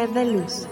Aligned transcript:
Red 0.00 0.10
de 0.14 0.24
Luz. 0.24 0.66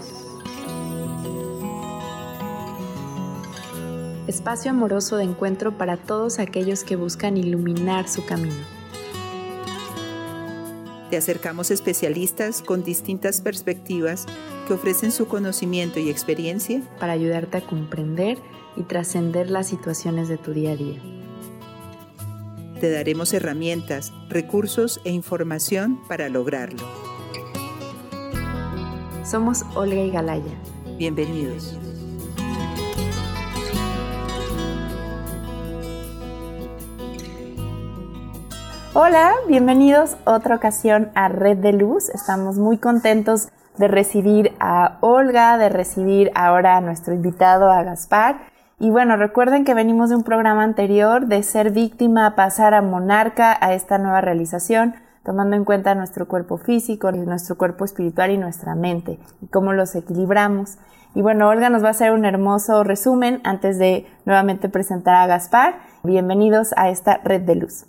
Espacio 4.25 4.71
amoroso 4.71 5.17
de 5.17 5.23
encuentro 5.23 5.77
para 5.77 5.97
todos 5.97 6.39
aquellos 6.39 6.83
que 6.83 6.95
buscan 6.95 7.37
iluminar 7.37 8.09
su 8.09 8.25
camino. 8.25 8.55
Te 11.11 11.17
acercamos 11.17 11.69
especialistas 11.69 12.63
con 12.63 12.83
distintas 12.83 13.41
perspectivas 13.41 14.25
que 14.67 14.73
ofrecen 14.73 15.11
su 15.11 15.27
conocimiento 15.27 15.99
y 15.99 16.09
experiencia 16.09 16.81
para 16.99 17.13
ayudarte 17.13 17.57
a 17.59 17.61
comprender 17.61 18.39
y 18.77 18.81
trascender 18.81 19.51
las 19.51 19.67
situaciones 19.67 20.27
de 20.27 20.37
tu 20.39 20.53
día 20.53 20.71
a 20.71 20.75
día. 20.75 20.99
Te 22.81 22.89
daremos 22.89 23.31
herramientas, 23.33 24.11
recursos 24.27 24.99
e 25.03 25.11
información 25.11 25.99
para 26.07 26.29
lograrlo. 26.29 26.98
Somos 29.29 29.63
Olga 29.75 30.01
y 30.01 30.09
Galaya. 30.09 30.55
Bienvenidos. 30.97 31.77
Hola, 38.95 39.33
bienvenidos 39.47 40.17
otra 40.25 40.55
ocasión 40.55 41.11
a 41.13 41.27
Red 41.27 41.57
de 41.57 41.73
Luz. 41.73 42.09
Estamos 42.09 42.57
muy 42.57 42.79
contentos 42.79 43.49
de 43.77 43.87
recibir 43.87 44.55
a 44.59 44.97
Olga, 45.01 45.59
de 45.59 45.69
recibir 45.69 46.31
ahora 46.33 46.77
a 46.77 46.81
nuestro 46.81 47.13
invitado, 47.13 47.69
a 47.69 47.83
Gaspar. 47.83 48.47
Y 48.79 48.89
bueno, 48.89 49.15
recuerden 49.15 49.63
que 49.63 49.75
venimos 49.75 50.09
de 50.09 50.15
un 50.15 50.23
programa 50.23 50.63
anterior 50.63 51.27
de 51.27 51.43
ser 51.43 51.69
víctima 51.69 52.25
a 52.25 52.35
pasar 52.35 52.73
a 52.73 52.81
monarca 52.81 53.55
a 53.61 53.75
esta 53.75 53.99
nueva 53.99 54.21
realización 54.21 54.95
tomando 55.29 55.55
en 55.55 55.63
cuenta 55.63 55.93
nuestro 55.93 56.27
cuerpo 56.27 56.57
físico, 56.57 57.11
nuestro 57.11 57.55
cuerpo 57.55 57.85
espiritual 57.85 58.31
y 58.31 58.39
nuestra 58.39 58.73
mente 58.73 59.19
y 59.43 59.47
cómo 59.49 59.73
los 59.73 59.93
equilibramos. 59.93 60.79
Y 61.13 61.21
bueno, 61.21 61.47
Olga 61.49 61.69
nos 61.69 61.83
va 61.83 61.89
a 61.89 61.91
hacer 61.91 62.13
un 62.13 62.25
hermoso 62.25 62.83
resumen 62.83 63.39
antes 63.43 63.77
de 63.77 64.07
nuevamente 64.25 64.69
presentar 64.69 65.13
a 65.17 65.27
Gaspar. 65.27 65.81
Bienvenidos 66.01 66.73
a 66.77 66.89
esta 66.89 67.21
red 67.23 67.41
de 67.41 67.53
luz. 67.53 67.85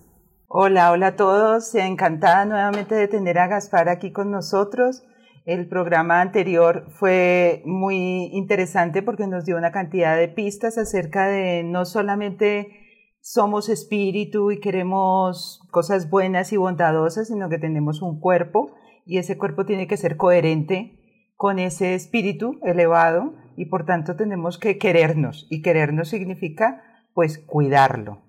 Hola, 0.48 0.92
hola 0.92 1.06
a 1.06 1.16
todos. 1.16 1.74
Encantada 1.74 2.44
nuevamente 2.44 2.94
de 2.94 3.08
tener 3.08 3.38
a 3.38 3.46
Gaspar 3.46 3.88
aquí 3.88 4.12
con 4.12 4.30
nosotros. 4.30 5.02
El 5.46 5.66
programa 5.66 6.20
anterior 6.20 6.88
fue 6.90 7.62
muy 7.64 8.28
interesante 8.34 9.02
porque 9.02 9.26
nos 9.26 9.46
dio 9.46 9.56
una 9.56 9.72
cantidad 9.72 10.14
de 10.14 10.28
pistas 10.28 10.76
acerca 10.76 11.26
de 11.28 11.62
no 11.64 11.86
solamente 11.86 12.79
somos 13.20 13.68
espíritu 13.68 14.50
y 14.50 14.60
queremos 14.60 15.60
cosas 15.70 16.10
buenas 16.10 16.52
y 16.52 16.56
bondadosas, 16.56 17.28
sino 17.28 17.48
que 17.48 17.58
tenemos 17.58 18.02
un 18.02 18.18
cuerpo 18.20 18.72
y 19.04 19.18
ese 19.18 19.36
cuerpo 19.36 19.66
tiene 19.66 19.86
que 19.86 19.96
ser 19.96 20.16
coherente 20.16 20.98
con 21.36 21.58
ese 21.58 21.94
espíritu 21.94 22.58
elevado 22.62 23.34
y 23.56 23.66
por 23.66 23.84
tanto 23.86 24.16
tenemos 24.16 24.58
que 24.58 24.78
querernos 24.78 25.46
y 25.50 25.62
querernos 25.62 26.08
significa 26.08 26.82
pues 27.14 27.38
cuidarlo. 27.38 28.22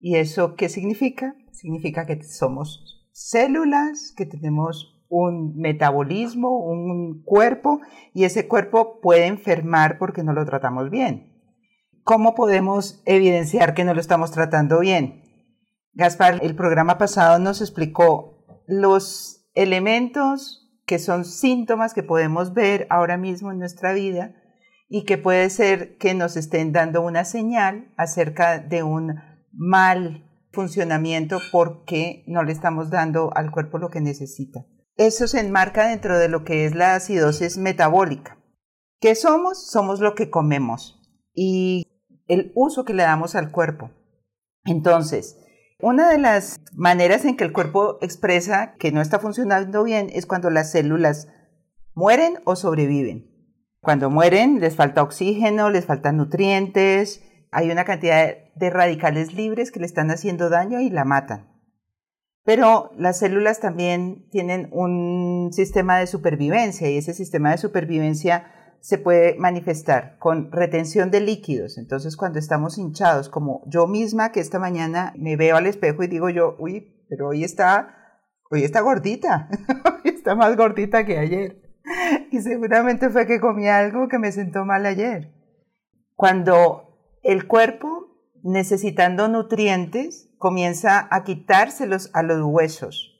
¿Y 0.00 0.16
eso 0.16 0.56
qué 0.56 0.68
significa? 0.68 1.36
Significa 1.52 2.06
que 2.06 2.22
somos 2.22 3.08
células, 3.12 4.12
que 4.16 4.26
tenemos 4.26 5.04
un 5.08 5.56
metabolismo, 5.56 6.64
un 6.64 7.22
cuerpo 7.22 7.80
y 8.14 8.24
ese 8.24 8.48
cuerpo 8.48 9.00
puede 9.00 9.26
enfermar 9.26 9.98
porque 9.98 10.24
no 10.24 10.32
lo 10.32 10.44
tratamos 10.44 10.90
bien. 10.90 11.31
¿Cómo 12.04 12.34
podemos 12.34 13.00
evidenciar 13.06 13.74
que 13.74 13.84
no 13.84 13.94
lo 13.94 14.00
estamos 14.00 14.32
tratando 14.32 14.80
bien? 14.80 15.22
Gaspar, 15.92 16.40
el 16.42 16.56
programa 16.56 16.98
pasado 16.98 17.38
nos 17.38 17.60
explicó 17.60 18.44
los 18.66 19.48
elementos 19.54 20.68
que 20.84 20.98
son 20.98 21.24
síntomas 21.24 21.94
que 21.94 22.02
podemos 22.02 22.54
ver 22.54 22.88
ahora 22.90 23.16
mismo 23.18 23.52
en 23.52 23.58
nuestra 23.58 23.92
vida 23.92 24.34
y 24.88 25.04
que 25.04 25.16
puede 25.16 25.48
ser 25.48 25.96
que 25.96 26.14
nos 26.14 26.36
estén 26.36 26.72
dando 26.72 27.02
una 27.02 27.24
señal 27.24 27.92
acerca 27.96 28.58
de 28.58 28.82
un 28.82 29.14
mal 29.52 30.28
funcionamiento 30.50 31.38
porque 31.52 32.24
no 32.26 32.42
le 32.42 32.50
estamos 32.50 32.90
dando 32.90 33.30
al 33.34 33.52
cuerpo 33.52 33.78
lo 33.78 33.90
que 33.90 34.00
necesita. 34.00 34.66
Eso 34.96 35.28
se 35.28 35.38
enmarca 35.38 35.86
dentro 35.86 36.18
de 36.18 36.28
lo 36.28 36.42
que 36.44 36.66
es 36.66 36.74
la 36.74 36.96
acidosis 36.96 37.58
metabólica. 37.58 38.38
¿Qué 39.00 39.14
somos? 39.14 39.70
Somos 39.70 40.00
lo 40.00 40.14
que 40.16 40.30
comemos. 40.30 41.00
Y 41.34 41.91
el 42.28 42.52
uso 42.54 42.84
que 42.84 42.94
le 42.94 43.02
damos 43.02 43.34
al 43.34 43.50
cuerpo. 43.50 43.90
Entonces, 44.64 45.38
una 45.80 46.08
de 46.08 46.18
las 46.18 46.60
maneras 46.74 47.24
en 47.24 47.36
que 47.36 47.44
el 47.44 47.52
cuerpo 47.52 47.98
expresa 48.02 48.74
que 48.78 48.92
no 48.92 49.00
está 49.00 49.18
funcionando 49.18 49.82
bien 49.82 50.10
es 50.12 50.26
cuando 50.26 50.50
las 50.50 50.70
células 50.70 51.28
mueren 51.94 52.38
o 52.44 52.54
sobreviven. 52.54 53.28
Cuando 53.80 54.08
mueren 54.08 54.60
les 54.60 54.76
falta 54.76 55.02
oxígeno, 55.02 55.70
les 55.70 55.84
faltan 55.84 56.16
nutrientes, 56.16 57.22
hay 57.50 57.70
una 57.70 57.84
cantidad 57.84 58.32
de 58.54 58.70
radicales 58.70 59.34
libres 59.34 59.72
que 59.72 59.80
le 59.80 59.86
están 59.86 60.10
haciendo 60.10 60.48
daño 60.50 60.80
y 60.80 60.88
la 60.88 61.04
matan. 61.04 61.52
Pero 62.44 62.92
las 62.96 63.18
células 63.18 63.60
también 63.60 64.28
tienen 64.30 64.68
un 64.72 65.50
sistema 65.52 65.98
de 65.98 66.06
supervivencia 66.06 66.88
y 66.90 66.96
ese 66.96 67.12
sistema 67.12 67.50
de 67.50 67.58
supervivencia 67.58 68.46
se 68.82 68.98
puede 68.98 69.36
manifestar 69.36 70.18
con 70.18 70.50
retención 70.50 71.12
de 71.12 71.20
líquidos. 71.20 71.78
Entonces, 71.78 72.16
cuando 72.16 72.40
estamos 72.40 72.78
hinchados, 72.78 73.28
como 73.28 73.62
yo 73.66 73.86
misma 73.86 74.32
que 74.32 74.40
esta 74.40 74.58
mañana 74.58 75.14
me 75.16 75.36
veo 75.36 75.56
al 75.56 75.66
espejo 75.66 76.02
y 76.02 76.08
digo 76.08 76.28
yo, 76.28 76.56
uy, 76.58 77.04
pero 77.08 77.28
hoy 77.28 77.44
está, 77.44 78.18
hoy 78.50 78.64
está 78.64 78.80
gordita, 78.80 79.48
hoy 80.04 80.10
está 80.10 80.34
más 80.34 80.56
gordita 80.56 81.06
que 81.06 81.16
ayer. 81.16 81.62
Y 82.32 82.40
seguramente 82.40 83.08
fue 83.08 83.26
que 83.26 83.40
comí 83.40 83.68
algo 83.68 84.08
que 84.08 84.18
me 84.18 84.32
sentó 84.32 84.64
mal 84.64 84.84
ayer. 84.84 85.32
Cuando 86.16 87.18
el 87.22 87.46
cuerpo, 87.46 88.16
necesitando 88.42 89.28
nutrientes, 89.28 90.28
comienza 90.38 91.06
a 91.12 91.22
quitárselos 91.22 92.10
a 92.14 92.24
los 92.24 92.42
huesos. 92.42 93.12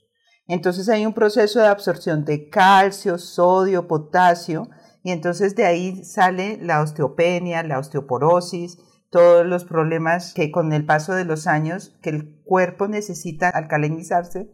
Entonces 0.48 0.88
hay 0.88 1.06
un 1.06 1.14
proceso 1.14 1.60
de 1.60 1.68
absorción 1.68 2.24
de 2.24 2.48
calcio, 2.48 3.16
sodio, 3.16 3.86
potasio, 3.86 4.68
y 5.02 5.10
entonces 5.10 5.56
de 5.56 5.66
ahí 5.66 6.04
sale 6.04 6.58
la 6.60 6.80
osteopenia, 6.80 7.62
la 7.62 7.78
osteoporosis, 7.78 8.78
todos 9.10 9.44
los 9.44 9.64
problemas 9.64 10.32
que 10.32 10.50
con 10.50 10.72
el 10.72 10.86
paso 10.86 11.14
de 11.14 11.24
los 11.24 11.46
años 11.46 11.98
que 12.02 12.10
el 12.10 12.40
cuerpo 12.44 12.88
necesita 12.88 13.50
alcalinizarse, 13.50 14.50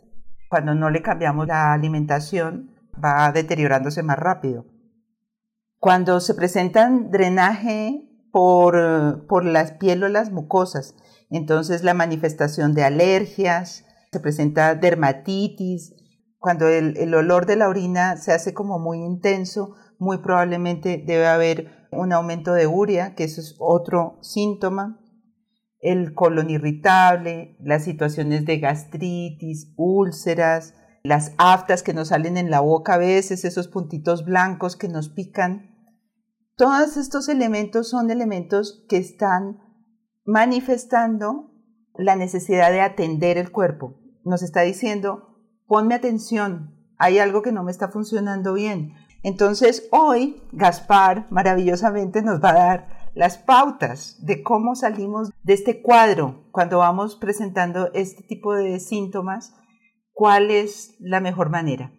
cuando 0.49 0.75
no 0.75 0.91
le 0.91 1.03
cambiamos 1.03 1.47
la 1.47 1.73
alimentación, 1.73 2.75
va 3.03 3.31
deteriorándose 3.31 4.03
más 4.03 4.19
rápido. 4.19 4.67
Cuando 5.79 6.19
se 6.21 6.35
presentan 6.35 7.11
drenaje 7.11 8.09
por, 8.33 9.27
por 9.29 9.45
las 9.45 9.73
piel 9.73 10.03
o 10.03 10.09
las 10.09 10.33
mucosas, 10.33 10.97
entonces 11.31 11.85
la 11.85 11.95
manifestación 11.95 12.75
de 12.75 12.85
alergias, 12.85 13.85
se 14.11 14.21
presenta 14.21 14.75
dermatitis, 14.75 15.95
cuando 16.39 16.67
el, 16.67 16.97
el 16.97 17.15
olor 17.15 17.47
de 17.47 17.57
la 17.57 17.69
orina 17.69 18.17
se 18.17 18.33
hace 18.33 18.55
como 18.55 18.79
muy 18.79 18.99
intenso, 18.99 19.75
muy 19.99 20.19
probablemente 20.19 21.03
debe 21.05 21.27
haber 21.27 21.89
un 21.91 22.13
aumento 22.13 22.53
de 22.55 22.67
urea, 22.67 23.15
que 23.15 23.25
eso 23.25 23.41
es 23.41 23.57
otro 23.59 24.19
síntoma, 24.21 25.01
el 25.81 26.15
colon 26.15 26.51
irritable, 26.51 27.57
las 27.61 27.85
situaciones 27.85 28.45
de 28.45 28.59
gastritis, 28.59 29.73
úlceras, 29.77 30.75
las 31.03 31.33
aftas 31.39 31.83
que 31.83 31.95
nos 31.95 32.09
salen 32.09 32.37
en 32.37 32.51
la 32.51 32.61
boca 32.61 32.95
a 32.95 32.99
veces, 32.99 33.45
esos 33.45 33.69
puntitos 33.69 34.25
blancos 34.25 34.77
que 34.77 34.89
nos 34.89 35.09
pican. 35.09 35.75
Todos 36.57 36.97
estos 36.97 37.29
elementos 37.29 37.89
son 37.89 38.11
elementos 38.11 38.85
que 38.89 38.97
están 38.97 39.61
manifestando 40.25 41.53
la 41.95 42.17
necesidad 42.17 42.71
de 42.73 42.81
atender 42.81 43.39
el 43.39 43.51
cuerpo. 43.53 44.01
Nos 44.25 44.43
está 44.43 44.63
diciendo, 44.63 45.41
ponme 45.67 45.95
atención, 45.95 46.75
hay 46.99 47.19
algo 47.19 47.43
que 47.43 47.53
no 47.53 47.63
me 47.63 47.71
está 47.71 47.89
funcionando 47.89 48.53
bien. 48.55 48.95
Entonces 49.23 49.89
hoy 49.91 50.43
Gaspar 50.53 51.27
maravillosamente 51.31 52.23
nos 52.23 52.43
va 52.43 52.51
a 52.51 52.55
dar 52.55 52.99
las 53.15 53.37
pautas 53.37 54.17
de 54.25 54.43
cómo 54.43 54.77
salimos 54.77 55.31
de 55.43 55.55
este 55.55 55.83
cuadro 55.83 56.45
cuando 56.53 56.79
vamos 56.79 57.17
presentando 57.17 57.91
este 57.95 58.23
tipo 58.23 58.55
de 58.55 58.79
síntomas, 58.79 59.55
cuál 60.13 60.53
es 60.53 60.95
la 61.01 61.21
mejor 61.21 61.51
manera. 61.51 61.93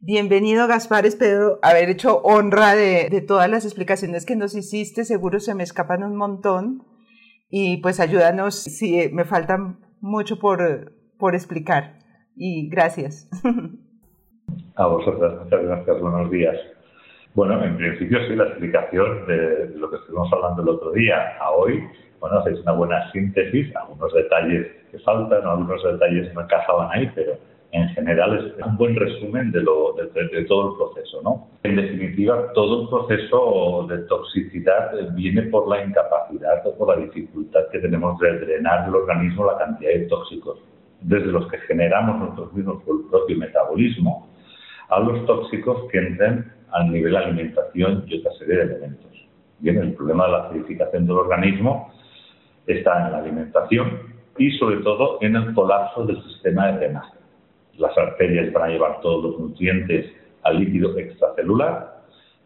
Bienvenido 0.00 0.66
Gaspar, 0.66 1.06
espero 1.06 1.58
haber 1.62 1.88
hecho 1.88 2.20
honra 2.22 2.74
de, 2.74 3.24
todas 3.26 3.48
las 3.48 3.64
explicaciones 3.64 4.26
que 4.26 4.36
nos 4.36 4.54
hiciste, 4.56 5.04
seguro 5.04 5.38
se 5.38 5.54
me 5.54 5.62
escapan 5.62 6.02
un 6.02 6.16
montón 6.16 6.84
y 7.48 7.78
pues 7.78 8.00
ayúdanos 8.00 8.56
si 8.56 9.08
me 9.12 9.24
falta 9.24 9.78
mucho 10.00 10.38
por, 10.40 10.92
por 11.16 11.36
explicar 11.36 12.00
y 12.34 12.68
gracias. 12.68 13.28
A 14.76 14.86
vosotras, 14.86 15.32
muchas 15.42 15.62
gracias, 15.62 16.00
buenos 16.02 16.30
días. 16.30 16.54
Bueno, 17.34 17.64
en 17.64 17.78
principio 17.78 18.18
sí, 18.28 18.36
la 18.36 18.44
explicación 18.44 19.26
de 19.26 19.70
lo 19.74 19.88
que 19.88 19.96
estuvimos 19.96 20.30
hablando 20.30 20.62
el 20.62 20.68
otro 20.68 20.92
día 20.92 21.38
a 21.40 21.50
hoy, 21.52 21.82
bueno, 22.20 22.38
hacéis 22.40 22.60
una 22.60 22.72
buena 22.72 23.10
síntesis, 23.10 23.74
algunos 23.74 24.12
detalles 24.12 24.66
que 24.90 24.98
faltan, 24.98 25.46
algunos 25.46 25.82
detalles 25.82 26.32
no 26.34 26.42
encajaban 26.42 26.90
ahí, 26.92 27.10
pero 27.14 27.38
en 27.72 27.88
general 27.88 28.54
es 28.58 28.66
un 28.66 28.76
buen 28.76 28.96
resumen 28.96 29.50
de, 29.50 29.62
todo 29.62 30.72
el 30.72 30.76
proceso. 30.76 31.22
¿no? 31.22 31.48
En 31.62 31.76
definitiva, 31.76 32.52
todo 32.52 32.82
el 32.82 32.88
proceso 32.88 33.86
de 33.88 33.98
toxicidad 34.08 34.92
viene 35.14 35.42
por 35.44 35.68
la 35.68 35.84
incapacidad 35.84 36.66
o 36.66 36.74
por 36.76 36.88
la 36.96 37.02
dificultad 37.02 37.60
que 37.72 37.78
tenemos 37.78 38.18
de 38.20 38.40
drenar 38.40 38.84
del 38.84 38.94
organismo 38.94 39.46
la 39.46 39.56
cantidad 39.56 39.90
de 39.90 40.06
tóxicos, 40.06 40.58
desde 41.00 41.32
los 41.32 41.50
que 41.50 41.56
generamos 41.60 42.18
nosotros 42.18 42.52
mismos 42.52 42.82
por 42.82 42.96
el 43.00 43.06
propio 43.10 43.38
metabolismo, 43.38 44.35
a 44.88 45.00
los 45.00 45.26
tóxicos 45.26 45.90
que 45.90 45.98
entran 45.98 46.52
al 46.72 46.90
nivel 46.90 47.12
de 47.12 47.18
alimentación 47.18 48.04
y 48.06 48.18
otra 48.18 48.32
serie 48.32 48.56
de 48.56 48.62
elementos. 48.62 49.10
Bien, 49.58 49.78
el 49.78 49.94
problema 49.94 50.26
de 50.26 50.32
la 50.32 50.38
acidificación 50.44 51.06
del 51.06 51.16
organismo 51.16 51.92
está 52.66 53.06
en 53.06 53.12
la 53.12 53.18
alimentación 53.18 54.14
y 54.38 54.50
sobre 54.58 54.78
todo 54.78 55.18
en 55.22 55.36
el 55.36 55.54
colapso 55.54 56.04
del 56.04 56.22
sistema 56.24 56.66
de 56.66 56.78
drenaje. 56.78 57.14
Las 57.78 57.96
arterias 57.96 58.52
van 58.52 58.64
a 58.64 58.72
llevar 58.72 59.00
todos 59.00 59.24
los 59.24 59.40
nutrientes 59.40 60.12
al 60.42 60.58
líquido 60.58 60.96
extracelular. 60.98 61.96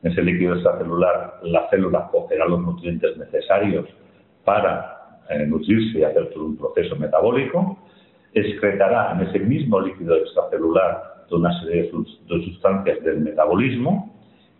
En 0.02 0.12
ese 0.12 0.22
líquido 0.22 0.54
extracelular 0.54 1.40
la 1.42 1.68
célula 1.68 2.08
cogerá 2.10 2.46
los 2.46 2.60
nutrientes 2.60 3.16
necesarios 3.16 3.86
para 4.44 5.20
eh, 5.28 5.46
nutrirse 5.46 5.98
y 5.98 6.04
hacer 6.04 6.30
todo 6.30 6.46
un 6.46 6.56
proceso 6.56 6.96
metabólico. 6.96 7.78
Excretará 8.32 9.12
en 9.12 9.26
ese 9.28 9.40
mismo 9.40 9.80
líquido 9.80 10.16
extracelular 10.16 11.09
toda 11.30 11.48
una 11.48 11.60
serie 11.60 11.84
de, 11.84 12.36
de 12.36 12.44
sustancias 12.44 13.02
del 13.02 13.20
metabolismo 13.20 14.14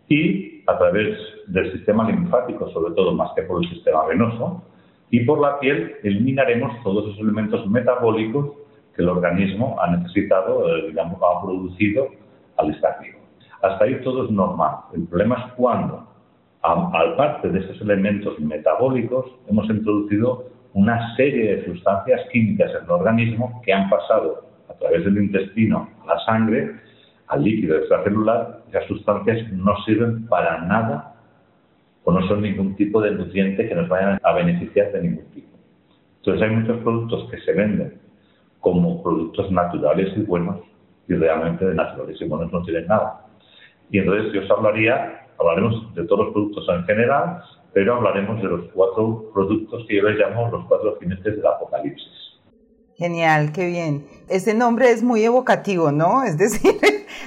y 0.09 0.63
a 0.67 0.77
través 0.77 1.17
del 1.47 1.71
sistema 1.73 2.09
linfático, 2.09 2.69
sobre 2.71 2.93
todo 2.95 3.13
más 3.13 3.31
que 3.35 3.43
por 3.43 3.63
el 3.63 3.69
sistema 3.69 4.05
venoso, 4.05 4.63
y 5.09 5.25
por 5.25 5.39
la 5.39 5.59
piel 5.59 5.95
eliminaremos 6.03 6.81
todos 6.83 7.05
esos 7.09 7.19
elementos 7.19 7.67
metabólicos 7.69 8.53
que 8.95 9.01
el 9.01 9.09
organismo 9.09 9.77
ha 9.79 9.95
necesitado, 9.95 10.67
eh, 10.67 10.87
digamos, 10.87 11.19
ha 11.21 11.45
producido 11.45 12.07
al 12.57 12.71
estar 12.71 12.97
vivo. 13.01 13.19
Hasta 13.61 13.85
ahí 13.85 14.01
todo 14.03 14.25
es 14.25 14.31
normal. 14.31 14.77
El 14.93 15.07
problema 15.07 15.35
es 15.35 15.53
cuando, 15.53 16.07
al 16.61 17.15
parte 17.15 17.49
de 17.49 17.59
esos 17.59 17.79
elementos 17.81 18.39
metabólicos, 18.39 19.25
hemos 19.47 19.69
introducido 19.69 20.45
una 20.73 21.15
serie 21.15 21.57
de 21.57 21.65
sustancias 21.65 22.21
químicas 22.31 22.71
en 22.71 22.85
el 22.85 22.91
organismo 22.91 23.61
que 23.63 23.73
han 23.73 23.89
pasado 23.89 24.50
través 24.81 25.05
del 25.05 25.17
intestino 25.17 25.89
a 26.03 26.15
la 26.15 26.19
sangre, 26.25 26.75
al 27.27 27.43
líquido 27.43 27.77
extracelular, 27.77 28.63
esas 28.69 28.85
sustancias 28.87 29.51
no 29.53 29.73
sirven 29.85 30.27
para 30.27 30.61
nada 30.65 31.15
o 32.03 32.11
no 32.11 32.27
son 32.27 32.41
ningún 32.41 32.75
tipo 32.75 33.01
de 33.01 33.11
nutriente 33.11 33.67
que 33.67 33.75
nos 33.75 33.87
vayan 33.87 34.19
a 34.21 34.33
beneficiar 34.33 34.91
de 34.91 35.01
ningún 35.01 35.25
tipo. 35.31 35.47
Entonces 36.17 36.43
hay 36.43 36.55
muchos 36.55 36.77
productos 36.83 37.29
que 37.31 37.39
se 37.41 37.53
venden 37.53 37.99
como 38.59 39.01
productos 39.01 39.51
naturales 39.51 40.11
y 40.15 40.21
buenos 40.21 40.59
y 41.07 41.13
realmente 41.13 41.65
de 41.65 41.73
naturales 41.73 42.19
y 42.19 42.27
buenos 42.27 42.51
no 42.51 42.61
tienen 42.63 42.87
nada. 42.87 43.25
Y 43.91 43.99
entonces 43.99 44.31
yo 44.33 44.41
os 44.41 44.51
hablaría, 44.51 45.27
hablaremos 45.39 45.93
de 45.95 46.05
todos 46.05 46.25
los 46.25 46.33
productos 46.33 46.67
en 46.69 46.83
general, 46.85 47.41
pero 47.73 47.95
hablaremos 47.95 48.41
de 48.41 48.49
los 48.49 48.65
cuatro 48.73 49.29
productos 49.33 49.85
que 49.87 49.97
yo 49.97 50.09
les 50.09 50.17
llamo 50.17 50.49
los 50.51 50.65
cuatro 50.65 50.97
jinetes 50.99 51.35
del 51.35 51.45
apocalipsis. 51.45 52.30
Genial, 53.01 53.51
qué 53.51 53.65
bien. 53.65 54.05
Ese 54.29 54.53
nombre 54.53 54.91
es 54.91 55.01
muy 55.01 55.23
evocativo, 55.23 55.91
¿no? 55.91 56.21
Es 56.27 56.37
decir, 56.37 56.79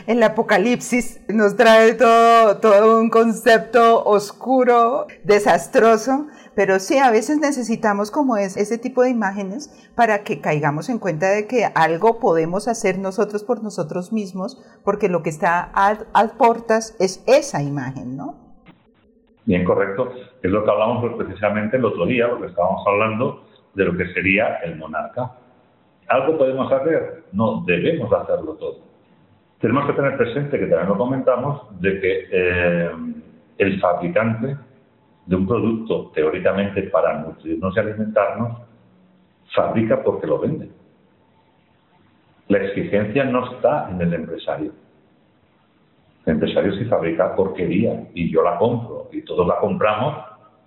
el 0.06 0.22
apocalipsis 0.22 1.20
nos 1.28 1.56
trae 1.56 1.94
todo, 1.94 2.58
todo 2.58 3.00
un 3.00 3.10
concepto 3.10 4.04
oscuro, 4.04 5.08
desastroso, 5.24 6.28
pero 6.54 6.78
sí, 6.78 6.98
a 6.98 7.10
veces 7.10 7.38
necesitamos 7.38 8.12
como 8.12 8.36
es, 8.36 8.56
ese 8.56 8.78
tipo 8.78 9.02
de 9.02 9.10
imágenes 9.10 9.90
para 9.96 10.22
que 10.22 10.40
caigamos 10.40 10.88
en 10.90 11.00
cuenta 11.00 11.28
de 11.28 11.48
que 11.48 11.64
algo 11.74 12.20
podemos 12.20 12.68
hacer 12.68 13.00
nosotros 13.00 13.42
por 13.42 13.64
nosotros 13.64 14.12
mismos, 14.12 14.62
porque 14.84 15.08
lo 15.08 15.24
que 15.24 15.30
está 15.30 15.72
a, 15.74 15.98
a 16.12 16.28
portas 16.38 16.94
es 17.00 17.24
esa 17.26 17.64
imagen, 17.64 18.16
¿no? 18.16 18.36
Bien, 19.44 19.64
correcto. 19.64 20.12
Es 20.40 20.52
lo 20.52 20.64
que 20.64 20.70
hablamos 20.70 21.00
pues, 21.00 21.26
precisamente 21.26 21.78
el 21.78 21.84
otro 21.84 22.06
día, 22.06 22.30
porque 22.30 22.46
estábamos 22.46 22.86
hablando 22.86 23.42
de 23.74 23.84
lo 23.86 23.96
que 23.96 24.06
sería 24.14 24.58
el 24.58 24.76
monarca. 24.76 25.32
¿Algo 26.08 26.38
podemos 26.38 26.70
hacer? 26.70 27.24
No, 27.32 27.62
debemos 27.66 28.12
hacerlo 28.12 28.54
todo. 28.54 28.78
Tenemos 29.60 29.86
que 29.86 29.94
tener 29.94 30.16
presente, 30.16 30.58
que 30.58 30.66
también 30.66 30.88
lo 30.88 30.98
comentamos, 30.98 31.80
de 31.80 32.00
que 32.00 32.28
eh, 32.30 32.90
el 33.58 33.80
fabricante 33.80 34.56
de 35.26 35.36
un 35.36 35.46
producto 35.46 36.10
teóricamente 36.14 36.82
para 36.84 37.20
nutrirnos 37.20 37.74
y 37.74 37.80
alimentarnos, 37.80 38.58
fabrica 39.54 40.02
porque 40.02 40.26
lo 40.26 40.38
vende. 40.38 40.68
La 42.48 42.58
exigencia 42.58 43.24
no 43.24 43.54
está 43.54 43.90
en 43.90 44.02
el 44.02 44.12
empresario. 44.12 44.72
El 46.26 46.34
empresario 46.34 46.74
si 46.74 46.84
fabrica 46.84 47.34
porquería 47.34 48.08
y 48.14 48.30
yo 48.30 48.42
la 48.42 48.58
compro 48.58 49.08
y 49.12 49.22
todos 49.22 49.46
la 49.46 49.58
compramos, 49.58 50.14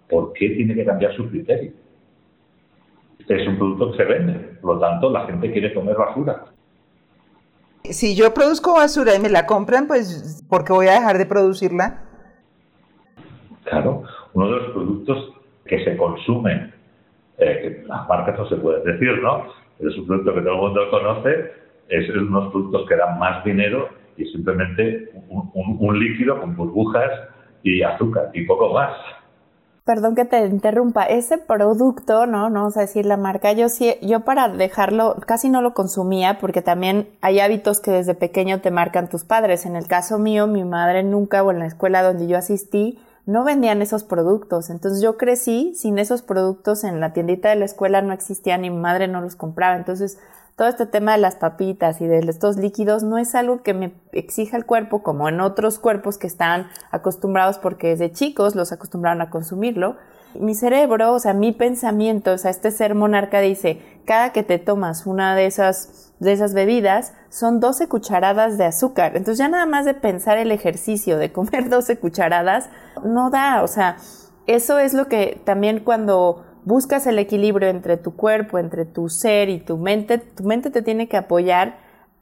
¿por 0.10 0.34
qué 0.34 0.50
tiene 0.50 0.74
que 0.74 0.86
cambiar 0.86 1.16
su 1.16 1.30
criterio? 1.30 1.72
Es 3.28 3.48
un 3.48 3.58
producto 3.58 3.92
que 3.92 3.98
se 3.98 4.04
vende, 4.06 4.34
por 4.62 4.76
lo 4.76 4.80
tanto 4.80 5.10
la 5.10 5.26
gente 5.26 5.52
quiere 5.52 5.74
comer 5.74 5.96
basura. 5.96 6.46
Si 7.84 8.16
yo 8.16 8.34
produzco 8.34 8.74
basura 8.74 9.16
y 9.16 9.20
me 9.20 9.30
la 9.30 9.46
compran, 9.46 9.88
pues 9.88 10.46
¿por 10.50 10.64
qué 10.64 10.74
voy 10.74 10.88
a 10.88 10.94
dejar 10.94 11.18
de 11.18 11.26
producirla? 11.26 12.02
Claro, 13.64 14.04
uno 14.34 14.46
de 14.46 14.52
los 14.58 14.72
productos 14.72 15.34
que 15.66 15.84
se 15.84 15.98
consumen, 15.98 16.74
eh, 17.38 17.82
que 17.82 17.88
las 17.88 18.08
marcas 18.08 18.40
no 18.40 18.48
se 18.48 18.56
pueden 18.56 18.84
decir, 18.84 19.22
¿no? 19.22 19.46
Pero 19.78 19.90
es 19.92 19.98
un 19.98 20.08
producto 20.08 20.34
que 20.34 20.42
todo 20.42 20.54
el 20.54 20.62
mundo 20.62 20.90
conoce, 20.90 21.52
es 21.90 22.10
unos 22.10 22.52
productos 22.52 22.88
que 22.88 22.96
dan 22.96 23.20
más 23.20 23.44
dinero 23.44 23.90
y 24.18 24.26
simplemente 24.26 25.12
un, 25.30 26.00
líquido 26.00 26.40
con 26.40 26.56
burbujas 26.56 27.12
y 27.64 27.82
azúcar 27.82 28.30
y 28.34 28.46
poco 28.46 28.74
más. 28.74 28.94
Perdón 29.88 30.16
que 30.16 30.26
te 30.26 30.46
interrumpa, 30.46 31.06
ese 31.06 31.38
producto, 31.38 32.26
no, 32.26 32.50
no 32.50 32.60
vamos 32.60 32.76
a 32.76 32.82
decir 32.82 33.06
la 33.06 33.16
marca, 33.16 33.54
yo 33.54 33.70
sí, 33.70 33.96
yo 34.02 34.20
para 34.20 34.50
dejarlo 34.50 35.16
casi 35.26 35.48
no 35.48 35.62
lo 35.62 35.74
consumía 35.74 36.40
porque 36.40 36.62
también 36.62 37.08
hay 37.22 37.40
hábitos 37.40 37.80
que 37.80 37.92
desde 37.92 38.14
pequeño 38.14 38.60
te 38.60 38.70
marcan 38.70 39.08
tus 39.08 39.24
padres. 39.24 39.66
En 39.66 39.78
el 39.78 39.88
caso 39.88 40.20
mío, 40.20 40.46
mi 40.46 40.66
madre 40.66 41.04
nunca 41.04 41.42
o 41.42 41.52
en 41.52 41.60
la 41.60 41.68
escuela 41.68 42.04
donde 42.04 42.28
yo 42.28 42.38
asistí 42.38 43.00
no 43.26 43.46
vendían 43.46 43.82
esos 43.82 44.04
productos. 44.04 44.70
Entonces 44.70 45.02
yo 45.02 45.16
crecí 45.16 45.74
sin 45.74 46.00
esos 46.00 46.22
productos 46.22 46.84
en 46.84 47.00
la 47.00 47.14
tiendita 47.14 47.48
de 47.48 47.56
la 47.56 47.64
escuela, 47.64 48.02
no 48.02 48.12
existían 48.12 48.66
y 48.66 48.70
mi 48.70 48.78
madre 48.78 49.08
no 49.08 49.22
los 49.22 49.38
compraba. 49.38 49.78
Entonces 49.78 50.18
todo 50.58 50.68
este 50.68 50.88
tema 50.88 51.12
de 51.12 51.20
las 51.20 51.36
papitas 51.36 52.02
y 52.02 52.08
de 52.08 52.18
estos 52.18 52.58
líquidos 52.58 53.04
no 53.04 53.20
es 53.20 53.36
algo 53.36 53.62
que 53.62 53.76
me 53.76 53.94
exija 54.12 54.58
el 54.58 54.66
cuerpo 54.66 55.04
como 55.04 55.30
en 55.30 55.40
otros 55.40 55.78
cuerpos 55.78 56.18
que 56.18 56.26
están 56.26 56.68
acostumbrados 56.90 57.60
porque 57.60 57.90
desde 57.90 58.12
chicos 58.12 58.56
los 58.56 58.72
acostumbraron 58.72 59.22
a 59.22 59.30
consumirlo. 59.30 59.98
Mi 60.34 60.56
cerebro, 60.56 61.14
o 61.14 61.20
sea, 61.20 61.34
mi 61.34 61.52
pensamiento, 61.52 62.34
o 62.34 62.38
sea, 62.40 62.50
este 62.50 62.72
ser 62.72 62.96
monarca 62.96 63.40
dice, 63.40 63.82
cada 64.06 64.32
que 64.32 64.42
te 64.42 64.58
tomas 64.58 65.06
una 65.06 65.36
de 65.36 65.46
esas 65.46 66.12
de 66.20 66.34
esas 66.34 66.56
bebidas 66.56 67.14
son 67.30 67.60
12 67.60 67.88
cucharadas 67.88 68.58
de 68.58 68.66
azúcar. 68.66 69.16
Entonces 69.16 69.38
ya 69.38 69.50
nada 69.50 69.68
más 69.68 69.86
de 69.86 69.94
pensar 69.94 70.40
el 70.40 70.52
ejercicio 70.52 71.20
de 71.20 71.32
comer 71.32 71.70
12 71.70 72.00
cucharadas 72.00 72.72
no 73.04 73.30
da, 73.30 73.62
o 73.62 73.68
sea, 73.68 73.98
eso 74.48 74.80
es 74.80 74.96
lo 74.96 75.08
que 75.08 75.40
también 75.44 75.82
cuando 75.82 76.47
buscas 76.68 77.08
el 77.08 77.18
equilibrio 77.18 77.70
entre 77.70 77.96
tu 77.96 78.16
cuerpo, 78.16 78.60
entre 78.60 78.84
tu 78.84 79.08
ser 79.08 79.48
y 79.48 79.60
tu 79.60 79.78
mente, 79.78 80.18
tu 80.18 80.44
mente 80.44 80.70
te 80.70 80.82
tiene 80.82 81.08
que 81.08 81.16
apoyar 81.16 81.78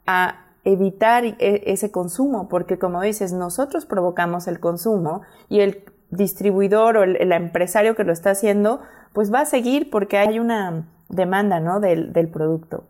a 0.06 0.46
evitar 0.62 1.24
e, 1.24 1.34
ese 1.66 1.90
consumo, 1.90 2.48
porque 2.48 2.78
como 2.78 3.02
dices, 3.02 3.32
nosotros 3.32 3.86
provocamos 3.86 4.46
el 4.46 4.60
consumo 4.60 5.22
y 5.48 5.60
el 5.60 5.82
distribuidor 6.10 6.96
o 6.96 7.02
el, 7.02 7.32
empresario 7.32 7.96
que 7.96 8.04
lo 8.04 8.12
está 8.12 8.30
haciendo, 8.30 8.80
pues 9.12 9.34
va 9.34 9.40
a 9.40 9.46
seguir 9.46 9.90
porque 9.90 10.16
hay 10.16 10.38
una 10.38 10.86
demanda, 11.08 11.58
¿no? 11.58 11.80
del, 11.80 12.28
producto. 12.32 12.84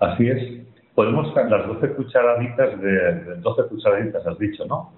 Así 0.00 0.28
es. 0.28 0.66
Podemos 0.96 1.32
las 1.36 1.68
12 1.68 1.88
cucharaditas 1.94 2.80
de, 2.80 3.36
12 3.42 3.62
cucharaditas, 3.68 4.26
has 4.26 4.38
dicho, 4.38 4.64
¿no? 4.66 4.90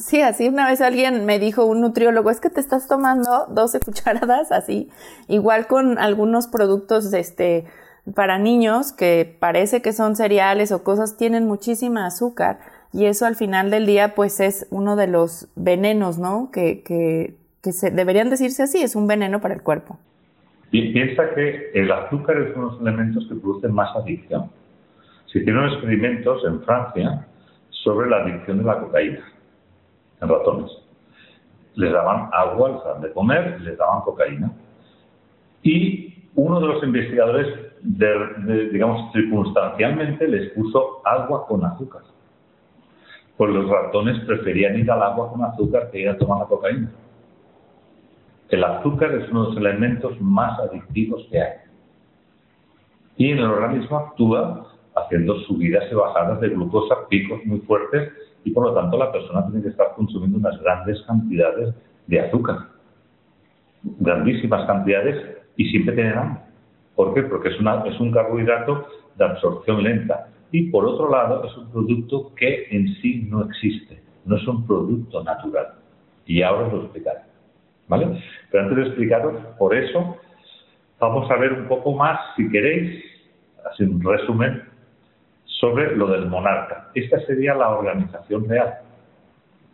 Sí, 0.00 0.22
así 0.22 0.48
una 0.48 0.66
vez 0.66 0.80
alguien 0.80 1.26
me 1.26 1.38
dijo, 1.38 1.66
un 1.66 1.82
nutriólogo, 1.82 2.30
es 2.30 2.40
que 2.40 2.48
te 2.48 2.58
estás 2.58 2.88
tomando 2.88 3.46
12 3.50 3.80
cucharadas 3.84 4.50
así, 4.50 4.88
igual 5.28 5.66
con 5.66 5.98
algunos 5.98 6.48
productos 6.48 7.12
este, 7.12 7.66
para 8.14 8.38
niños 8.38 8.92
que 8.92 9.36
parece 9.38 9.82
que 9.82 9.92
son 9.92 10.16
cereales 10.16 10.72
o 10.72 10.82
cosas, 10.82 11.18
tienen 11.18 11.46
muchísima 11.46 12.06
azúcar 12.06 12.60
y 12.94 13.04
eso 13.04 13.26
al 13.26 13.36
final 13.36 13.70
del 13.70 13.84
día 13.84 14.14
pues 14.14 14.40
es 14.40 14.66
uno 14.70 14.96
de 14.96 15.06
los 15.06 15.48
venenos, 15.54 16.18
¿no? 16.18 16.50
Que, 16.50 16.82
que, 16.82 17.34
que 17.62 17.72
se, 17.72 17.90
deberían 17.90 18.30
decirse 18.30 18.62
así, 18.62 18.82
es 18.82 18.96
un 18.96 19.06
veneno 19.06 19.42
para 19.42 19.52
el 19.52 19.62
cuerpo. 19.62 19.98
Piensa 20.70 21.34
que 21.34 21.72
el 21.74 21.92
azúcar 21.92 22.38
es 22.38 22.56
uno 22.56 22.70
de 22.70 22.72
los 22.72 22.80
elementos 22.80 23.26
que 23.28 23.34
producen 23.34 23.74
más 23.74 23.94
adicción. 23.94 24.50
Se 25.26 25.40
hicieron 25.40 25.68
experimentos 25.68 26.42
en 26.46 26.62
Francia 26.62 27.26
sobre 27.68 28.08
la 28.08 28.22
adicción 28.22 28.58
de 28.58 28.64
la 28.64 28.80
cocaína 28.80 29.29
en 30.20 30.28
ratones. 30.28 30.70
Les 31.74 31.92
daban 31.92 32.28
agua, 32.32 32.70
les 32.70 32.84
daban 32.84 33.02
de 33.02 33.12
comer, 33.12 33.60
les 33.60 33.78
daban 33.78 34.02
cocaína. 34.02 34.52
Y 35.62 36.28
uno 36.34 36.60
de 36.60 36.66
los 36.66 36.82
investigadores 36.82 37.70
digamos, 37.82 39.12
circunstancialmente 39.12 40.28
les 40.28 40.52
puso 40.52 41.00
agua 41.04 41.46
con 41.46 41.64
azúcar. 41.64 42.02
Pues 43.36 43.50
los 43.52 43.68
ratones 43.68 44.22
preferían 44.24 44.78
ir 44.78 44.90
al 44.90 45.02
agua 45.02 45.30
con 45.30 45.42
azúcar 45.44 45.90
que 45.90 46.00
ir 46.00 46.08
a 46.08 46.18
tomar 46.18 46.40
la 46.40 46.46
cocaína. 46.46 46.90
El 48.50 48.64
azúcar 48.64 49.14
es 49.14 49.30
uno 49.30 49.44
de 49.44 49.48
los 49.48 49.56
elementos 49.58 50.20
más 50.20 50.58
adictivos 50.60 51.26
que 51.30 51.40
hay. 51.40 51.52
Y 53.16 53.30
en 53.30 53.38
el 53.38 53.44
organismo 53.44 53.96
actúa 53.98 54.66
haciendo 54.94 55.38
subidas 55.40 55.84
y 55.90 55.94
bajadas 55.94 56.40
de 56.40 56.48
glucosa, 56.48 57.08
picos 57.08 57.44
muy 57.44 57.60
fuertes, 57.60 58.12
y 58.44 58.50
por 58.50 58.64
lo 58.64 58.74
tanto 58.74 58.96
la 58.96 59.12
persona 59.12 59.46
tiene 59.46 59.62
que 59.62 59.68
estar 59.68 59.94
consumiendo 59.94 60.38
unas 60.38 60.60
grandes 60.60 61.00
cantidades 61.02 61.74
de 62.06 62.20
azúcar. 62.20 62.56
Grandísimas 63.82 64.66
cantidades 64.66 65.38
y 65.56 65.70
siempre 65.70 65.94
tienen 65.94 66.18
hambre. 66.18 66.42
¿Por 66.94 67.14
qué? 67.14 67.22
Porque 67.22 67.48
es, 67.48 67.60
una, 67.60 67.82
es 67.86 67.98
un 68.00 68.12
carbohidrato 68.12 68.86
de 69.16 69.24
absorción 69.24 69.82
lenta. 69.82 70.28
Y 70.52 70.70
por 70.70 70.84
otro 70.84 71.10
lado, 71.10 71.44
es 71.44 71.56
un 71.56 71.70
producto 71.70 72.34
que 72.34 72.66
en 72.70 72.94
sí 72.96 73.26
no 73.30 73.44
existe, 73.44 74.02
no 74.24 74.36
es 74.36 74.46
un 74.46 74.66
producto 74.66 75.22
natural. 75.22 75.74
Y 76.26 76.42
ahora 76.42 76.66
os 76.66 76.72
lo 76.72 76.82
explicaré. 76.82 77.20
¿Vale? 77.88 78.22
Pero 78.50 78.64
antes 78.64 78.76
de 78.76 78.82
explicaros, 78.84 79.34
por 79.58 79.74
eso, 79.74 80.16
vamos 80.98 81.30
a 81.30 81.36
ver 81.36 81.52
un 81.52 81.66
poco 81.66 81.92
más, 81.92 82.20
si 82.36 82.48
queréis, 82.50 83.02
así 83.70 83.84
un 83.84 84.02
resumen, 84.02 84.62
sobre 85.60 85.94
lo 85.94 86.06
del 86.08 86.26
monarca. 86.26 86.88
Esta 86.94 87.20
sería 87.26 87.54
la 87.54 87.68
organización 87.68 88.48
real. 88.48 88.78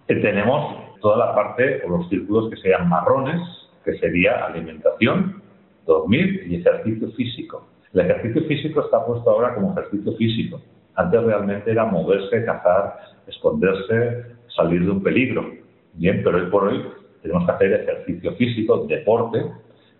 tenemos 0.06 0.98
toda 1.00 1.26
la 1.26 1.34
parte 1.34 1.82
o 1.84 1.90
los 1.90 2.08
círculos 2.08 2.50
que 2.50 2.56
serían 2.56 2.88
marrones, 2.88 3.40
que 3.84 3.96
sería 3.98 4.44
alimentación, 4.44 5.42
dormir 5.86 6.44
y 6.48 6.56
ejercicio 6.56 7.10
físico. 7.12 7.68
El 7.92 8.00
ejercicio 8.00 8.42
físico 8.48 8.80
está 8.80 9.04
puesto 9.06 9.30
ahora 9.30 9.54
como 9.54 9.72
ejercicio 9.72 10.12
físico. 10.16 10.60
Antes 10.96 11.22
realmente 11.22 11.70
era 11.70 11.84
moverse, 11.84 12.44
cazar, 12.44 12.98
esconderse, 13.26 14.26
salir 14.56 14.84
de 14.84 14.90
un 14.90 15.02
peligro. 15.02 15.46
Bien, 15.92 16.22
pero 16.24 16.38
hoy 16.38 16.50
por 16.50 16.64
hoy 16.64 16.84
tenemos 17.22 17.46
que 17.46 17.52
hacer 17.52 17.72
ejercicio 17.72 18.32
físico, 18.34 18.86
deporte, 18.86 19.44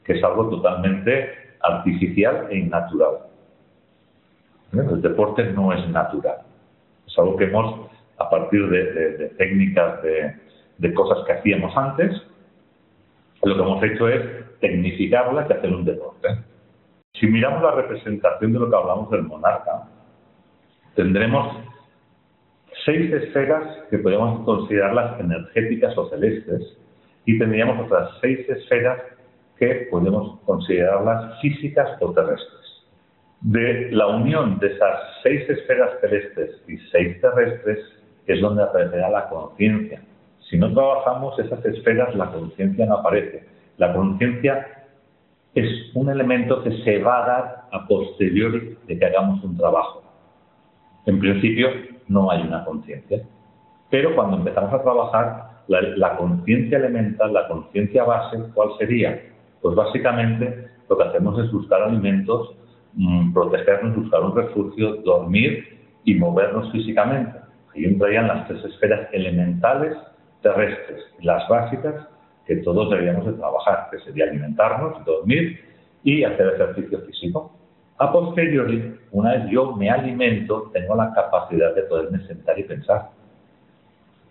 que 0.04 0.14
es 0.14 0.24
algo 0.24 0.48
totalmente 0.48 1.30
artificial 1.60 2.48
e 2.50 2.58
innatural. 2.58 3.25
El 4.82 5.02
deporte 5.02 5.44
no 5.52 5.72
es 5.72 5.88
natural. 5.88 6.38
Es 7.06 7.18
algo 7.18 7.36
que 7.36 7.44
hemos, 7.44 7.88
a 8.18 8.28
partir 8.28 8.68
de, 8.68 9.32
técnicas, 9.38 10.02
de, 10.02 10.94
cosas 10.94 11.24
que 11.26 11.32
hacíamos 11.32 11.76
antes, 11.76 12.22
lo 13.42 13.54
que 13.54 13.62
hemos 13.62 13.82
hecho 13.82 14.08
es 14.08 14.58
tecnificarlas 14.60 15.48
y 15.48 15.52
hacer 15.52 15.72
un 15.72 15.84
deporte. 15.84 16.28
Si 17.14 17.26
miramos 17.26 17.62
la 17.62 17.72
representación 17.72 18.52
de 18.52 18.58
lo 18.58 18.70
que 18.70 18.76
hablamos 18.76 19.10
del 19.10 19.22
monarca, 19.22 19.88
tendremos 20.94 21.56
seis 22.84 23.12
esferas 23.12 23.84
que 23.90 23.98
podemos 23.98 24.44
considerarlas 24.44 25.18
energéticas 25.20 25.96
o 25.96 26.08
celestes 26.08 26.76
y 27.24 27.38
tendríamos 27.38 27.86
otras 27.86 28.10
seis 28.20 28.48
esferas 28.48 29.00
que 29.58 29.88
podemos 29.90 30.40
considerarlas 30.40 31.40
físicas 31.40 31.90
o 32.00 32.12
terrestres. 32.12 32.65
De 33.46 33.92
la 33.92 34.08
unión 34.08 34.58
de 34.58 34.74
esas 34.74 34.98
seis 35.22 35.48
esferas 35.48 36.00
celestes 36.00 36.64
y 36.66 36.78
seis 36.90 37.20
terrestres 37.20 37.78
es 38.26 38.40
donde 38.40 38.64
aparecerá 38.64 39.08
la 39.08 39.28
conciencia. 39.28 40.02
Si 40.50 40.58
no 40.58 40.74
trabajamos 40.74 41.38
esas 41.38 41.64
esferas, 41.64 42.12
la 42.16 42.32
conciencia 42.32 42.86
no 42.86 42.96
aparece. 42.96 43.46
La 43.76 43.94
conciencia 43.94 44.66
es 45.54 45.70
un 45.94 46.10
elemento 46.10 46.60
que 46.64 46.72
se 46.82 46.98
va 46.98 47.22
a 47.22 47.26
dar 47.28 47.62
a 47.70 47.86
posteriori 47.86 48.78
de 48.84 48.98
que 48.98 49.06
hagamos 49.06 49.44
un 49.44 49.56
trabajo. 49.56 50.02
En 51.06 51.20
principio, 51.20 51.68
no 52.08 52.28
hay 52.32 52.42
una 52.42 52.64
conciencia. 52.64 53.22
Pero 53.90 54.12
cuando 54.16 54.38
empezamos 54.38 54.72
a 54.72 54.82
trabajar, 54.82 55.50
la, 55.68 56.16
conciencia 56.16 56.78
elemental, 56.78 57.32
la 57.32 57.46
conciencia 57.46 58.02
base, 58.02 58.38
¿cuál 58.54 58.70
sería? 58.76 59.22
Pues 59.62 59.76
básicamente 59.76 60.68
lo 60.90 60.98
que 60.98 61.04
hacemos 61.04 61.38
es 61.44 61.52
buscar 61.52 61.82
alimentos, 61.82 62.56
mm, 62.96 63.32
protegernos, 63.32 63.96
buscar 63.96 64.22
un 64.22 64.36
refugio, 64.36 64.96
dormir 64.96 65.78
y 66.04 66.14
movernos 66.14 66.70
físicamente. 66.72 67.38
Ahí 67.74 67.84
entrarían 67.84 68.28
las 68.28 68.48
tres 68.48 68.64
esferas 68.64 69.08
elementales 69.12 69.96
terrestres, 70.42 71.02
las 71.22 71.48
básicas 71.48 72.08
que 72.46 72.56
todos 72.56 72.90
deberíamos 72.90 73.26
de 73.26 73.32
trabajar, 73.32 73.88
que 73.90 73.98
sería 74.00 74.24
alimentarnos, 74.24 75.04
dormir 75.04 75.60
y 76.04 76.22
hacer 76.24 76.54
ejercicio 76.54 77.00
físico. 77.00 77.52
A 77.98 78.12
posteriori, 78.12 78.94
una 79.10 79.32
vez 79.32 79.50
yo 79.50 79.74
me 79.74 79.90
alimento, 79.90 80.70
tengo 80.72 80.94
la 80.94 81.12
capacidad 81.12 81.74
de 81.74 81.82
poderme 81.82 82.24
sentar 82.26 82.58
y 82.58 82.64
pensar. 82.64 83.10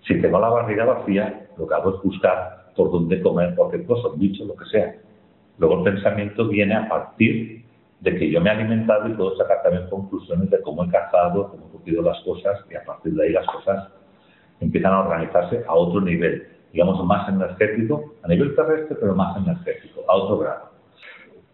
Si 0.08 0.22
tengo 0.22 0.40
la 0.40 0.50
barriga 0.50 0.86
vacía, 0.86 1.48
lo 1.58 1.68
que 1.68 1.74
hago 1.74 1.96
es 1.96 2.04
buscar 2.04 2.72
por 2.76 2.92
dónde 2.92 3.22
comer 3.22 3.56
cualquier 3.56 3.86
cosa, 3.86 4.10
un 4.10 4.20
bicho, 4.20 4.46
lo 4.46 4.56
que 4.56 4.66
sea. 4.66 4.96
Luego 5.58 5.80
el 5.80 5.94
pensamiento 5.94 6.48
viene 6.48 6.76
a 6.76 6.88
partir 6.88 7.65
de 8.02 8.18
que 8.18 8.30
yo 8.30 8.42
me 8.42 8.50
he 8.50 8.54
alimentado 8.54 9.08
y 9.08 9.14
puedo 9.14 9.36
sacar 9.38 9.64
también 9.64 9.90
conclusiones 9.90 10.50
de 10.50 10.62
cómo 10.62 10.84
he 10.84 10.90
cazado, 10.90 11.50
cómo 11.50 11.68
he 11.68 11.72
cogido 11.78 12.02
las 12.02 12.20
cosas 12.24 12.60
y 12.70 12.76
a 12.76 12.84
partir 12.84 13.14
de 13.14 13.24
ahí 13.24 13.32
las 13.32 13.46
cosas 13.48 13.90
empiezan 14.60 14.94
a 14.94 15.02
organizarse 15.02 15.64
a 15.68 15.74
otro 15.74 16.02
nivel, 16.02 16.48
digamos 16.72 17.04
más 17.06 17.28
energético, 17.30 18.14
a 18.24 18.28
nivel 18.28 18.56
terrestre, 18.56 18.98
pero 19.00 19.16
más 19.16 19.36
energético, 19.38 20.02
a 20.08 20.16
otro 20.16 20.40
grado. 20.40 20.76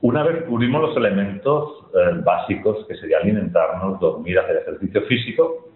Una 0.01 0.23
vez 0.23 0.43
cubrimos 0.45 0.81
los 0.81 0.97
elementos 0.97 1.85
eh, 1.93 2.21
básicos, 2.23 2.85
que 2.87 2.95
sería 2.95 3.19
alimentarnos, 3.19 3.99
dormir, 3.99 4.39
hacer 4.39 4.57
ejercicio 4.57 5.01
físico, 5.03 5.69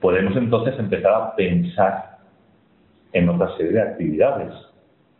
podemos 0.00 0.36
entonces 0.36 0.76
empezar 0.78 1.12
a 1.12 1.36
pensar 1.36 2.18
en 3.12 3.28
otra 3.28 3.56
serie 3.56 3.72
de 3.72 3.82
actividades, 3.82 4.52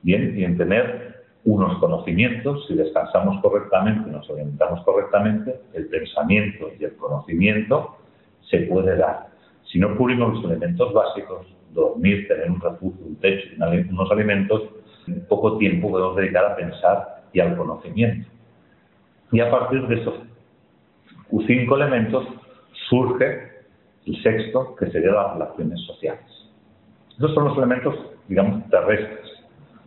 bien, 0.02 0.36
y 0.36 0.44
en 0.44 0.56
tener 0.56 1.09
unos 1.44 1.78
conocimientos, 1.78 2.66
si 2.66 2.74
descansamos 2.74 3.40
correctamente, 3.40 4.10
nos 4.10 4.28
orientamos 4.28 4.84
correctamente, 4.84 5.60
el 5.72 5.86
pensamiento 5.86 6.68
y 6.78 6.84
el 6.84 6.96
conocimiento 6.96 7.96
se 8.50 8.58
puede 8.62 8.96
dar. 8.96 9.28
Si 9.64 9.78
no 9.78 9.96
cubrimos 9.96 10.34
los 10.34 10.44
elementos 10.44 10.92
básicos, 10.92 11.46
dormir, 11.72 12.26
tener 12.28 12.50
un 12.50 12.60
refugio, 12.60 13.06
un 13.06 13.16
techo, 13.16 13.48
unos 13.90 14.10
alimentos, 14.10 14.62
en 15.06 15.24
poco 15.26 15.56
tiempo 15.56 15.90
podemos 15.90 16.16
dedicar 16.16 16.44
a 16.44 16.56
pensar 16.56 17.22
y 17.32 17.40
al 17.40 17.56
conocimiento. 17.56 18.28
Y 19.32 19.40
a 19.40 19.50
partir 19.50 19.86
de 19.86 20.00
esos 20.00 20.14
cinco 21.46 21.76
elementos 21.76 22.26
surge 22.88 23.50
el 24.06 24.22
sexto, 24.22 24.74
que 24.76 24.90
sería 24.90 25.12
las 25.12 25.34
relaciones 25.34 25.80
sociales. 25.86 26.24
Estos 27.10 27.34
son 27.34 27.44
los 27.44 27.58
elementos, 27.58 27.94
digamos, 28.28 28.68
terrestres, 28.70 29.29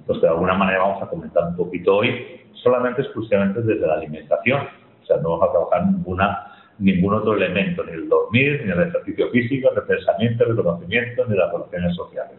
los 0.07 0.19
que 0.19 0.25
de 0.25 0.31
alguna 0.31 0.53
manera 0.53 0.79
vamos 0.79 1.03
a 1.03 1.07
comentar 1.07 1.43
un 1.47 1.55
poquito 1.55 1.97
hoy, 1.97 2.41
solamente 2.53 3.01
exclusivamente 3.01 3.61
desde 3.61 3.85
la 3.85 3.95
alimentación. 3.95 4.61
O 5.01 5.05
sea, 5.05 5.17
no 5.17 5.37
vamos 5.37 5.49
a 5.49 5.51
trabajar 5.51 5.87
ninguna, 5.87 6.47
ningún 6.79 7.13
otro 7.13 7.33
elemento, 7.33 7.83
ni 7.83 7.91
el 7.91 8.09
dormir, 8.09 8.61
ni 8.65 8.71
el 8.71 8.81
ejercicio 8.81 9.29
físico, 9.29 9.69
ni 9.71 9.77
el 9.77 9.87
pensamiento, 9.87 10.45
ni 10.45 10.51
el 10.51 10.57
conocimiento, 10.57 11.25
ni 11.27 11.37
las 11.37 11.51
relaciones 11.51 11.95
sociales. 11.95 12.37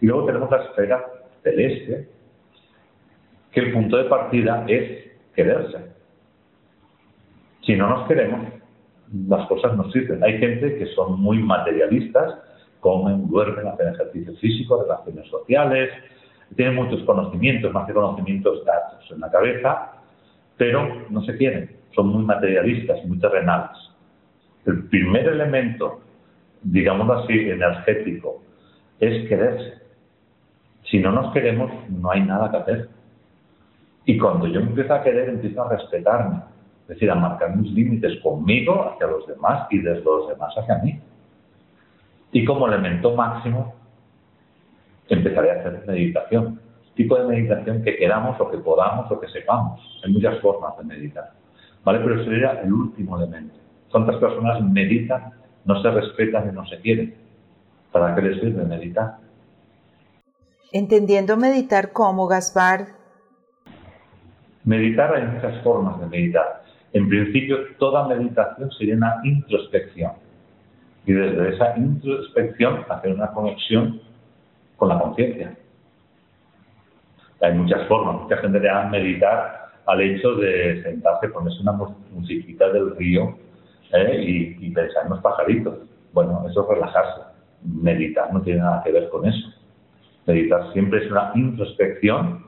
Y 0.00 0.06
luego 0.06 0.26
tenemos 0.26 0.50
la 0.50 0.58
esfera 0.64 1.04
celeste, 1.42 2.08
que 3.52 3.60
el 3.60 3.72
punto 3.72 3.96
de 3.96 4.04
partida 4.04 4.64
es 4.68 5.10
quererse. 5.34 5.78
Si 7.62 7.76
no 7.76 7.88
nos 7.88 8.08
queremos, 8.08 8.40
las 9.28 9.46
cosas 9.48 9.76
no 9.76 9.90
sirven. 9.90 10.22
Hay 10.22 10.38
gente 10.38 10.76
que 10.78 10.86
son 10.94 11.20
muy 11.20 11.38
materialistas, 11.38 12.34
comen, 12.80 13.28
duermen, 13.28 13.66
hacen 13.66 13.88
ejercicio 13.88 14.34
físico, 14.36 14.82
relaciones 14.82 15.28
sociales, 15.28 15.90
tienen 16.56 16.74
muchos 16.74 17.02
conocimientos, 17.04 17.72
más 17.72 17.86
que 17.86 17.92
conocimientos 17.92 18.64
datos 18.64 19.10
en 19.10 19.20
la 19.20 19.30
cabeza, 19.30 19.92
pero 20.56 21.06
no 21.08 21.22
se 21.22 21.36
quieren, 21.36 21.70
son 21.94 22.08
muy 22.08 22.24
materialistas, 22.24 23.04
muy 23.06 23.18
terrenales. 23.18 23.76
El 24.66 24.84
primer 24.88 25.26
elemento, 25.26 26.00
digámoslo 26.62 27.20
así, 27.20 27.32
energético, 27.32 28.42
es 28.98 29.28
quererse. 29.28 29.78
Si 30.84 30.98
no 30.98 31.12
nos 31.12 31.32
queremos, 31.32 31.70
no 31.88 32.10
hay 32.10 32.22
nada 32.22 32.50
que 32.50 32.56
hacer. 32.56 32.88
Y 34.04 34.18
cuando 34.18 34.46
yo 34.48 34.60
empiezo 34.60 34.92
a 34.92 35.02
querer, 35.02 35.28
empiezo 35.28 35.62
a 35.62 35.70
respetarme, 35.70 36.42
es 36.82 36.88
decir, 36.88 37.10
a 37.10 37.14
marcar 37.14 37.56
mis 37.56 37.72
límites 37.72 38.20
conmigo 38.20 38.90
hacia 38.90 39.06
los 39.06 39.26
demás 39.26 39.66
y 39.70 39.78
desde 39.78 40.02
los 40.02 40.28
demás 40.28 40.52
hacia 40.56 40.78
mí. 40.78 41.00
Y 42.32 42.44
como 42.44 42.66
elemento 42.66 43.14
máximo, 43.14 43.74
empezaré 45.10 45.50
a 45.50 45.60
hacer 45.60 45.84
meditación. 45.86 46.60
Tipo 46.94 47.16
de 47.16 47.24
meditación 47.24 47.82
que 47.82 47.96
queramos 47.96 48.40
o 48.40 48.50
que 48.50 48.58
podamos 48.58 49.10
o 49.10 49.20
que 49.20 49.28
sepamos. 49.28 49.80
Hay 50.04 50.12
muchas 50.12 50.38
formas 50.40 50.76
de 50.78 50.84
meditar. 50.84 51.32
¿Vale? 51.84 52.00
Pero 52.00 52.20
eso 52.20 52.30
sería 52.30 52.60
el 52.62 52.72
último 52.72 53.16
elemento. 53.18 53.54
¿Cuántas 53.90 54.16
personas 54.16 54.62
meditan, 54.62 55.32
no 55.64 55.80
se 55.82 55.90
respetan 55.90 56.50
y 56.50 56.52
no 56.52 56.66
se 56.66 56.78
quieren? 56.80 57.14
¿Para 57.90 58.14
qué 58.14 58.22
les 58.22 58.40
sirve 58.40 58.64
meditar? 58.64 59.16
Entendiendo 60.72 61.36
meditar 61.36 61.92
como, 61.92 62.28
Gaspar. 62.28 62.86
Meditar 64.64 65.14
hay 65.14 65.26
muchas 65.26 65.62
formas 65.62 65.98
de 66.00 66.06
meditar. 66.06 66.62
En 66.92 67.08
principio, 67.08 67.56
toda 67.78 68.06
meditación 68.06 68.70
sería 68.72 68.94
una 68.94 69.20
introspección. 69.24 70.12
Y 71.06 71.12
desde 71.12 71.54
esa 71.54 71.76
introspección 71.76 72.84
hacer 72.88 73.14
una 73.14 73.28
conexión 73.32 74.00
con 74.80 74.88
la 74.88 74.98
conciencia. 74.98 75.54
Hay 77.42 77.52
muchas 77.52 77.86
formas. 77.86 78.22
Mucha 78.22 78.38
gente 78.38 78.58
le 78.58 78.66
da 78.66 78.88
meditar 78.88 79.72
al 79.86 80.00
hecho 80.00 80.34
de 80.36 80.82
sentarse, 80.82 81.28
ponerse 81.28 81.60
una 81.60 81.72
musiquita 82.12 82.70
del 82.70 82.96
río 82.96 83.36
¿eh? 83.92 84.24
y, 84.26 84.66
y 84.66 84.70
pensar 84.70 85.04
en 85.04 85.10
los 85.10 85.20
pajaritos. 85.20 85.80
Bueno, 86.14 86.46
eso 86.48 86.62
es 86.62 86.68
relajarse. 86.68 87.20
Meditar 87.62 88.32
no 88.32 88.40
tiene 88.40 88.60
nada 88.60 88.82
que 88.82 88.92
ver 88.92 89.10
con 89.10 89.26
eso. 89.26 89.48
Meditar 90.26 90.72
siempre 90.72 91.04
es 91.04 91.10
una 91.10 91.30
introspección 91.34 92.46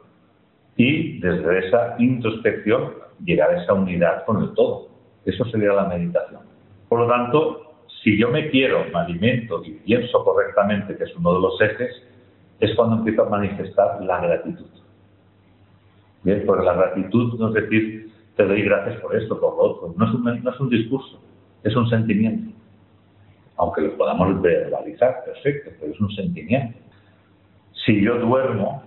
y 0.77 1.19
desde 1.21 1.69
esa 1.69 1.97
introspección 1.99 2.95
llegar 3.23 3.51
a 3.51 3.63
esa 3.63 3.75
unidad 3.75 4.25
con 4.25 4.43
el 4.43 4.55
todo. 4.55 4.89
Eso 5.27 5.45
sería 5.47 5.75
la 5.75 5.85
meditación. 5.85 6.41
Por 6.89 7.01
lo 7.01 7.09
tanto, 7.09 7.75
si 8.03 8.17
yo 8.17 8.31
me 8.31 8.49
quiero, 8.49 8.87
me 8.91 9.01
alimento 9.01 9.63
y 9.65 9.73
pienso 9.73 10.25
correctamente, 10.25 10.97
que 10.97 11.05
es 11.05 11.15
uno 11.17 11.35
de 11.35 11.41
los 11.41 11.61
ejes, 11.61 12.12
es 12.63 12.75
cuando 12.77 12.97
empiezo 12.97 13.25
a 13.25 13.29
manifestar 13.29 14.01
la 14.05 14.21
gratitud. 14.21 14.67
Bien, 16.23 16.45
porque 16.47 16.65
la 16.65 16.75
gratitud 16.75 17.37
no 17.39 17.49
es 17.49 17.55
decir, 17.55 18.13
te 18.37 18.47
doy 18.47 18.63
gracias 18.63 19.01
por 19.01 19.17
esto, 19.17 19.39
por 19.41 19.57
lo 19.57 19.63
otro. 19.63 19.95
No 19.97 20.09
es 20.09 20.15
un, 20.15 20.45
no 20.45 20.51
es 20.51 20.61
un 20.61 20.71
discurso, 20.71 21.21
es 21.65 21.75
un 21.75 21.91
sentimiento. 21.91 22.55
Aunque 23.57 23.81
lo 23.81 23.97
podamos 23.97 24.41
verbalizar, 24.41 25.25
perfecto, 25.25 25.71
pero 25.81 25.93
es 25.93 26.01
un 26.01 26.11
sentimiento. 26.13 26.79
Si 27.85 28.01
yo 28.01 28.19
duermo, 28.21 28.85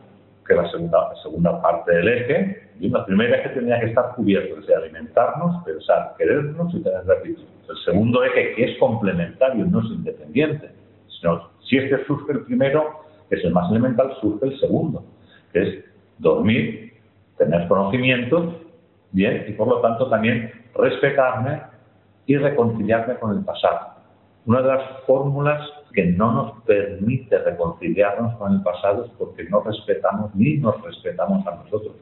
que 0.48 0.54
es 0.54 0.62
la 0.62 0.72
segunda, 0.72 1.14
segunda 1.22 1.62
parte 1.62 1.94
del 1.96 2.08
eje, 2.08 2.70
y 2.80 2.88
la 2.88 3.06
primera 3.06 3.40
eje 3.40 3.50
tenía 3.50 3.78
que 3.82 3.88
estar 3.88 4.16
cubierto, 4.16 4.58
es 4.58 4.70
alimentarnos, 4.70 5.66
pensar, 5.66 6.16
querernos 6.18 6.74
y 6.74 6.82
tener 6.82 7.04
gratitud. 7.04 7.44
El 7.70 7.78
segundo 7.84 8.24
eje, 8.24 8.54
que 8.56 8.72
es 8.72 8.78
complementario, 8.80 9.66
no 9.66 9.82
es 9.82 9.88
independiente, 9.88 10.72
sino 11.20 11.50
si 11.68 11.78
este 11.78 12.06
surge 12.06 12.32
el 12.32 12.46
primero, 12.46 13.05
que 13.30 13.36
es 13.36 13.44
el 13.44 13.54
más 13.54 13.70
elemental, 13.72 14.16
surge 14.22 14.48
el 14.48 14.60
segundo, 14.60 15.04
que 15.52 15.62
es 15.62 15.86
dormir, 16.20 16.94
tener 17.38 17.68
conocimiento, 17.68 18.62
bien, 19.12 19.46
y 19.48 19.54
por 19.54 19.68
lo 19.68 19.82
tanto 19.82 20.10
también 20.10 20.52
respetarme 20.76 21.62
y 22.26 22.38
reconciliarme 22.38 23.16
con 23.16 23.38
el 23.38 23.44
pasado. 23.44 23.96
Una 24.46 24.62
de 24.62 24.68
las 24.68 24.84
fórmulas 25.08 25.62
que 25.94 26.06
no 26.06 26.32
nos 26.32 26.64
permite 26.64 27.38
reconciliarnos 27.40 28.36
con 28.36 28.54
el 28.54 28.62
pasado 28.62 29.06
es 29.06 29.12
porque 29.18 29.46
no 29.46 29.62
respetamos 29.62 30.36
ni 30.36 30.58
nos 30.58 30.82
respetamos 30.84 31.46
a 31.48 31.56
nosotros. 31.56 31.96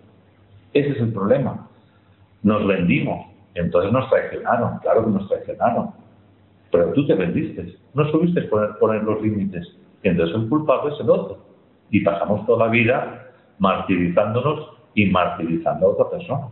Ese 0.73 0.89
es 0.89 0.97
el 0.97 1.13
problema. 1.13 1.67
Nos 2.41 2.67
vendimos, 2.67 3.27
entonces 3.53 3.91
nos 3.93 4.09
traicionaron, 4.09 4.79
claro 4.79 5.05
que 5.05 5.11
nos 5.11 5.29
traicionaron. 5.29 5.91
Pero 6.71 6.91
tú 6.93 7.05
te 7.05 7.13
vendiste, 7.13 7.77
no 7.93 8.09
subiste 8.11 8.41
poner, 8.43 8.71
poner 8.79 9.03
los 9.03 9.21
límites. 9.21 9.65
Entonces 10.03 10.36
el 10.36 10.50
culpable 10.50 10.93
es 10.93 11.00
el 11.00 11.10
otro. 11.10 11.38
Y 11.89 12.03
pasamos 12.03 12.45
toda 12.45 12.67
la 12.67 12.72
vida 12.72 13.31
martirizándonos 13.60 14.69
y 14.93 15.05
martirizando 15.07 15.88
a 15.88 15.89
otra 15.89 16.10
persona. 16.10 16.50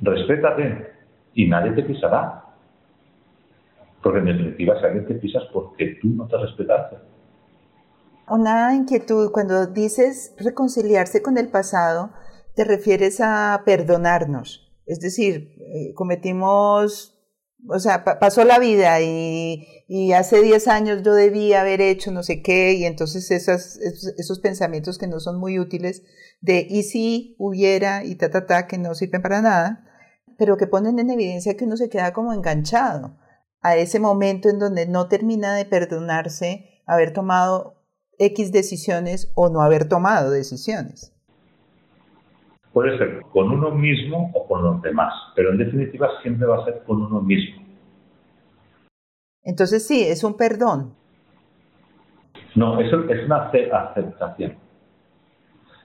Respétate 0.00 0.92
y 1.34 1.48
nadie 1.48 1.72
te 1.72 1.82
pisará. 1.82 2.44
Porque 4.02 4.18
en 4.20 4.26
definitiva, 4.26 4.78
si 4.78 4.86
alguien 4.86 5.06
te 5.06 5.14
pisas 5.14 5.42
porque 5.52 5.98
tú 6.00 6.08
no 6.08 6.26
te 6.26 6.36
respetaste. 6.36 6.96
Una 8.28 8.74
inquietud, 8.74 9.30
cuando 9.32 9.66
dices 9.66 10.34
reconciliarse 10.38 11.22
con 11.22 11.38
el 11.38 11.48
pasado, 11.48 12.10
te 12.54 12.64
refieres 12.64 13.20
a 13.20 13.62
perdonarnos. 13.64 14.70
Es 14.86 15.00
decir, 15.00 15.54
eh, 15.58 15.94
cometimos 15.94 17.18
o 17.66 17.78
sea, 17.78 18.04
pasó 18.04 18.44
la 18.44 18.58
vida 18.58 19.00
y, 19.00 19.66
y 19.90 20.12
hace 20.12 20.42
10 20.42 20.68
años 20.68 21.02
yo 21.02 21.14
debía 21.14 21.62
haber 21.62 21.80
hecho 21.80 22.12
no 22.12 22.22
sé 22.22 22.42
qué 22.42 22.74
y 22.74 22.84
entonces 22.84 23.30
esas, 23.30 23.78
esos, 24.18 24.38
pensamientos 24.38 24.98
que 24.98 25.06
no 25.06 25.18
son 25.18 25.40
muy 25.40 25.58
útiles 25.58 26.04
de 26.42 26.66
y 26.68 26.82
si 26.82 27.34
hubiera 27.38 28.04
y 28.04 28.14
ta, 28.14 28.30
ta, 28.30 28.44
ta, 28.46 28.66
que 28.66 28.76
no 28.76 28.94
sirven 28.94 29.22
para 29.22 29.40
nada, 29.40 29.86
pero 30.36 30.58
que 30.58 30.66
ponen 30.66 30.98
en 30.98 31.08
evidencia 31.08 31.56
que 31.56 31.64
uno 31.64 31.78
se 31.78 31.88
queda 31.88 32.12
como 32.12 32.34
enganchado 32.34 33.16
a 33.62 33.76
ese 33.76 33.98
momento 33.98 34.50
en 34.50 34.58
donde 34.58 34.86
no 34.86 35.08
termina 35.08 35.54
de 35.54 35.64
perdonarse 35.64 36.82
haber 36.86 37.14
tomado 37.14 37.82
X 38.18 38.52
decisiones 38.52 39.32
o 39.34 39.48
no 39.48 39.62
haber 39.62 39.88
tomado 39.88 40.30
decisiones. 40.30 41.14
Puede 42.74 42.98
ser 42.98 43.22
con 43.32 43.50
uno 43.50 43.70
mismo 43.70 44.30
o 44.34 44.46
con 44.46 44.62
los 44.62 44.82
demás, 44.82 45.14
pero 45.34 45.50
en 45.50 45.58
definitiva 45.58 46.08
siempre 46.22 46.46
va 46.46 46.60
a 46.60 46.64
ser 46.66 46.82
con 46.84 47.00
uno 47.00 47.22
mismo. 47.22 47.57
Entonces 49.44 49.86
sí, 49.86 50.04
es 50.04 50.24
un 50.24 50.36
perdón. 50.36 50.94
No, 52.54 52.80
eso 52.80 53.08
es 53.08 53.24
una 53.24 53.50
aceptación. 53.50 54.56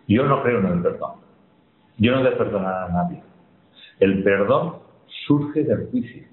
Yo 0.07 0.25
no 0.25 0.41
creo 0.43 0.59
en 0.59 0.65
el 0.65 0.81
perdón. 0.81 1.11
Yo 1.97 2.11
no 2.11 2.21
he 2.21 2.29
de 2.29 2.35
perdonar 2.35 2.89
a 2.89 2.89
nadie. 2.89 3.21
El 3.99 4.23
perdón 4.23 4.79
surge 5.27 5.63
del 5.63 5.87
juicio. 5.91 6.23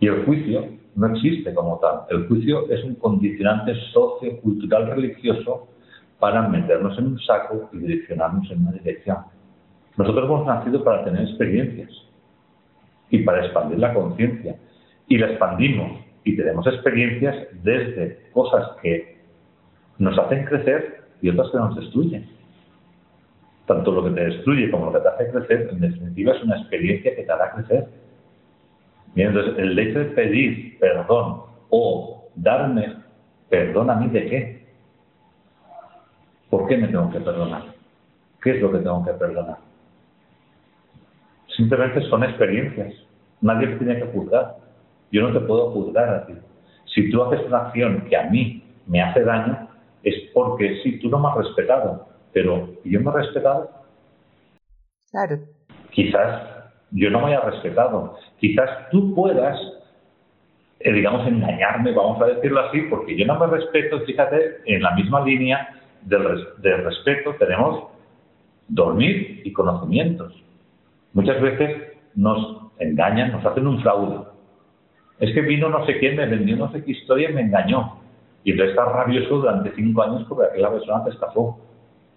Y 0.00 0.08
el 0.08 0.24
juicio 0.24 0.68
no 0.96 1.06
existe 1.14 1.54
como 1.54 1.78
tal. 1.78 2.00
El 2.10 2.26
juicio 2.28 2.68
es 2.70 2.84
un 2.84 2.96
condicionante 2.96 3.74
sociocultural 3.92 4.88
religioso 4.88 5.68
para 6.18 6.48
meternos 6.48 6.98
en 6.98 7.06
un 7.06 7.18
saco 7.20 7.68
y 7.72 7.78
direccionarnos 7.78 8.50
en 8.50 8.62
una 8.62 8.72
dirección. 8.72 9.18
Nosotros 9.96 10.24
hemos 10.24 10.46
nacido 10.46 10.82
para 10.84 11.04
tener 11.04 11.22
experiencias 11.22 11.90
y 13.10 13.18
para 13.18 13.44
expandir 13.44 13.78
la 13.78 13.94
conciencia. 13.94 14.56
Y 15.08 15.18
la 15.18 15.30
expandimos 15.30 16.00
y 16.24 16.36
tenemos 16.36 16.66
experiencias 16.66 17.36
desde 17.62 18.30
cosas 18.32 18.76
que 18.82 19.16
nos 19.98 20.18
hacen 20.18 20.44
crecer 20.44 21.02
y 21.22 21.30
otras 21.30 21.50
que 21.50 21.58
nos 21.58 21.76
destruyen. 21.76 22.28
Tanto 23.66 23.92
lo 23.92 24.04
que 24.04 24.10
te 24.10 24.24
destruye 24.24 24.70
como 24.70 24.86
lo 24.86 24.92
que 24.92 25.00
te 25.00 25.08
hace 25.08 25.30
crecer, 25.30 25.68
en 25.72 25.80
definitiva, 25.80 26.34
es 26.34 26.42
una 26.42 26.58
experiencia 26.58 27.14
que 27.14 27.22
te 27.22 27.32
hará 27.32 27.52
crecer. 27.52 27.88
entonces, 29.14 29.54
el 29.58 29.78
hecho 29.78 29.98
de 30.00 30.04
pedir 30.06 30.78
perdón 30.78 31.42
o 31.70 32.28
darme 32.36 32.96
perdón 33.48 33.90
a 33.90 33.96
mí 33.96 34.08
de 34.08 34.26
qué? 34.26 34.66
¿Por 36.50 36.68
qué 36.68 36.76
me 36.76 36.88
tengo 36.88 37.10
que 37.10 37.20
perdonar? 37.20 37.62
¿Qué 38.42 38.50
es 38.52 38.62
lo 38.62 38.70
que 38.70 38.78
tengo 38.78 39.04
que 39.04 39.12
perdonar? 39.12 39.58
Simplemente 41.56 42.02
son 42.02 42.22
experiencias. 42.24 42.94
Nadie 43.40 43.68
tiene 43.76 43.96
que 43.96 44.06
juzgar. 44.06 44.56
Yo 45.12 45.22
no 45.22 45.32
te 45.32 45.44
puedo 45.46 45.70
juzgar 45.70 46.08
a 46.08 46.26
ti. 46.26 46.34
Si 46.94 47.10
tú 47.10 47.22
haces 47.22 47.46
una 47.46 47.58
acción 47.58 48.06
que 48.08 48.16
a 48.16 48.24
mí 48.30 48.62
me 48.86 49.02
hace 49.02 49.22
daño, 49.22 49.68
es 50.02 50.14
porque 50.32 50.80
sí, 50.82 50.98
tú 51.00 51.08
no 51.08 51.18
me 51.18 51.28
has 51.28 51.36
respetado, 51.36 52.06
pero 52.32 52.68
yo 52.84 53.00
me 53.00 53.10
he 53.10 53.14
respetado. 53.14 53.70
Claro. 55.10 55.38
Quizás 55.90 56.56
yo 56.90 57.10
no 57.10 57.20
me 57.20 57.26
haya 57.28 57.40
respetado. 57.40 58.16
Quizás 58.38 58.88
tú 58.90 59.14
puedas, 59.14 59.58
eh, 60.80 60.92
digamos, 60.92 61.26
engañarme, 61.26 61.92
vamos 61.92 62.20
a 62.22 62.26
decirlo 62.26 62.60
así, 62.60 62.82
porque 62.82 63.16
yo 63.16 63.26
no 63.26 63.38
me 63.38 63.46
respeto, 63.46 64.00
fíjate, 64.00 64.58
en 64.66 64.82
la 64.82 64.92
misma 64.92 65.22
línea 65.22 65.68
del, 66.02 66.84
respeto 66.84 67.34
tenemos 67.38 67.88
dormir 68.68 69.42
y 69.44 69.52
conocimientos. 69.52 70.32
Muchas 71.12 71.40
veces 71.40 71.98
nos 72.14 72.72
engañan, 72.78 73.32
nos 73.32 73.44
hacen 73.44 73.66
un 73.66 73.80
fraude. 73.82 74.24
Es 75.18 75.32
que 75.32 75.40
vino 75.40 75.68
no 75.68 75.84
sé 75.86 75.98
quién, 75.98 76.16
me 76.16 76.26
vendió 76.26 76.56
no 76.56 76.70
sé 76.72 76.84
qué 76.84 76.92
historia 76.92 77.30
y 77.30 77.34
me 77.34 77.42
engañó. 77.42 78.00
Y 78.44 78.52
entonces 78.52 78.76
estás 78.76 78.92
rabioso 78.92 79.38
durante 79.38 79.72
cinco 79.74 80.02
años 80.02 80.24
porque 80.28 80.46
aquella 80.46 80.70
persona 80.70 81.04
te 81.04 81.10
estafó. 81.10 81.58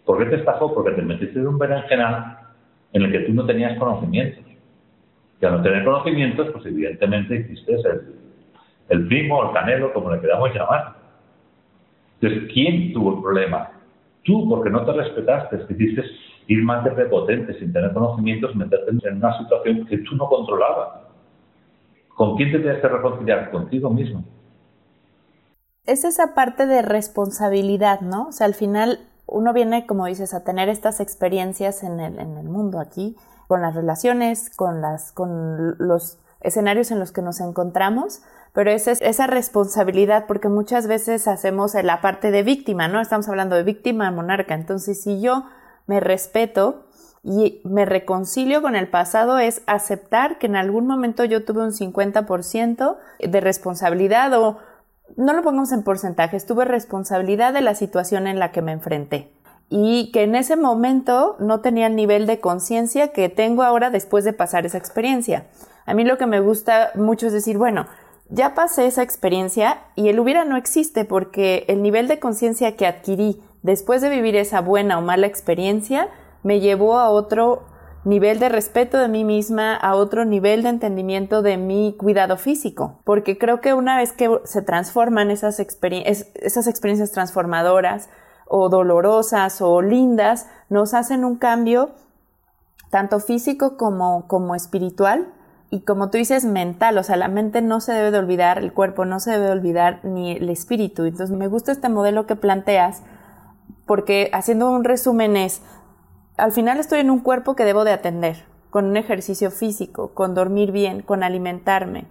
¿Por 0.05 0.17
qué 0.19 0.25
te 0.25 0.35
estafó? 0.37 0.73
Porque 0.73 0.91
te 0.91 1.01
metiste 1.01 1.39
en 1.39 1.47
un 1.47 1.57
berenjenal 1.57 2.37
en 2.93 3.03
el 3.03 3.11
que 3.11 3.19
tú 3.19 3.33
no 3.33 3.45
tenías 3.45 3.77
conocimientos. 3.77 4.43
Y 5.41 5.45
al 5.45 5.53
no 5.53 5.61
tener 5.61 5.85
conocimientos, 5.85 6.49
pues 6.51 6.65
evidentemente 6.65 7.35
hiciste 7.35 7.75
el, 7.75 8.15
el 8.89 9.07
primo, 9.07 9.43
el 9.43 9.53
canelo, 9.53 9.93
como 9.93 10.11
le 10.13 10.19
queramos 10.19 10.53
llamar. 10.53 10.95
Entonces, 12.19 12.51
¿quién 12.53 12.91
tuvo 12.91 13.15
el 13.15 13.21
problema? 13.21 13.71
Tú, 14.23 14.47
porque 14.49 14.69
no 14.69 14.83
te 14.83 14.91
respetaste, 14.91 15.57
decidiste 15.57 16.03
ir 16.47 16.63
más 16.63 16.83
de 16.83 16.91
prepotente, 16.91 17.53
sin 17.59 17.71
tener 17.71 17.93
conocimientos, 17.93 18.55
meterte 18.55 18.91
en 18.91 19.17
una 19.17 19.37
situación 19.37 19.85
que 19.85 19.99
tú 19.99 20.15
no 20.15 20.25
controlabas. 20.27 21.08
¿Con 22.19 22.35
quién 22.35 22.51
te 22.51 22.59
tienes 22.59 22.81
que 22.81 22.87
reconciliar? 22.89 23.49
Contigo 23.49 23.89
mismo. 23.89 24.25
Es 25.85 26.03
esa 26.03 26.33
parte 26.33 26.65
de 26.65 26.81
responsabilidad, 26.81 28.01
¿no? 28.01 28.27
O 28.27 28.31
sea, 28.33 28.45
al 28.45 28.55
final 28.55 28.99
uno 29.25 29.53
viene, 29.53 29.87
como 29.87 30.05
dices, 30.05 30.33
a 30.33 30.43
tener 30.43 30.67
estas 30.67 30.99
experiencias 30.99 31.81
en 31.81 32.01
el, 32.01 32.19
en 32.19 32.35
el 32.35 32.49
mundo 32.49 32.81
aquí, 32.81 33.15
con 33.47 33.61
las 33.61 33.73
relaciones, 33.73 34.53
con, 34.53 34.81
las, 34.81 35.13
con 35.13 35.77
los 35.77 36.19
escenarios 36.41 36.91
en 36.91 36.99
los 36.99 37.13
que 37.13 37.21
nos 37.21 37.39
encontramos, 37.39 38.21
pero 38.51 38.69
esa 38.69 38.91
es 38.91 39.01
esa 39.01 39.25
responsabilidad 39.25 40.25
porque 40.27 40.49
muchas 40.49 40.87
veces 40.87 41.25
hacemos 41.25 41.73
la 41.73 42.01
parte 42.01 42.31
de 42.31 42.43
víctima, 42.43 42.89
¿no? 42.89 42.99
Estamos 42.99 43.29
hablando 43.29 43.55
de 43.55 43.63
víctima 43.63 44.11
monarca, 44.11 44.55
entonces 44.55 45.01
si 45.01 45.21
yo 45.21 45.45
me 45.87 46.01
respeto 46.01 46.83
y 47.23 47.61
me 47.63 47.85
reconcilio 47.85 48.61
con 48.61 48.75
el 48.75 48.87
pasado 48.87 49.39
es 49.39 49.61
aceptar 49.65 50.37
que 50.37 50.47
en 50.47 50.55
algún 50.55 50.87
momento 50.87 51.25
yo 51.25 51.43
tuve 51.43 51.63
un 51.63 51.71
50% 51.71 52.97
de 53.19 53.41
responsabilidad 53.41 54.33
o 54.33 54.57
no 55.17 55.33
lo 55.33 55.41
pongamos 55.41 55.71
en 55.71 55.83
porcentajes, 55.83 56.45
tuve 56.45 56.65
responsabilidad 56.65 57.53
de 57.53 57.61
la 57.61 57.75
situación 57.75 58.27
en 58.27 58.39
la 58.39 58.51
que 58.51 58.61
me 58.61 58.71
enfrenté 58.71 59.31
y 59.69 60.11
que 60.11 60.23
en 60.23 60.35
ese 60.35 60.55
momento 60.55 61.35
no 61.39 61.61
tenía 61.61 61.87
el 61.87 61.95
nivel 61.95 62.25
de 62.25 62.39
conciencia 62.39 63.09
que 63.09 63.29
tengo 63.29 63.63
ahora 63.63 63.89
después 63.89 64.23
de 64.23 64.33
pasar 64.33 64.65
esa 64.65 64.77
experiencia. 64.77 65.45
A 65.85 65.93
mí 65.93 66.03
lo 66.03 66.17
que 66.17 66.25
me 66.25 66.39
gusta 66.39 66.91
mucho 66.95 67.27
es 67.27 67.33
decir, 67.33 67.57
bueno, 67.57 67.85
ya 68.29 68.55
pasé 68.55 68.85
esa 68.87 69.03
experiencia 69.03 69.79
y 69.95 70.09
el 70.09 70.19
hubiera 70.19 70.45
no 70.45 70.55
existe 70.57 71.05
porque 71.05 71.65
el 71.67 71.81
nivel 71.81 72.07
de 72.07 72.19
conciencia 72.19 72.75
que 72.75 72.87
adquirí 72.87 73.41
después 73.61 74.01
de 74.01 74.09
vivir 74.09 74.35
esa 74.35 74.61
buena 74.61 74.97
o 74.97 75.01
mala 75.01 75.27
experiencia 75.27 76.09
me 76.43 76.59
llevó 76.59 76.99
a 76.99 77.09
otro 77.09 77.63
nivel 78.05 78.39
de 78.39 78.49
respeto 78.49 78.97
de 78.97 79.07
mí 79.07 79.23
misma, 79.23 79.75
a 79.75 79.95
otro 79.95 80.25
nivel 80.25 80.63
de 80.63 80.69
entendimiento 80.69 81.41
de 81.41 81.57
mi 81.57 81.95
cuidado 81.97 82.37
físico, 82.37 83.01
porque 83.03 83.37
creo 83.37 83.59
que 83.61 83.73
una 83.73 83.97
vez 83.97 84.13
que 84.13 84.39
se 84.45 84.61
transforman 84.61 85.31
esas, 85.31 85.59
esas 85.59 86.67
experiencias 86.67 87.11
transformadoras 87.11 88.09
o 88.47 88.69
dolorosas 88.69 89.61
o 89.61 89.81
lindas, 89.81 90.47
nos 90.69 90.93
hacen 90.93 91.25
un 91.25 91.35
cambio 91.35 91.91
tanto 92.89 93.19
físico 93.19 93.77
como, 93.77 94.27
como 94.27 94.55
espiritual 94.55 95.33
y 95.71 95.81
como 95.81 96.09
tú 96.09 96.17
dices, 96.17 96.45
mental, 96.45 96.97
o 96.97 97.03
sea, 97.03 97.15
la 97.15 97.27
mente 97.27 97.61
no 97.61 97.79
se 97.79 97.93
debe 97.93 98.09
de 98.09 98.17
olvidar, 98.17 98.57
el 98.57 98.73
cuerpo 98.73 99.05
no 99.05 99.19
se 99.19 99.31
debe 99.31 99.45
de 99.45 99.51
olvidar, 99.51 99.99
ni 100.03 100.31
el 100.31 100.49
espíritu. 100.49 101.03
Entonces, 101.03 101.35
me 101.35 101.47
gusta 101.47 101.71
este 101.71 101.89
modelo 101.89 102.25
que 102.25 102.35
planteas, 102.35 103.03
porque 103.85 104.31
haciendo 104.33 104.71
un 104.71 104.83
resumen 104.83 105.37
es, 105.37 105.61
al 106.39 106.51
final 106.51 106.79
estoy 106.79 106.99
en 106.99 107.09
un 107.09 107.19
cuerpo 107.19 107.55
que 107.55 107.65
debo 107.65 107.83
de 107.83 107.91
atender, 107.91 108.45
con 108.69 108.85
un 108.85 108.97
ejercicio 108.97 109.51
físico, 109.51 110.11
con 110.13 110.35
dormir 110.35 110.71
bien, 110.71 111.01
con 111.01 111.23
alimentarme, 111.23 112.05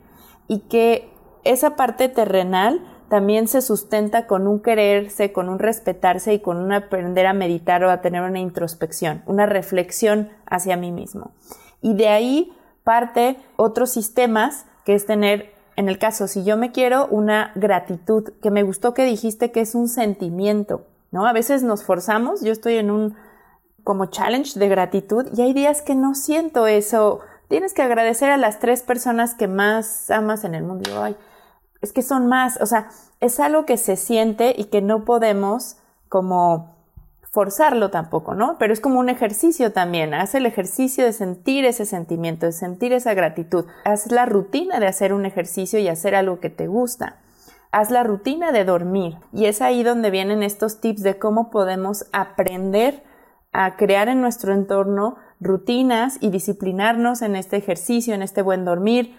y 0.47 0.61
que 0.61 1.11
esa 1.45 1.77
parte 1.77 2.09
terrenal 2.09 2.81
también 3.09 3.49
se 3.49 3.63
sustenta 3.63 4.27
con 4.27 4.47
un 4.47 4.61
quererse, 4.61 5.33
con 5.33 5.49
un 5.49 5.59
respetarse 5.59 6.35
y 6.35 6.41
con 6.41 6.59
un 6.59 6.73
aprender 6.73 7.27
a 7.27 7.33
meditar 7.33 7.83
o 7.85 7.91
a 7.91 8.03
tener 8.03 8.23
una 8.23 8.39
introspección, 8.39 9.23
una 9.27 9.47
reflexión 9.47 10.29
hacia 10.47 10.77
mí 10.77 10.93
mismo. 10.93 11.33
Y 11.81 11.95
de 11.95 12.09
ahí 12.09 12.53
parte 12.85 13.39
otros 13.57 13.91
sistemas 13.91 14.67
que 14.85 14.95
es 14.95 15.07
tener, 15.07 15.55
en 15.77 15.89
el 15.89 15.99
caso, 15.99 16.27
si 16.27 16.45
yo 16.45 16.57
me 16.57 16.73
quiero, 16.73 17.07
una 17.07 17.53
gratitud, 17.55 18.31
que 18.43 18.51
me 18.51 18.63
gustó 18.63 18.93
que 18.93 19.05
dijiste 19.05 19.53
que 19.53 19.61
es 19.61 19.75
un 19.75 19.89
sentimiento, 19.89 20.87
¿no? 21.11 21.27
A 21.27 21.33
veces 21.33 21.63
nos 21.63 21.85
forzamos, 21.85 22.43
yo 22.43 22.53
estoy 22.53 22.77
en 22.77 22.91
un 22.91 23.15
como 23.85 24.07
challenge 24.07 24.59
de 24.59 24.69
gratitud 24.69 25.27
y 25.37 25.43
hay 25.43 25.53
días 25.53 25.83
que 25.83 25.95
no 25.95 26.15
siento 26.15 26.67
eso. 26.67 27.21
Tienes 27.49 27.73
que 27.73 27.83
agradecer 27.83 28.31
a 28.31 28.37
las 28.37 28.59
tres 28.59 28.83
personas 28.83 29.35
que 29.35 29.49
más 29.49 30.11
amas 30.11 30.45
en 30.45 30.55
el 30.55 30.65
mundo. 30.65 30.91
Es 31.81 31.93
que 31.93 32.03
son 32.03 32.27
más, 32.27 32.61
o 32.61 32.67
sea, 32.67 32.91
es 33.21 33.41
algo 33.41 33.65
que 33.65 33.77
se 33.77 33.97
siente 33.97 34.55
y 34.57 34.65
que 34.65 34.83
no 34.83 35.05
podemos 35.05 35.77
como 36.09 36.77
forzarlo 37.31 37.91
tampoco, 37.91 38.35
¿no? 38.35 38.57
Pero 38.59 38.73
es 38.73 38.81
como 38.81 38.99
un 38.99 39.09
ejercicio 39.09 39.73
también. 39.73 40.15
Haz 40.15 40.35
el 40.35 40.47
ejercicio 40.47 41.05
de 41.05 41.13
sentir 41.13 41.65
ese 41.65 41.85
sentimiento, 41.85 42.47
de 42.47 42.53
sentir 42.53 42.93
esa 42.93 43.15
gratitud. 43.15 43.67
Haz 43.85 44.11
la 44.11 44.27
rutina 44.27 44.81
de 44.81 44.87
hacer 44.87 45.13
un 45.13 45.27
ejercicio 45.27 45.79
y 45.79 45.89
hacer 45.89 46.15
algo 46.15 46.41
que 46.41 46.51
te 46.51 46.67
gusta. 46.67 47.19
Haz 47.71 47.91
la 47.91 48.03
rutina 48.03 48.51
de 48.51 48.65
dormir. 48.65 49.19
Y 49.33 49.45
es 49.45 49.61
ahí 49.61 49.83
donde 49.83 50.11
vienen 50.11 50.43
estos 50.43 50.81
tips 50.81 51.03
de 51.03 51.19
cómo 51.19 51.51
podemos 51.51 52.07
aprender 52.13 53.03
a 53.53 53.77
crear 53.77 54.09
en 54.09 54.21
nuestro 54.21 54.53
entorno 54.53 55.17
rutinas 55.41 56.19
y 56.21 56.31
disciplinarnos 56.31 57.23
en 57.23 57.37
este 57.37 57.57
ejercicio, 57.57 58.15
en 58.15 58.23
este 58.23 58.43
buen 58.43 58.65
dormir, 58.65 59.17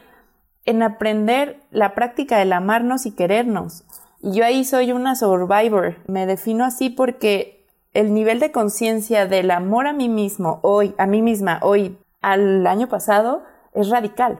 en 0.65 0.83
aprender 0.83 1.61
la 1.71 1.95
práctica 1.95 2.37
del 2.37 2.53
amarnos 2.53 3.05
y 3.05 3.11
querernos. 3.11 3.85
Y 4.21 4.33
yo 4.33 4.45
ahí 4.45 4.65
soy 4.65 4.91
una 4.91 5.15
survivor, 5.15 5.95
me 6.07 6.25
defino 6.25 6.65
así 6.65 6.89
porque 6.89 7.65
el 7.93 8.13
nivel 8.13 8.39
de 8.39 8.51
conciencia 8.51 9.25
del 9.25 9.49
amor 9.51 9.87
a 9.87 9.93
mí 9.93 10.09
mismo 10.09 10.59
hoy, 10.61 10.93
a 10.97 11.07
mí 11.07 11.21
misma 11.21 11.59
hoy, 11.61 11.97
al 12.21 12.67
año 12.67 12.87
pasado, 12.87 13.43
es 13.73 13.89
radical. 13.89 14.39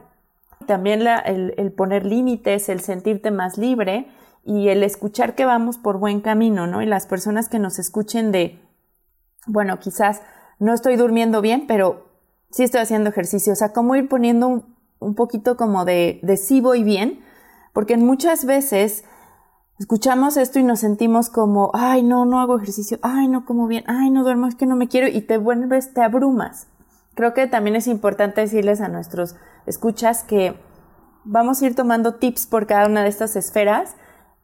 También 0.66 1.06
el, 1.24 1.54
el 1.56 1.72
poner 1.72 2.04
límites, 2.04 2.68
el 2.68 2.80
sentirte 2.80 3.30
más 3.30 3.56
libre 3.56 4.06
y 4.44 4.68
el 4.68 4.82
escuchar 4.82 5.34
que 5.34 5.46
vamos 5.46 5.78
por 5.78 5.98
buen 5.98 6.20
camino, 6.20 6.66
¿no? 6.66 6.82
Y 6.82 6.86
las 6.86 7.06
personas 7.06 7.48
que 7.48 7.58
nos 7.58 7.78
escuchen 7.78 8.30
de, 8.30 8.58
bueno, 9.46 9.78
quizás 9.78 10.22
no 10.58 10.74
estoy 10.74 10.96
durmiendo 10.96 11.40
bien, 11.40 11.66
pero 11.66 12.06
sí 12.50 12.64
estoy 12.64 12.80
haciendo 12.80 13.10
ejercicio. 13.10 13.52
O 13.52 13.56
sea, 13.56 13.72
cómo 13.72 13.96
ir 13.96 14.08
poniendo 14.08 14.64
un, 14.98 15.14
poquito 15.14 15.56
como 15.56 15.84
de, 15.84 16.20
de 16.22 16.36
sí 16.36 16.60
voy 16.60 16.84
bien, 16.84 17.20
porque 17.72 17.96
muchas 17.96 18.44
veces 18.44 19.04
escuchamos 19.78 20.36
esto 20.36 20.58
y 20.58 20.62
nos 20.62 20.80
sentimos 20.80 21.30
como, 21.30 21.70
ay, 21.72 22.02
no, 22.02 22.26
no 22.26 22.40
hago 22.40 22.58
ejercicio, 22.58 22.98
ay, 23.02 23.28
no 23.28 23.46
como 23.46 23.66
bien, 23.66 23.84
ay, 23.86 24.10
no 24.10 24.22
duermo, 24.22 24.46
es 24.46 24.54
que 24.54 24.66
no 24.66 24.76
me 24.76 24.88
quiero, 24.88 25.08
y 25.08 25.22
te 25.22 25.38
vuelves, 25.38 25.94
te 25.94 26.02
abrumas. 26.02 26.66
Creo 27.14 27.32
que 27.32 27.46
también 27.46 27.76
es 27.76 27.86
importante 27.86 28.42
decirles 28.42 28.80
a 28.80 28.88
nuestros 28.88 29.36
escuchas 29.66 30.22
que 30.22 30.54
vamos 31.24 31.62
a 31.62 31.66
ir 31.66 31.74
tomando 31.74 32.14
tips 32.14 32.46
por 32.46 32.66
cada 32.66 32.86
una 32.86 33.02
de 33.02 33.08
estas 33.08 33.36
esferas 33.36 33.96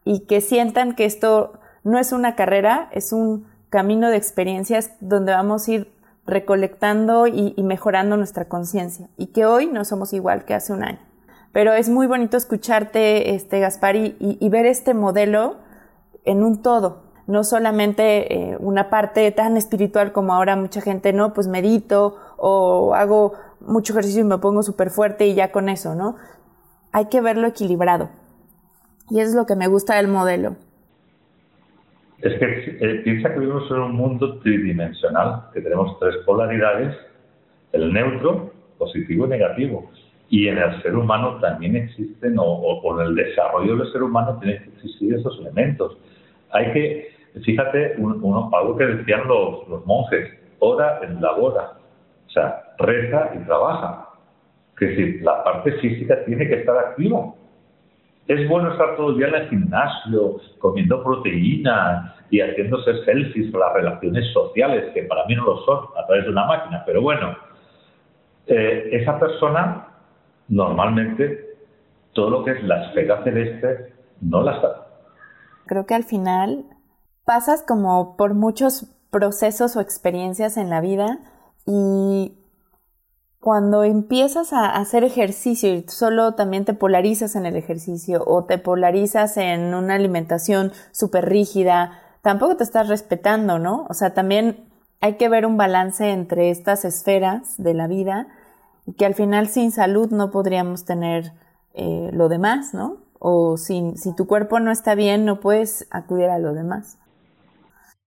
y 0.05 0.21
que 0.21 0.41
sientan 0.41 0.95
que 0.95 1.05
esto 1.05 1.59
no 1.85 1.99
es 1.99 2.13
una 2.13 2.35
carrera, 2.35 2.89
es 2.93 3.13
un 3.13 3.47
camino 3.77 4.09
de 4.09 4.17
experiencias 4.17 4.93
donde 5.01 5.33
vamos 5.33 5.69
a 5.69 5.73
ir 5.73 5.93
recolectando 6.25 7.27
y, 7.27 7.53
mejorando 7.63 8.17
nuestra 8.17 8.47
conciencia 8.47 9.11
y 9.19 9.27
que 9.27 9.45
hoy 9.45 9.67
no 9.67 9.85
somos 9.85 10.15
igual 10.15 10.47
que 10.47 10.55
hace 10.55 10.73
un 10.73 10.83
año. 10.83 10.99
Pero 11.53 11.75
es 11.75 11.91
muy 11.91 12.07
bonito 12.07 12.39
escucharte, 12.39 13.35
este, 13.35 13.61
Gaspar, 13.61 13.97
y, 13.97 14.49
ver 14.49 14.65
este 14.65 14.95
modelo 14.95 15.57
en 16.25 16.43
un 16.43 16.63
todo, 16.63 17.03
no 17.27 17.45
solamente 17.45 18.33
eh, 18.33 18.57
una 18.61 18.89
parte 18.89 19.31
tan 19.31 19.59
espiritual 19.59 20.13
como 20.13 20.33
ahora 20.33 20.57
mucha 20.57 20.81
gente, 20.81 21.13
no, 21.13 21.35
pues 21.35 21.47
medito 21.47 22.17
o 22.39 22.95
hago 22.95 23.35
mucho 23.61 23.93
ejercicio 23.93 24.23
y 24.23 24.25
me 24.25 24.39
pongo 24.39 24.63
súper 24.63 24.89
fuerte 24.89 25.27
y 25.27 25.35
ya 25.35 25.53
con 25.53 25.69
eso, 25.69 25.95
¿no? 25.95 26.17
Hay 26.93 27.07
que 27.11 27.21
verlo 27.21 27.47
equilibrado. 27.47 28.09
Y 29.11 29.21
eso 29.21 29.29
es 29.29 29.37
lo 29.37 29.45
que 29.45 29.55
me 29.55 29.67
gusta 29.69 29.97
del 29.97 30.09
modelo. 30.09 30.57
Es 32.23 32.39
que 32.39 32.79
eh, 32.81 32.95
piensa 33.05 33.33
que 33.33 33.41
vivimos 33.41 33.71
en 33.71 33.77
un 33.77 33.93
mundo 33.93 34.39
tridimensional, 34.39 35.51
que 35.53 35.61
tenemos 35.61 35.99
tres 35.99 36.17
polaridades, 36.25 36.97
el 37.73 37.93
neutro, 37.93 38.53
positivo 38.79 39.27
y 39.27 39.31
negativo. 39.31 39.91
Y 40.29 40.49
en 40.49 40.59
el 40.59 40.83
ser 40.83 40.97
humano 40.97 41.39
también 41.41 41.77
existen, 41.77 42.39
o, 42.39 42.43
o, 42.43 43.01
en 43.01 43.09
el 43.09 43.15
desarrollo 43.15 43.77
del 43.77 43.93
ser 43.93 44.03
humano 44.03 44.39
tienen 44.41 44.63
que 44.63 44.71
existir 44.71 45.15
esos 45.15 45.39
elementos. 45.41 45.97
Hay 46.51 46.73
que, 46.73 47.09
fíjate, 47.45 47.95
uno, 47.99 48.51
algo 48.53 48.77
que 48.77 48.87
decían 48.87 49.29
los, 49.29 49.85
monjes, 49.85 50.31
ora 50.59 51.01
en 51.03 51.21
labora, 51.21 51.75
o 52.27 52.31
sea, 52.31 52.75
reza 52.79 53.33
y 53.35 53.45
trabaja. 53.45 54.09
Que 54.79 54.87
decir, 54.87 55.23
la 55.23 55.43
parte 55.45 55.73
física 55.73 56.25
tiene 56.25 56.47
que 56.49 56.57
estar 56.57 56.77
activa 56.77 57.33
es 58.29 58.49
bueno 58.49 58.73
estar 58.73 58.97
todo 58.97 59.11
el 59.11 59.19
día 59.19 59.29
en 59.29 59.35
el 59.35 59.49
gimnasio, 59.49 60.41
comiendo 60.59 61.03
proteína 61.03 62.15
y 62.31 62.41
haciéndose 62.41 63.05
selfies 63.05 63.53
para 63.53 63.67
las 63.67 63.75
relaciones 63.75 64.33
sociales, 64.33 64.93
que 64.95 65.05
para 65.05 65.25
mí 65.27 65.37
no 65.37 65.45
lo 65.45 65.65
son, 65.65 65.87
a 65.97 66.07
través 66.07 66.25
de 66.25 66.31
una 66.31 66.47
máquina. 66.47 66.83
Pero 66.85 67.03
bueno, 67.03 67.37
eh, 68.47 68.89
esa 68.93 69.19
persona 69.19 69.89
normalmente 70.49 71.57
todo 72.13 72.31
lo 72.31 72.45
que 72.45 72.53
es 72.53 72.65
la 72.65 72.87
esfera 72.87 73.23
celeste 73.23 73.93
no 74.21 74.43
la 74.43 74.61
sabe. 74.61 74.75
Creo 75.67 75.87
que 75.87 75.95
al 75.95 76.05
final 76.05 76.65
pasas 77.25 77.65
como 77.67 78.17
por 78.17 78.35
muchos 78.35 78.93
procesos 79.11 79.77
o 79.77 79.81
experiencias 79.81 80.57
en 80.57 80.71
la 80.71 80.81
vida 80.81 81.19
y 81.67 82.33
cuando 83.47 83.85
empiezas 83.85 84.53
a 84.53 84.75
hacer 84.75 85.05
ejercicio 85.05 85.73
y 85.73 85.85
solo 85.87 86.35
también 86.35 86.65
te 86.65 86.75
polarizas 86.75 87.37
en 87.37 87.47
el 87.47 87.55
ejercicio 87.55 88.25
o 88.27 88.45
te 88.45 88.59
polarizas 88.59 89.37
en 89.37 89.73
una 89.73 89.95
alimentación 89.95 90.73
súper 90.91 91.27
rígida, 91.29 91.93
tampoco 92.23 92.57
te 92.57 92.65
estás 92.65 92.89
respetando, 92.89 93.61
¿no? 93.61 93.87
O 93.89 93.95
sea, 93.95 94.15
también 94.15 94.69
hay 95.01 95.15
que 95.15 95.29
ver 95.29 95.47
un 95.47 95.57
balance 95.57 96.11
entre 96.11 96.51
estas 96.51 96.85
esferas 96.85 97.55
de 97.57 97.73
la 97.73 97.87
vida 97.87 98.27
que 98.99 99.07
al 99.07 99.15
final 99.15 99.47
sin 99.47 99.71
salud 99.71 100.11
no 100.11 100.33
podríamos 100.33 100.85
tener 100.85 101.31
eh, 101.75 102.11
lo 102.13 102.29
demás, 102.29 102.75
¿no? 102.75 102.97
O 103.21 103.59
sin, 103.59 103.97
si 103.97 104.13
tu 104.13 104.27
cuerpo 104.27 104.59
no 104.59 104.73
está 104.73 104.97
bien, 104.97 105.25
no 105.25 105.39
puedes 105.39 105.87
acudir 105.93 106.31
a 106.31 106.41
lo 106.41 106.53
demás. 106.53 106.99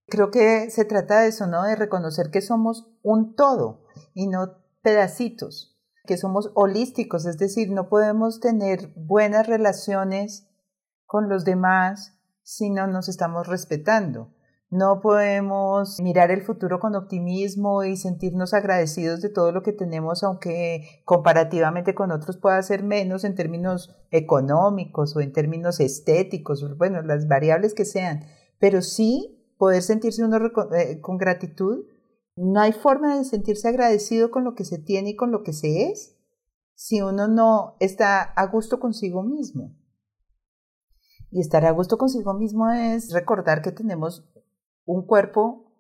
Creo 0.10 0.32
que 0.32 0.70
se 0.70 0.84
trata 0.84 1.22
de 1.22 1.30
eso, 1.30 1.48
¿no? 1.48 1.64
De 1.64 1.78
reconocer 1.78 2.30
que 2.30 2.42
somos 2.42 2.90
un 3.04 3.36
todo 3.38 3.80
y 4.14 4.28
no 4.28 4.59
pedacitos, 4.82 5.78
que 6.06 6.18
somos 6.18 6.52
holísticos, 6.56 7.26
es 7.26 7.38
decir, 7.38 7.72
no 7.72 7.90
podemos 7.90 8.40
tener 8.40 8.92
buenas 8.96 9.48
relaciones 9.48 10.48
con 11.06 11.30
los 11.30 11.46
demás 11.46 12.20
si 12.44 12.70
no 12.70 12.88
nos 12.88 13.10
estamos 13.10 13.48
respetando. 13.48 14.34
no 14.72 15.02
podemos 15.02 16.00
mirar 16.00 16.30
el 16.30 16.44
futuro 16.44 16.80
con 16.80 16.96
optimismo 16.96 17.84
y 17.84 17.98
sentirnos 17.98 18.54
agradecidos 18.54 19.20
de 19.20 19.30
todo 19.30 19.52
lo 19.52 19.64
que 19.64 19.74
tenemos, 19.74 20.24
aunque 20.24 21.02
comparativamente 21.06 21.96
con 21.96 22.12
otros 22.12 22.38
pueda 22.38 22.62
ser 22.62 22.84
menos 22.84 23.24
en 23.24 23.34
términos 23.34 23.96
económicos 24.12 25.16
o 25.16 25.22
en 25.22 25.34
términos 25.34 25.80
estéticos, 25.80 26.78
bueno, 26.78 27.02
las 27.02 27.28
variables 27.28 27.74
que 27.74 27.86
sean, 27.86 28.26
pero 28.60 28.84
sí 28.84 29.40
poder 29.58 29.82
sentirse 29.82 30.24
uno 30.24 30.38
eh, 30.76 31.02
con 31.02 31.18
gratitud. 31.18 31.86
No 32.42 32.62
hay 32.62 32.72
forma 32.72 33.18
de 33.18 33.26
sentirse 33.26 33.68
agradecido 33.68 34.32
con 34.32 34.46
lo 34.46 34.56
que 34.56 34.64
se 34.64 34.80
tiene 34.80 35.10
y 35.10 35.16
con 35.18 35.30
lo 35.30 35.44
que 35.44 35.52
se 35.52 35.90
es 35.90 36.16
si 36.74 37.02
uno 37.02 37.28
no 37.28 37.76
está 37.82 38.22
a 38.22 38.48
gusto 38.48 38.80
consigo 38.80 39.24
mismo. 39.24 39.76
Y 41.32 41.42
estar 41.42 41.66
a 41.66 41.72
gusto 41.72 41.98
consigo 41.98 42.34
mismo 42.34 42.72
es 42.72 43.12
recordar 43.12 43.62
que 43.62 43.74
tenemos 43.74 44.32
un 44.86 45.06
cuerpo 45.06 45.74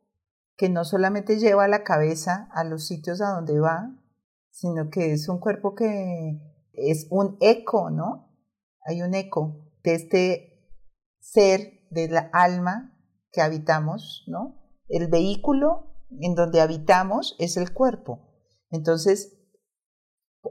que 0.57 0.67
no 0.67 0.83
solamente 0.83 1.39
lleva 1.39 1.69
la 1.69 1.85
cabeza 1.85 2.49
a 2.51 2.65
los 2.65 2.85
sitios 2.87 3.21
a 3.21 3.29
donde 3.29 3.57
va, 3.61 3.95
sino 4.49 4.89
que 4.89 5.13
es 5.13 5.29
un 5.29 5.39
cuerpo 5.39 5.75
que 5.75 6.41
es 6.73 7.07
un 7.09 7.37
eco, 7.39 7.89
¿no? 7.89 8.35
Hay 8.85 9.01
un 9.01 9.13
eco 9.13 9.71
de 9.81 9.95
este 9.95 10.69
ser, 11.21 11.87
de 11.89 12.09
la 12.09 12.29
alma 12.33 12.99
que 13.31 13.39
habitamos, 13.41 14.25
¿no? 14.27 14.57
El 14.89 15.07
vehículo 15.07 15.88
en 16.19 16.35
donde 16.35 16.61
habitamos 16.61 17.35
es 17.39 17.57
el 17.57 17.73
cuerpo. 17.73 18.27
Entonces, 18.71 19.39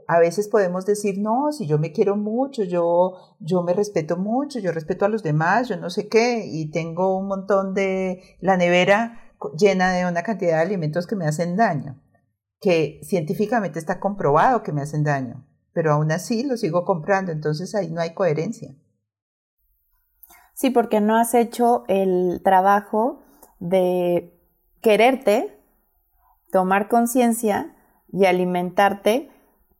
a 0.07 0.19
veces 0.19 0.47
podemos 0.47 0.85
decir, 0.85 1.19
no, 1.19 1.51
si 1.51 1.67
yo 1.67 1.79
me 1.79 1.91
quiero 1.91 2.15
mucho, 2.15 2.63
yo, 2.63 3.35
yo 3.39 3.63
me 3.63 3.73
respeto 3.73 4.17
mucho, 4.17 4.59
yo 4.59 4.71
respeto 4.71 5.05
a 5.05 5.09
los 5.09 5.23
demás, 5.23 5.67
yo 5.67 5.77
no 5.77 5.89
sé 5.89 6.07
qué, 6.07 6.45
y 6.45 6.69
tengo 6.69 7.17
un 7.17 7.27
montón 7.27 7.73
de 7.73 8.21
la 8.39 8.57
nevera 8.57 9.33
llena 9.57 9.91
de 9.91 10.05
una 10.05 10.23
cantidad 10.23 10.57
de 10.57 10.63
alimentos 10.63 11.07
que 11.07 11.15
me 11.15 11.25
hacen 11.25 11.55
daño, 11.55 12.01
que 12.59 12.99
científicamente 13.03 13.79
está 13.79 13.99
comprobado 13.99 14.63
que 14.63 14.73
me 14.73 14.81
hacen 14.81 15.03
daño, 15.03 15.47
pero 15.73 15.93
aún 15.93 16.11
así 16.11 16.43
lo 16.43 16.57
sigo 16.57 16.85
comprando, 16.85 17.31
entonces 17.31 17.73
ahí 17.73 17.89
no 17.89 18.01
hay 18.01 18.13
coherencia. 18.13 18.75
Sí, 20.53 20.71
porque 20.71 20.99
no 20.99 21.15
has 21.15 21.33
hecho 21.33 21.85
el 21.87 22.41
trabajo 22.43 23.21
de 23.59 24.38
quererte, 24.81 25.59
tomar 26.51 26.87
conciencia 26.87 27.75
y 28.11 28.25
alimentarte 28.25 29.29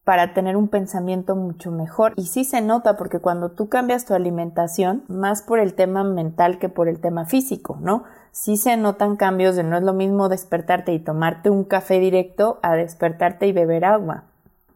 para 0.04 0.34
tener 0.34 0.58
un 0.58 0.70
pensamiento 0.70 1.36
mucho 1.36 1.72
mejor. 1.72 2.14
Y 2.16 2.26
sí 2.26 2.44
se 2.44 2.62
nota 2.62 2.98
porque 2.98 3.20
cuando 3.20 3.52
tú 3.52 3.70
cambias 3.70 4.06
tu 4.06 4.16
alimentación, 4.16 5.04
más 5.08 5.44
por 5.44 5.60
el 5.60 5.76
tema 5.76 6.04
mental 6.04 6.58
que 6.58 6.68
por 6.68 6.88
el 6.88 7.00
tema 7.00 7.26
físico, 7.26 7.78
¿no? 7.80 8.06
Sí 8.32 8.58
se 8.58 8.76
notan 8.76 9.18
cambios 9.18 9.56
de 9.56 9.64
no 9.64 9.78
es 9.78 9.84
lo 9.84 9.94
mismo 9.94 10.30
despertarte 10.30 10.94
y 10.94 11.00
tomarte 11.00 11.50
un 11.50 11.64
café 11.64 12.00
directo 12.00 12.60
a 12.64 12.74
despertarte 12.76 13.46
y 13.48 13.52
beber 13.52 13.86
agua. 13.86 14.24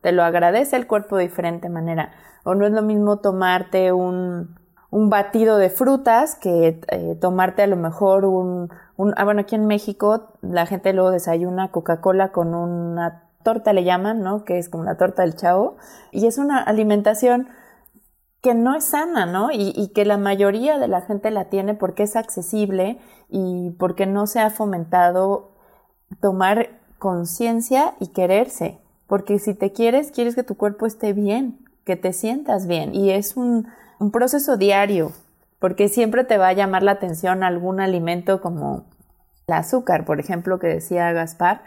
Te 0.01 0.11
lo 0.11 0.23
agradece 0.23 0.75
el 0.75 0.85
cuerpo 0.85 1.17
de 1.17 1.23
diferente 1.23 1.69
manera. 1.69 2.11
O 2.43 2.55
no 2.55 2.67
es 2.67 2.71
lo 2.71 2.81
mismo 2.81 3.17
tomarte 3.17 3.91
un, 3.91 4.55
un 4.91 5.09
batido 5.09 5.57
de 5.57 5.71
frutas 5.71 6.35
que 6.35 6.79
eh, 6.89 7.17
tomarte 7.19 7.63
a 7.63 7.67
lo 7.67 7.77
mejor 7.77 8.25
un, 8.25 8.69
un, 8.97 9.13
ah, 9.17 9.23
bueno, 9.23 9.41
aquí 9.41 9.55
en 9.55 9.65
México 9.65 10.29
la 10.41 10.65
gente 10.65 10.93
luego 10.93 11.11
desayuna 11.11 11.71
Coca-Cola 11.71 12.31
con 12.31 12.53
una 12.53 13.23
torta 13.43 13.73
le 13.73 13.83
llaman, 13.83 14.21
¿no? 14.21 14.45
Que 14.45 14.57
es 14.57 14.69
como 14.69 14.83
la 14.83 14.97
torta 14.97 15.23
del 15.23 15.35
chavo. 15.35 15.75
Y 16.11 16.25
es 16.25 16.37
una 16.37 16.59
alimentación 16.59 17.49
que 18.41 18.53
no 18.55 18.75
es 18.75 18.85
sana, 18.85 19.25
¿no? 19.25 19.49
Y, 19.51 19.89
que 19.95 20.05
la 20.05 20.17
mayoría 20.17 20.77
de 20.77 20.87
la 20.87 21.01
gente 21.01 21.31
la 21.31 21.45
tiene 21.45 21.75
porque 21.75 22.03
es 22.03 22.15
accesible 22.15 22.99
y 23.29 23.71
porque 23.79 24.05
no 24.05 24.27
se 24.27 24.41
ha 24.41 24.49
fomentado 24.49 25.51
tomar 26.21 26.69
conciencia 26.99 27.93
y 27.99 28.07
quererse. 28.07 28.79
Porque 29.07 29.39
si 29.39 29.53
te 29.53 29.71
quieres, 29.71 30.11
quieres 30.11 30.35
que 30.35 30.43
tu 30.43 30.55
cuerpo 30.55 30.85
esté 30.85 31.13
bien, 31.13 31.59
que 31.85 31.95
te 31.95 32.11
sientas 32.11 32.67
bien. 32.67 32.93
Y 32.93 33.11
es 33.11 33.37
un, 33.37 33.67
un 33.99 34.11
proceso 34.11 34.57
diario, 34.57 35.13
porque 35.63 35.87
siempre 35.87 36.25
te 36.25 36.37
va 36.37 36.49
a 36.49 36.53
llamar 36.53 36.83
la 36.83 36.91
atención 36.91 37.41
algún 37.41 37.79
alimento 37.79 38.41
como 38.41 38.83
el 39.47 39.53
azúcar, 39.53 40.03
por 40.03 40.19
ejemplo, 40.19 40.59
que 40.59 40.67
decía 40.67 41.13
Gaspar 41.13 41.61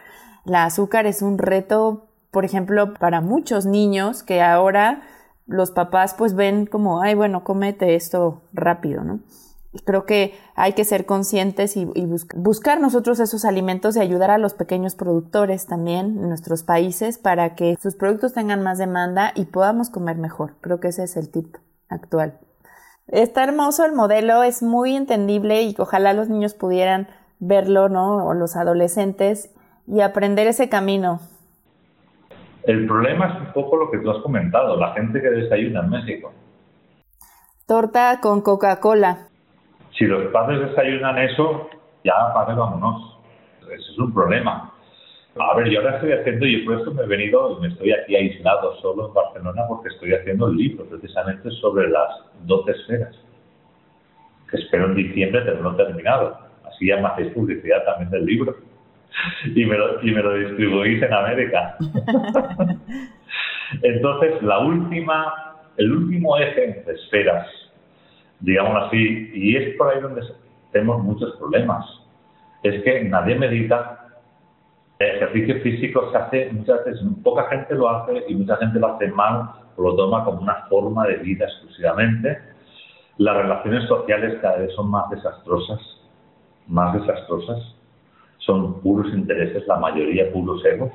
la 0.44 0.66
azúcar 0.66 1.06
es 1.06 1.22
un 1.22 1.38
reto, 1.38 2.10
por 2.30 2.44
ejemplo, 2.44 2.92
para 2.92 3.22
muchos 3.22 3.64
niños 3.64 4.22
que 4.22 4.42
ahora 4.42 5.00
los 5.46 5.70
papás 5.70 6.12
pues 6.12 6.34
ven 6.34 6.66
como, 6.66 7.00
ay, 7.00 7.14
bueno, 7.14 7.42
cómete 7.42 7.94
esto 7.94 8.42
rápido, 8.52 9.02
¿no? 9.02 9.20
Creo 9.86 10.04
que 10.04 10.34
hay 10.56 10.74
que 10.74 10.84
ser 10.84 11.06
conscientes 11.06 11.74
y, 11.74 11.86
buscar 12.34 12.78
nosotros 12.78 13.18
esos 13.18 13.46
alimentos 13.46 13.96
y 13.96 14.00
ayudar 14.00 14.30
a 14.30 14.36
los 14.36 14.52
pequeños 14.52 14.94
productores 14.94 15.64
también 15.64 16.18
en 16.18 16.28
nuestros 16.28 16.64
países 16.64 17.16
para 17.16 17.54
que 17.54 17.78
sus 17.80 17.94
productos 17.94 18.34
tengan 18.34 18.62
más 18.62 18.76
demanda 18.76 19.32
y 19.34 19.46
podamos 19.46 19.88
comer 19.88 20.18
mejor. 20.18 20.56
Creo 20.60 20.80
que 20.80 20.88
ese 20.88 21.04
es 21.04 21.16
el 21.16 21.30
tip 21.30 21.56
actual. 21.88 22.40
Está 23.08 23.44
hermoso 23.44 23.84
el 23.84 23.92
modelo, 23.92 24.42
es 24.42 24.64
muy 24.64 24.96
entendible 24.96 25.62
y 25.62 25.74
ojalá 25.78 26.12
los 26.12 26.28
niños 26.28 26.54
pudieran 26.54 27.06
verlo, 27.38 27.88
¿no? 27.88 28.26
O 28.26 28.34
los 28.34 28.56
adolescentes 28.56 29.54
y 29.86 30.00
aprender 30.00 30.48
ese 30.48 30.68
camino. 30.68 31.20
El 32.64 32.84
problema 32.88 33.28
es 33.28 33.40
un 33.46 33.52
poco 33.52 33.76
lo 33.76 33.90
que 33.92 33.98
tú 33.98 34.10
has 34.10 34.18
comentado, 34.24 34.76
la 34.76 34.92
gente 34.94 35.22
que 35.22 35.30
desayuna 35.30 35.80
en 35.80 35.90
México. 35.90 36.32
Torta 37.64 38.18
con 38.20 38.40
Coca-Cola. 38.40 39.28
Si 39.96 40.04
los 40.04 40.32
padres 40.32 40.68
desayunan 40.68 41.16
eso, 41.18 41.70
ya 42.02 42.12
padre, 42.34 42.56
vámonos. 42.56 43.20
Ese 43.62 43.92
es 43.92 43.98
un 43.98 44.12
problema. 44.12 44.72
A 45.38 45.54
ver, 45.54 45.68
yo 45.68 45.80
ahora 45.80 45.96
estoy 45.96 46.12
haciendo, 46.12 46.46
y 46.46 46.64
por 46.64 46.80
eso 46.80 46.94
me 46.94 47.02
he 47.02 47.06
venido, 47.06 47.60
me 47.60 47.68
estoy 47.68 47.92
aquí 47.92 48.16
aislado 48.16 48.74
solo 48.80 49.08
en 49.08 49.14
Barcelona 49.14 49.64
porque 49.68 49.88
estoy 49.88 50.14
haciendo 50.14 50.48
el 50.48 50.56
libro 50.56 50.86
precisamente 50.86 51.50
sobre 51.60 51.90
las 51.90 52.08
12 52.46 52.70
esferas, 52.70 53.14
que 54.50 54.56
espero 54.56 54.86
en 54.86 54.94
diciembre 54.94 55.42
tenerlo 55.42 55.76
terminado. 55.76 56.38
Así 56.64 56.86
ya 56.86 56.96
me 56.96 57.08
hacéis 57.08 57.32
publicidad 57.32 57.84
también 57.84 58.10
del 58.10 58.24
libro 58.24 58.56
y, 59.54 59.64
me 59.66 59.76
lo, 59.76 60.02
y 60.02 60.10
me 60.10 60.22
lo 60.22 60.34
distribuís 60.36 61.02
en 61.02 61.12
América. 61.12 61.76
Entonces, 63.82 64.42
la 64.42 64.60
última, 64.60 65.56
el 65.76 65.92
último 65.92 66.38
eje 66.38 66.82
de 66.86 66.94
esferas, 66.94 67.46
digamos 68.40 68.84
así, 68.84 69.30
y 69.34 69.56
es 69.56 69.76
por 69.76 69.92
ahí 69.92 70.00
donde 70.00 70.22
tenemos 70.72 71.02
muchos 71.02 71.36
problemas, 71.36 71.84
es 72.62 72.82
que 72.82 73.04
nadie 73.04 73.34
medita. 73.34 74.05
El 74.98 75.16
ejercicio 75.16 75.60
físico 75.60 76.10
se 76.10 76.16
hace 76.16 76.52
muchas 76.52 76.84
veces, 76.84 77.02
poca 77.22 77.48
gente 77.48 77.74
lo 77.74 77.88
hace 77.88 78.24
y 78.28 78.34
mucha 78.34 78.56
gente 78.56 78.78
lo 78.78 78.94
hace 78.94 79.08
mal 79.08 79.50
o 79.76 79.82
lo 79.82 79.94
toma 79.94 80.24
como 80.24 80.40
una 80.40 80.66
forma 80.68 81.06
de 81.06 81.16
vida 81.16 81.44
exclusivamente. 81.44 82.38
Las 83.18 83.36
relaciones 83.36 83.86
sociales 83.88 84.38
cada 84.40 84.58
vez 84.58 84.74
son 84.74 84.90
más 84.90 85.10
desastrosas, 85.10 85.80
más 86.66 86.94
desastrosas 86.94 87.76
son 88.46 88.80
puros 88.80 89.12
intereses, 89.12 89.66
la 89.66 89.76
mayoría 89.76 90.32
puros 90.32 90.64
egos, 90.64 90.92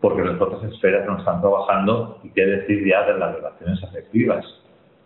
porque 0.00 0.22
las 0.22 0.40
otras 0.40 0.64
esferas 0.72 1.06
no 1.06 1.18
están 1.18 1.40
trabajando 1.40 2.18
y 2.24 2.30
qué 2.30 2.46
decir 2.46 2.86
ya 2.86 3.02
de 3.04 3.18
las 3.18 3.34
relaciones 3.34 3.82
afectivas, 3.84 4.44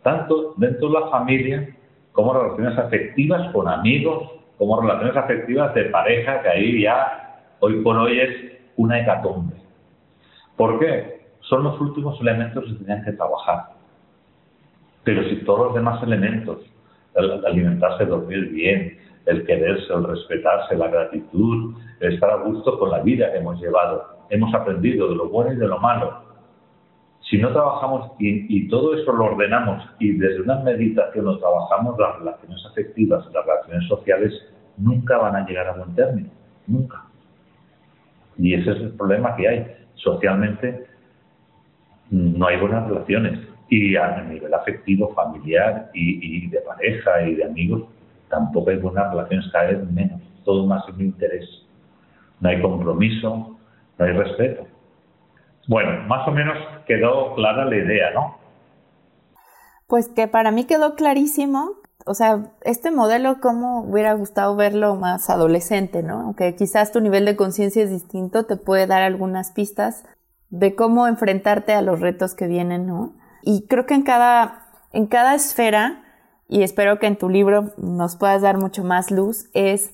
tanto 0.03 0.55
dentro 0.57 0.89
de 0.89 1.01
la 1.01 1.09
familia 1.09 1.77
como 2.13 2.35
relaciones 2.35 2.79
afectivas 2.79 3.53
con 3.53 3.69
amigos, 3.69 4.31
como 4.59 4.81
relaciones 4.81 5.17
afectivas 5.17 5.75
de 5.75 5.85
pareja, 5.87 6.43
que 6.43 6.49
ahí 6.49 6.83
ya 6.83 7.22
hoy 7.63 7.81
por 7.83 7.97
hoy 7.97 8.19
es 8.19 8.53
una 8.77 9.01
hecatombe. 9.01 9.55
¿Por 10.57 10.81
qué? 10.81 11.29
Son 11.41 11.63
los 11.63 11.81
últimos 11.81 12.21
elementos 12.21 12.65
que 12.65 12.73
tenían 12.73 13.05
que 13.05 13.13
trabajar. 13.13 13.71
Pero 15.05 15.23
si 15.29 15.37
todos 15.45 15.67
los 15.67 15.75
demás 15.75 16.03
elementos, 16.03 16.59
el 17.15 17.45
alimentarse, 17.45 18.05
dormir 18.05 18.49
bien, 18.51 18.99
el 19.27 19.47
quererse, 19.47 19.93
el 19.93 20.05
respetarse, 20.05 20.77
la 20.77 20.89
gratitud, 20.89 21.77
el 22.01 22.15
estar 22.15 22.31
a 22.31 22.37
gusto 22.43 22.79
con 22.81 22.91
la 22.91 23.01
vida 23.01 23.31
que 23.31 23.39
hemos 23.39 23.61
llevado. 23.61 24.07
Hemos 24.31 24.53
aprendido 24.55 25.09
de 25.09 25.15
lo 25.15 25.29
bueno 25.29 25.53
y 25.53 25.57
de 25.57 25.69
lo 25.69 25.79
malo. 25.79 26.21
Si 27.31 27.39
no 27.39 27.53
trabajamos 27.53 28.11
y, 28.19 28.69
todo 28.69 28.95
eso 28.95 29.13
lo 29.13 29.27
ordenamos 29.27 29.85
y 30.01 30.13
desde 30.13 30.41
una 30.41 30.57
meditación 30.61 31.27
lo 31.27 31.39
trabajamos, 31.39 31.97
las 31.99 32.19
relaciones 32.19 32.67
afectivas, 32.67 33.25
las 33.33 33.47
relaciones 33.47 33.89
sociales, 33.89 34.33
nunca 34.77 35.17
van 35.19 35.37
a 35.37 35.47
llegar 35.47 35.69
a 35.69 35.75
buen 35.75 35.95
término. 35.95 36.29
Nunca. 36.67 37.12
Y 38.43 38.55
ese 38.55 38.73
es 38.73 38.77
el 38.79 38.91
problema 38.91 39.37
que 39.37 39.49
hay. 39.49 39.67
Socialmente 39.95 40.87
no 42.11 42.47
hay 42.47 42.59
buenas 42.59 42.89
relaciones. 42.89 43.39
Y 43.69 43.95
a 43.97 44.21
nivel 44.23 44.53
afectivo, 44.53 45.15
familiar 45.15 45.91
y 45.95 46.49
de 46.49 46.59
pareja 46.61 47.23
y 47.23 47.37
de 47.37 47.45
amigos, 47.45 47.85
tampoco 48.29 48.71
hay 48.71 48.79
buenas 48.79 49.11
relaciones, 49.11 49.47
cada 49.53 49.67
vez 49.71 49.91
menos, 49.93 50.21
todo 50.45 50.67
más 50.67 50.83
en 50.89 51.01
interés. 51.01 51.49
No 52.41 52.49
hay 52.49 52.61
compromiso, 52.61 53.57
no 53.99 54.05
hay 54.05 54.13
respeto. 54.13 54.67
Bueno, 55.69 56.03
más 56.09 56.27
o 56.27 56.33
menos 56.33 56.59
quedó 56.87 57.35
clara 57.37 57.65
la 57.65 57.77
idea, 57.77 58.11
¿no? 58.11 58.39
Pues 59.87 60.09
que 60.09 60.27
para 60.27 60.51
mí 60.51 60.65
quedó 60.65 60.97
clarísimo 60.97 61.77
o 62.05 62.15
sea, 62.15 62.53
este 62.63 62.91
modelo, 62.91 63.41
¿cómo 63.41 63.83
hubiera 63.83 64.13
gustado 64.15 64.57
verlo 64.57 64.97
más 64.97 65.31
adolescente, 65.31 66.03
¿no? 66.03 66.21
Aunque 66.21 66.55
quizás 66.57 66.93
tu 66.93 67.01
nivel 67.01 67.25
de 67.25 67.37
conciencia 67.37 67.85
es 67.85 67.91
distinto, 67.91 68.45
te 68.45 68.57
puede 68.57 68.87
dar 68.87 69.03
algunas 69.03 69.53
pistas 69.53 70.05
de 70.51 70.75
cómo 70.75 71.07
enfrentarte 71.07 71.73
a 71.73 71.83
los 71.83 72.01
retos 72.01 72.35
que 72.35 72.47
vienen, 72.47 72.87
¿no? 72.87 73.15
Y 73.43 73.67
creo 73.67 73.87
que 73.87 73.95
en 73.95 74.03
cada, 74.03 74.69
en 74.93 75.07
cada 75.07 75.35
esfera, 75.35 76.03
y 76.49 76.63
espero 76.63 76.99
que 76.99 77.07
en 77.07 77.17
tu 77.17 77.29
libro 77.29 77.73
nos 77.77 78.17
puedas 78.17 78.43
dar 78.43 78.59
mucho 78.59 78.85
más 78.85 79.11
luz, 79.11 79.49
es, 79.55 79.93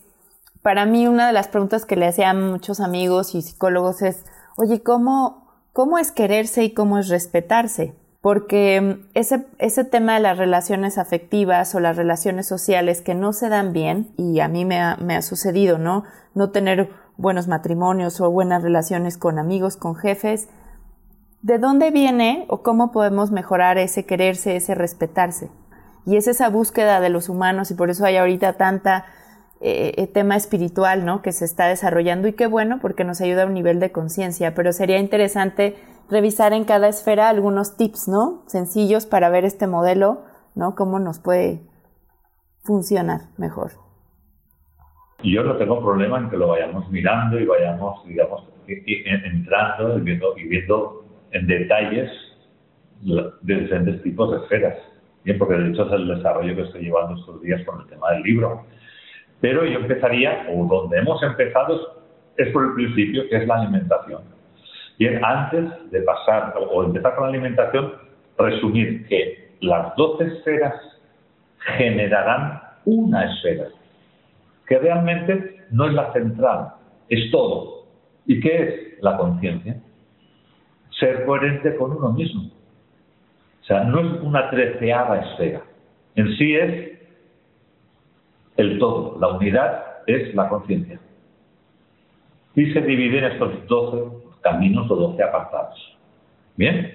para 0.62 0.86
mí 0.86 1.06
una 1.06 1.26
de 1.26 1.32
las 1.32 1.48
preguntas 1.48 1.84
que 1.84 1.96
le 1.96 2.06
hacían 2.06 2.50
muchos 2.50 2.80
amigos 2.80 3.34
y 3.34 3.42
psicólogos 3.42 4.02
es, 4.02 4.24
oye, 4.56 4.82
¿cómo, 4.82 5.52
cómo 5.72 5.98
es 5.98 6.10
quererse 6.10 6.64
y 6.64 6.74
cómo 6.74 6.98
es 6.98 7.08
respetarse? 7.08 7.94
Porque 8.28 8.78
mm, 8.82 9.08
ese, 9.14 9.46
ese 9.56 9.84
tema 9.84 10.12
de 10.12 10.20
las 10.20 10.36
relaciones 10.36 10.98
afectivas 10.98 11.74
o 11.74 11.80
las 11.80 11.96
relaciones 11.96 12.46
sociales 12.46 13.00
que 13.00 13.14
no 13.14 13.32
se 13.32 13.48
dan 13.48 13.72
bien, 13.72 14.12
y 14.18 14.40
a 14.40 14.48
mí 14.48 14.66
me 14.66 14.78
ha, 14.82 14.98
me 14.98 15.16
ha 15.16 15.22
sucedido, 15.22 15.78
¿no? 15.78 16.04
No 16.34 16.50
tener 16.50 16.90
buenos 17.16 17.48
matrimonios 17.48 18.20
o 18.20 18.30
buenas 18.30 18.62
relaciones 18.62 19.16
con 19.16 19.38
amigos, 19.38 19.78
con 19.78 19.96
jefes, 19.96 20.50
¿de 21.40 21.56
dónde 21.56 21.90
viene 21.90 22.44
o 22.50 22.62
cómo 22.62 22.92
podemos 22.92 23.30
mejorar 23.30 23.78
ese 23.78 24.04
quererse, 24.04 24.56
ese 24.56 24.74
respetarse? 24.74 25.48
Y 26.04 26.18
es 26.18 26.28
esa 26.28 26.50
búsqueda 26.50 27.00
de 27.00 27.08
los 27.08 27.30
humanos 27.30 27.70
y 27.70 27.76
por 27.76 27.88
eso 27.88 28.04
hay 28.04 28.18
ahorita 28.18 28.58
tanta 28.58 29.06
eh, 29.62 29.94
eh, 29.96 30.06
tema 30.06 30.36
espiritual, 30.36 31.06
¿no? 31.06 31.22
Que 31.22 31.32
se 31.32 31.46
está 31.46 31.66
desarrollando 31.66 32.28
y 32.28 32.34
qué 32.34 32.46
bueno 32.46 32.78
porque 32.78 33.04
nos 33.04 33.22
ayuda 33.22 33.44
a 33.44 33.46
un 33.46 33.54
nivel 33.54 33.80
de 33.80 33.90
conciencia, 33.90 34.54
pero 34.54 34.74
sería 34.74 34.98
interesante 34.98 35.76
revisar 36.10 36.52
en 36.52 36.64
cada 36.64 36.88
esfera 36.88 37.28
algunos 37.28 37.76
tips, 37.76 38.08
¿no? 38.08 38.42
Sencillos 38.46 39.06
para 39.06 39.30
ver 39.30 39.44
este 39.44 39.66
modelo, 39.66 40.22
¿no? 40.54 40.74
Cómo 40.74 40.98
nos 40.98 41.18
puede 41.18 41.60
funcionar 42.62 43.20
mejor. 43.36 43.72
Yo 45.22 45.42
no 45.42 45.56
tengo 45.56 45.82
problema 45.82 46.18
en 46.18 46.30
que 46.30 46.36
lo 46.36 46.48
vayamos 46.48 46.88
mirando 46.90 47.38
y 47.38 47.44
vayamos, 47.44 48.06
digamos, 48.06 48.44
entrando 48.66 49.98
y 49.98 50.00
viendo, 50.02 50.38
y 50.38 50.44
viendo 50.44 51.04
en 51.32 51.46
detalles 51.46 52.10
de 53.02 53.54
diferentes 53.54 54.02
tipos 54.02 54.30
de 54.30 54.38
esferas. 54.38 54.78
Bien, 55.24 55.38
porque 55.38 55.54
de 55.54 55.70
hecho 55.70 55.86
es 55.86 55.92
el 55.92 56.08
desarrollo 56.08 56.54
que 56.54 56.62
estoy 56.62 56.82
llevando 56.82 57.18
estos 57.18 57.42
días 57.42 57.62
con 57.64 57.80
el 57.80 57.86
tema 57.88 58.12
del 58.12 58.22
libro. 58.22 58.64
Pero 59.40 59.64
yo 59.64 59.80
empezaría, 59.80 60.46
o 60.50 60.66
donde 60.66 60.98
hemos 60.98 61.22
empezado, 61.22 61.98
es 62.36 62.48
por 62.52 62.64
el 62.64 62.74
principio, 62.74 63.28
que 63.28 63.36
es 63.36 63.46
la 63.46 63.56
alimentación 63.56 64.37
Bien, 64.98 65.24
antes 65.24 65.90
de 65.92 66.02
pasar 66.02 66.54
o 66.58 66.82
empezar 66.82 67.14
con 67.14 67.24
la 67.24 67.30
alimentación, 67.30 67.92
resumir 68.36 69.06
que 69.06 69.52
las 69.60 69.94
12 69.96 70.24
esferas 70.24 70.74
generarán 71.58 72.60
una 72.84 73.32
esfera, 73.32 73.68
que 74.66 74.78
realmente 74.78 75.64
no 75.70 75.86
es 75.86 75.94
la 75.94 76.12
central, 76.12 76.68
es 77.08 77.30
todo. 77.30 77.86
¿Y 78.26 78.40
qué 78.40 78.62
es 78.62 79.02
la 79.02 79.16
conciencia? 79.16 79.80
Ser 80.90 81.24
coherente 81.24 81.76
con 81.76 81.92
uno 81.92 82.12
mismo. 82.12 82.50
O 83.62 83.64
sea, 83.64 83.84
no 83.84 84.00
es 84.00 84.22
una 84.22 84.50
treceava 84.50 85.18
esfera. 85.18 85.62
En 86.16 86.36
sí 86.36 86.56
es 86.56 86.98
el 88.56 88.78
todo. 88.78 89.16
La 89.20 89.28
unidad 89.28 89.84
es 90.06 90.34
la 90.34 90.48
conciencia. 90.48 90.98
Y 92.56 92.72
se 92.72 92.80
divide 92.80 93.18
en 93.18 93.24
estos 93.24 93.66
12 93.68 94.17
caminos 94.42 94.90
o 94.90 94.96
12 94.96 95.22
apartados. 95.22 95.98
¿Bien? 96.56 96.94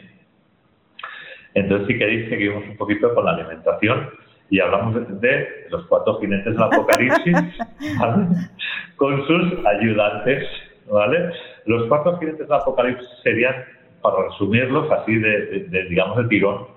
Entonces, 1.53 1.88
si 1.88 1.97
queréis, 1.97 2.29
seguimos 2.29 2.63
un 2.67 2.77
poquito 2.77 3.13
con 3.13 3.25
la 3.25 3.32
alimentación 3.32 4.10
y 4.49 4.60
hablamos 4.60 4.95
de, 5.21 5.65
los 5.69 5.86
cuatro 5.88 6.19
jinetes 6.19 6.53
del 6.53 6.63
Apocalipsis 6.63 7.38
con 8.97 9.27
sus 9.27 9.65
ayudantes. 9.65 10.47
¿vale? 10.91 11.32
Los 11.65 11.88
cuatro 11.88 12.17
jinetes 12.19 12.47
del 12.47 12.53
Apocalipsis 12.53 13.08
serían, 13.23 13.56
para 14.01 14.23
resumirlos 14.29 14.91
así 14.91 15.15
de, 15.15 15.86
digamos, 15.89 16.17
de 16.17 16.25
tirón, 16.25 16.67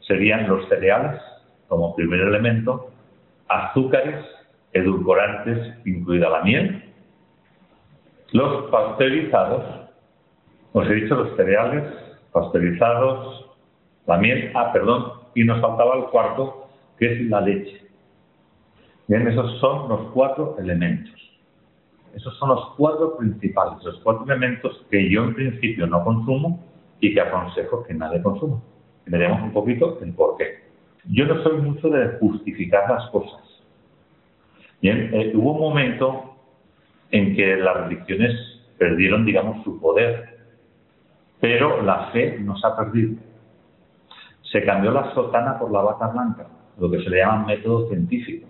serían 0.00 0.48
los 0.48 0.68
cereales 0.68 1.20
como 1.68 1.94
primer 1.94 2.20
elemento, 2.20 2.90
azúcares, 3.48 4.24
edulcorantes, 4.72 5.74
incluida 5.84 6.30
la 6.30 6.42
miel, 6.42 6.84
los 8.32 8.70
pasteurizados, 8.70 9.64
os 10.72 10.88
he 10.88 10.94
dicho 10.94 11.16
los 11.16 11.36
cereales 11.36 11.84
pasteurizados, 12.32 13.46
la 14.06 14.18
miel, 14.18 14.52
ah, 14.54 14.72
perdón, 14.72 15.12
y 15.34 15.44
nos 15.44 15.60
faltaba 15.60 15.96
el 15.96 16.04
cuarto, 16.04 16.68
que 16.98 17.12
es 17.12 17.20
la 17.28 17.40
leche. 17.40 17.82
Bien, 19.08 19.26
esos 19.26 19.58
son 19.58 19.88
los 19.88 20.12
cuatro 20.12 20.56
elementos. 20.58 21.14
Esos 22.14 22.36
son 22.38 22.50
los 22.50 22.74
cuatro 22.76 23.16
principales, 23.16 23.82
los 23.84 24.00
cuatro 24.00 24.24
elementos 24.24 24.84
que 24.90 25.08
yo 25.10 25.24
en 25.24 25.34
principio 25.34 25.86
no 25.86 26.04
consumo 26.04 26.64
y 27.00 27.14
que 27.14 27.20
aconsejo 27.20 27.84
que 27.84 27.94
nadie 27.94 28.22
consuma. 28.22 28.60
Veremos 29.06 29.42
un 29.42 29.52
poquito 29.52 29.98
el 30.02 30.12
por 30.12 30.36
qué. 30.36 30.64
Yo 31.06 31.26
no 31.26 31.42
soy 31.42 31.58
mucho 31.58 31.88
de 31.88 32.18
justificar 32.18 32.90
las 32.90 33.10
cosas. 33.10 33.40
Bien, 34.82 35.10
eh, 35.12 35.32
hubo 35.34 35.52
un 35.52 35.60
momento 35.60 36.36
en 37.10 37.34
que 37.34 37.56
las 37.56 37.88
religiones 37.88 38.32
perdieron, 38.78 39.24
digamos, 39.24 39.62
su 39.64 39.80
poder 39.80 40.29
pero 41.40 41.82
la 41.82 42.10
fe 42.12 42.38
no 42.40 42.56
se 42.56 42.66
ha 42.66 42.76
perdido. 42.76 43.16
Se 44.42 44.64
cambió 44.64 44.90
la 44.90 45.12
sotana 45.14 45.58
por 45.58 45.70
la 45.70 45.80
bata 45.82 46.08
blanca, 46.08 46.46
lo 46.78 46.90
que 46.90 47.02
se 47.02 47.10
le 47.10 47.18
llama 47.18 47.46
método 47.46 47.88
científico. 47.88 48.46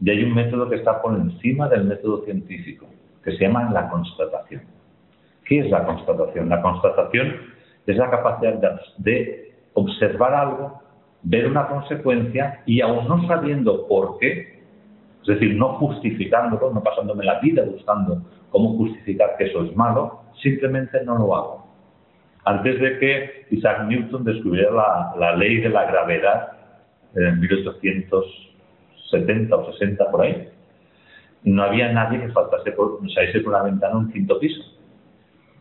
Y 0.00 0.10
hay 0.10 0.24
un 0.24 0.34
método 0.34 0.68
que 0.68 0.76
está 0.76 1.00
por 1.00 1.14
encima 1.14 1.68
del 1.68 1.84
método 1.84 2.24
científico, 2.24 2.86
que 3.22 3.32
se 3.32 3.44
llama 3.44 3.70
la 3.70 3.88
constatación. 3.88 4.62
¿Qué 5.44 5.60
es 5.60 5.70
la 5.70 5.84
constatación? 5.84 6.48
La 6.48 6.62
constatación 6.62 7.36
es 7.86 7.96
la 7.96 8.10
capacidad 8.10 8.80
de, 8.98 9.54
observar 9.74 10.34
algo, 10.34 10.82
ver 11.22 11.46
una 11.46 11.66
consecuencia 11.66 12.62
y 12.66 12.80
aún 12.80 13.08
no 13.08 13.26
sabiendo 13.26 13.86
por 13.86 14.18
qué, 14.18 14.60
es 15.22 15.26
decir, 15.26 15.56
no 15.56 15.74
justificándolo, 15.74 16.72
no 16.72 16.82
pasándome 16.82 17.24
la 17.24 17.40
vida 17.40 17.64
buscando 17.64 18.22
cómo 18.50 18.76
justificar 18.76 19.36
que 19.38 19.44
eso 19.44 19.64
es 19.64 19.74
malo, 19.76 20.20
simplemente 20.42 21.02
no 21.04 21.16
lo 21.16 21.36
hago. 21.36 21.61
Antes 22.44 22.80
de 22.80 22.98
que 22.98 23.46
Isaac 23.50 23.84
Newton 23.86 24.24
descubriera 24.24 25.12
la, 25.16 25.36
ley 25.36 25.60
de 25.60 25.68
la 25.68 25.84
gravedad 25.84 26.48
en 27.14 27.38
1870 27.40 29.56
o 29.56 29.72
60 29.72 30.10
por 30.10 30.22
ahí, 30.22 30.48
no 31.44 31.62
había 31.62 31.92
nadie 31.92 32.20
que 32.20 32.32
faltase 32.32 32.72
por, 32.72 32.98
saliese 33.12 33.38
por 33.40 33.52
la 33.52 33.62
ventana 33.62 33.96
un 33.96 34.10
quinto 34.10 34.40
piso. 34.40 34.60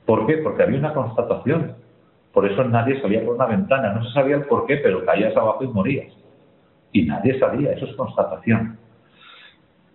¿Por 0.06 0.26
qué? 0.26 0.38
Porque 0.38 0.63
había 0.63 0.80
una 0.80 0.94
constatación. 0.94 1.76
Por 2.34 2.50
eso 2.50 2.63
nadie 2.63 3.00
salía 3.02 3.24
por 3.24 3.36
una 3.36 3.46
ventana. 3.46 3.94
No 3.94 4.04
se 4.04 4.12
sabía 4.13 4.38
el 4.38 4.46
por 4.46 4.65
qué, 4.65 4.78
pero 4.78 5.06
caías 5.06 5.38
abajo 5.38 5.63
y 5.63 5.67
morías. 5.67 6.12
Y 6.91 7.04
nadie 7.04 7.38
sabía, 7.39 7.74
eso 7.74 7.86
es 7.86 7.96
constatación. 7.96 8.80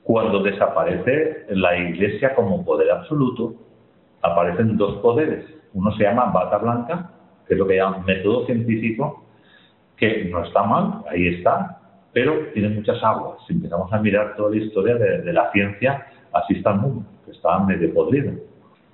Cuando 0.03 0.43
desaparece 0.43 1.47
la 1.51 1.77
Iglesia 1.77 2.35
como 2.35 2.65
poder 2.65 2.91
absoluto, 2.93 3.55
aparecen 4.23 4.77
dos 4.77 4.99
poderes, 4.99 5.45
uno 5.75 5.93
se 5.97 6.05
llama 6.05 6.27
bata 6.27 6.59
blanca, 6.59 7.11
que 7.47 7.55
es 7.55 7.59
lo 7.59 7.67
que 7.67 7.77
llaman 7.77 8.05
método 8.05 8.47
científico, 8.47 9.25
que 9.97 10.25
no 10.27 10.45
está 10.45 10.63
mal, 10.63 11.05
ahí 11.11 11.29
está, 11.29 11.81
pero 12.13 12.49
tiene 12.53 12.71
muchas 12.71 13.03
aguas. 13.03 13.39
Si 13.47 13.55
empezamos 13.55 13.93
a 13.93 13.99
mirar 13.99 14.37
toda 14.37 14.51
la 14.51 14.57
historia 14.57 14.95
de, 14.97 15.33
la 15.33 15.51
ciencia, 15.53 16.07
así 16.33 16.55
está 16.55 16.73
el 16.73 16.81
mundo, 16.81 17.07
que 17.25 17.33
está 17.33 17.59
medio 17.61 17.93
podrido. 17.93 18.33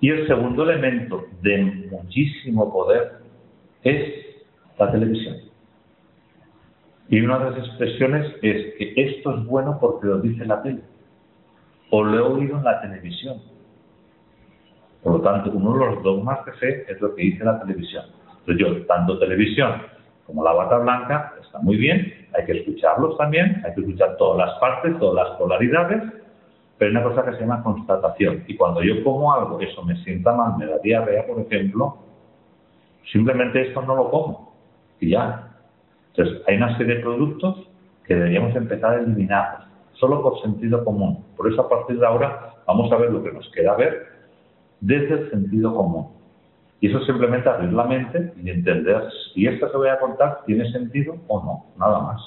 Y 0.00 0.10
el 0.10 0.26
segundo 0.26 0.68
elemento 0.68 1.24
de 1.40 1.62
muchísimo 1.90 2.72
poder 2.72 3.12
es 3.82 4.12
la 4.78 4.90
televisión. 4.90 5.36
Y 7.08 7.20
una 7.20 7.38
de 7.38 7.50
las 7.50 7.58
expresiones 7.68 8.26
es 8.42 8.74
que 8.74 8.94
esto 8.96 9.36
es 9.36 9.44
bueno 9.44 9.78
porque 9.80 10.06
lo 10.06 10.18
dice 10.20 10.44
la 10.44 10.62
tele, 10.62 10.80
o 11.90 12.02
lo 12.02 12.16
he 12.16 12.20
oído 12.20 12.56
en 12.56 12.64
la 12.64 12.80
televisión, 12.80 13.40
por 15.02 15.14
lo 15.14 15.20
tanto, 15.20 15.50
uno 15.50 15.72
de 15.72 15.86
los 15.86 16.02
dogmas 16.02 16.44
de 16.44 16.52
fe 16.52 16.84
es 16.88 17.00
lo 17.00 17.14
que 17.14 17.22
dice 17.22 17.44
la 17.44 17.60
televisión. 17.60 18.04
Entonces 18.40 18.56
yo, 18.58 18.86
tanto 18.86 19.18
televisión 19.18 19.82
como 20.26 20.44
la 20.44 20.52
bata 20.52 20.78
blanca, 20.78 21.34
está 21.42 21.58
muy 21.58 21.76
bien, 21.76 22.28
hay 22.34 22.44
que 22.44 22.58
escucharlos 22.58 23.18
también, 23.18 23.62
hay 23.64 23.74
que 23.74 23.80
escuchar 23.80 24.16
todas 24.16 24.46
las 24.46 24.58
partes, 24.60 24.96
todas 24.98 25.28
las 25.28 25.36
polaridades, 25.38 26.02
pero 26.78 26.90
hay 26.90 26.96
una 26.96 27.02
cosa 27.02 27.24
que 27.24 27.36
se 27.36 27.40
llama 27.40 27.62
constatación. 27.62 28.44
Y 28.46 28.56
cuando 28.56 28.82
yo 28.82 29.02
como 29.02 29.32
algo, 29.32 29.60
eso 29.60 29.82
me 29.82 29.96
sienta 30.04 30.32
mal, 30.32 30.56
me 30.56 30.66
da 30.66 30.78
diarrea, 30.78 31.26
por 31.26 31.40
ejemplo, 31.40 31.96
simplemente 33.10 33.68
esto 33.68 33.82
no 33.82 33.96
lo 33.96 34.10
como. 34.10 34.54
Y 35.00 35.10
ya. 35.10 35.48
Entonces, 36.14 36.42
hay 36.46 36.56
una 36.56 36.76
serie 36.78 36.96
de 36.96 37.02
productos 37.02 37.68
que 38.04 38.14
deberíamos 38.14 38.54
empezar 38.54 38.94
a 38.94 39.00
eliminarlos, 39.00 39.66
solo 39.94 40.22
por 40.22 40.40
sentido 40.42 40.84
común. 40.84 41.24
Por 41.36 41.52
eso, 41.52 41.62
a 41.62 41.68
partir 41.68 41.98
de 41.98 42.06
ahora, 42.06 42.54
vamos 42.66 42.90
a 42.92 42.96
ver 42.96 43.10
lo 43.10 43.22
que 43.22 43.32
nos 43.32 43.50
queda 43.50 43.74
ver 43.76 44.21
desde 44.82 45.14
el 45.14 45.30
sentido 45.30 45.74
común. 45.74 46.08
Y 46.80 46.88
eso 46.88 47.00
simplemente 47.04 47.48
abrir 47.48 47.72
la 47.72 47.84
mente 47.84 48.32
y 48.42 48.50
entender 48.50 49.04
si 49.32 49.46
esto 49.46 49.70
que 49.70 49.76
voy 49.76 49.88
a 49.88 50.00
contar 50.00 50.40
tiene 50.44 50.70
sentido 50.72 51.16
o 51.28 51.42
no, 51.42 51.64
nada 51.78 52.00
más. 52.00 52.20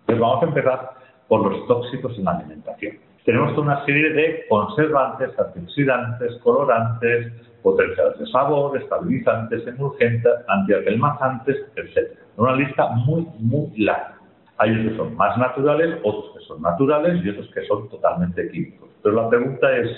Entonces 0.00 0.20
vamos 0.20 0.42
a 0.42 0.46
empezar 0.46 0.90
por 1.26 1.44
los 1.44 1.66
tóxicos 1.66 2.16
en 2.16 2.24
la 2.24 2.38
alimentación. 2.38 2.96
Tenemos 3.24 3.58
una 3.58 3.84
serie 3.84 4.10
de 4.10 4.46
conservantes, 4.48 5.30
antioxidantes, 5.38 6.36
colorantes, 6.42 7.32
potenciadores 7.62 8.20
de 8.20 8.26
sabor, 8.28 8.80
estabilizantes, 8.80 9.66
emulgentes, 9.66 10.32
antiapelmazantes, 10.46 11.56
etc. 11.76 12.16
Una 12.36 12.54
lista 12.54 12.88
muy, 12.90 13.26
muy 13.40 13.76
larga. 13.78 14.16
Hay 14.58 14.70
unos 14.70 14.92
que 14.92 14.96
son 14.96 15.16
más 15.16 15.36
naturales, 15.36 15.98
otros 16.04 16.38
que 16.38 16.44
son 16.44 16.62
naturales 16.62 17.22
y 17.24 17.28
otros 17.30 17.50
que 17.52 17.66
son 17.66 17.88
totalmente 17.88 18.48
químicos. 18.50 18.88
Pero 19.02 19.16
la 19.16 19.28
pregunta 19.28 19.76
es, 19.76 19.90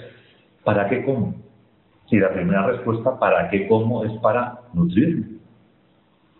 ¿para 0.64 0.88
qué 0.88 1.04
como? 1.04 1.49
Si 2.10 2.18
la 2.18 2.32
primera 2.32 2.66
respuesta, 2.66 3.18
¿para 3.18 3.48
qué 3.50 3.68
como? 3.68 4.04
es 4.04 4.12
para 4.20 4.58
nutrirme. 4.74 5.38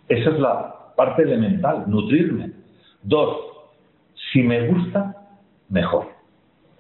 Esa 0.09 0.31
es 0.31 0.39
la 0.41 0.95
parte 0.97 1.23
elemental, 1.23 1.85
nutrirme. 1.87 2.51
Dos, 3.05 3.37
si 4.33 4.43
me 4.43 4.67
gusta, 4.67 5.17
mejor. 5.69 6.07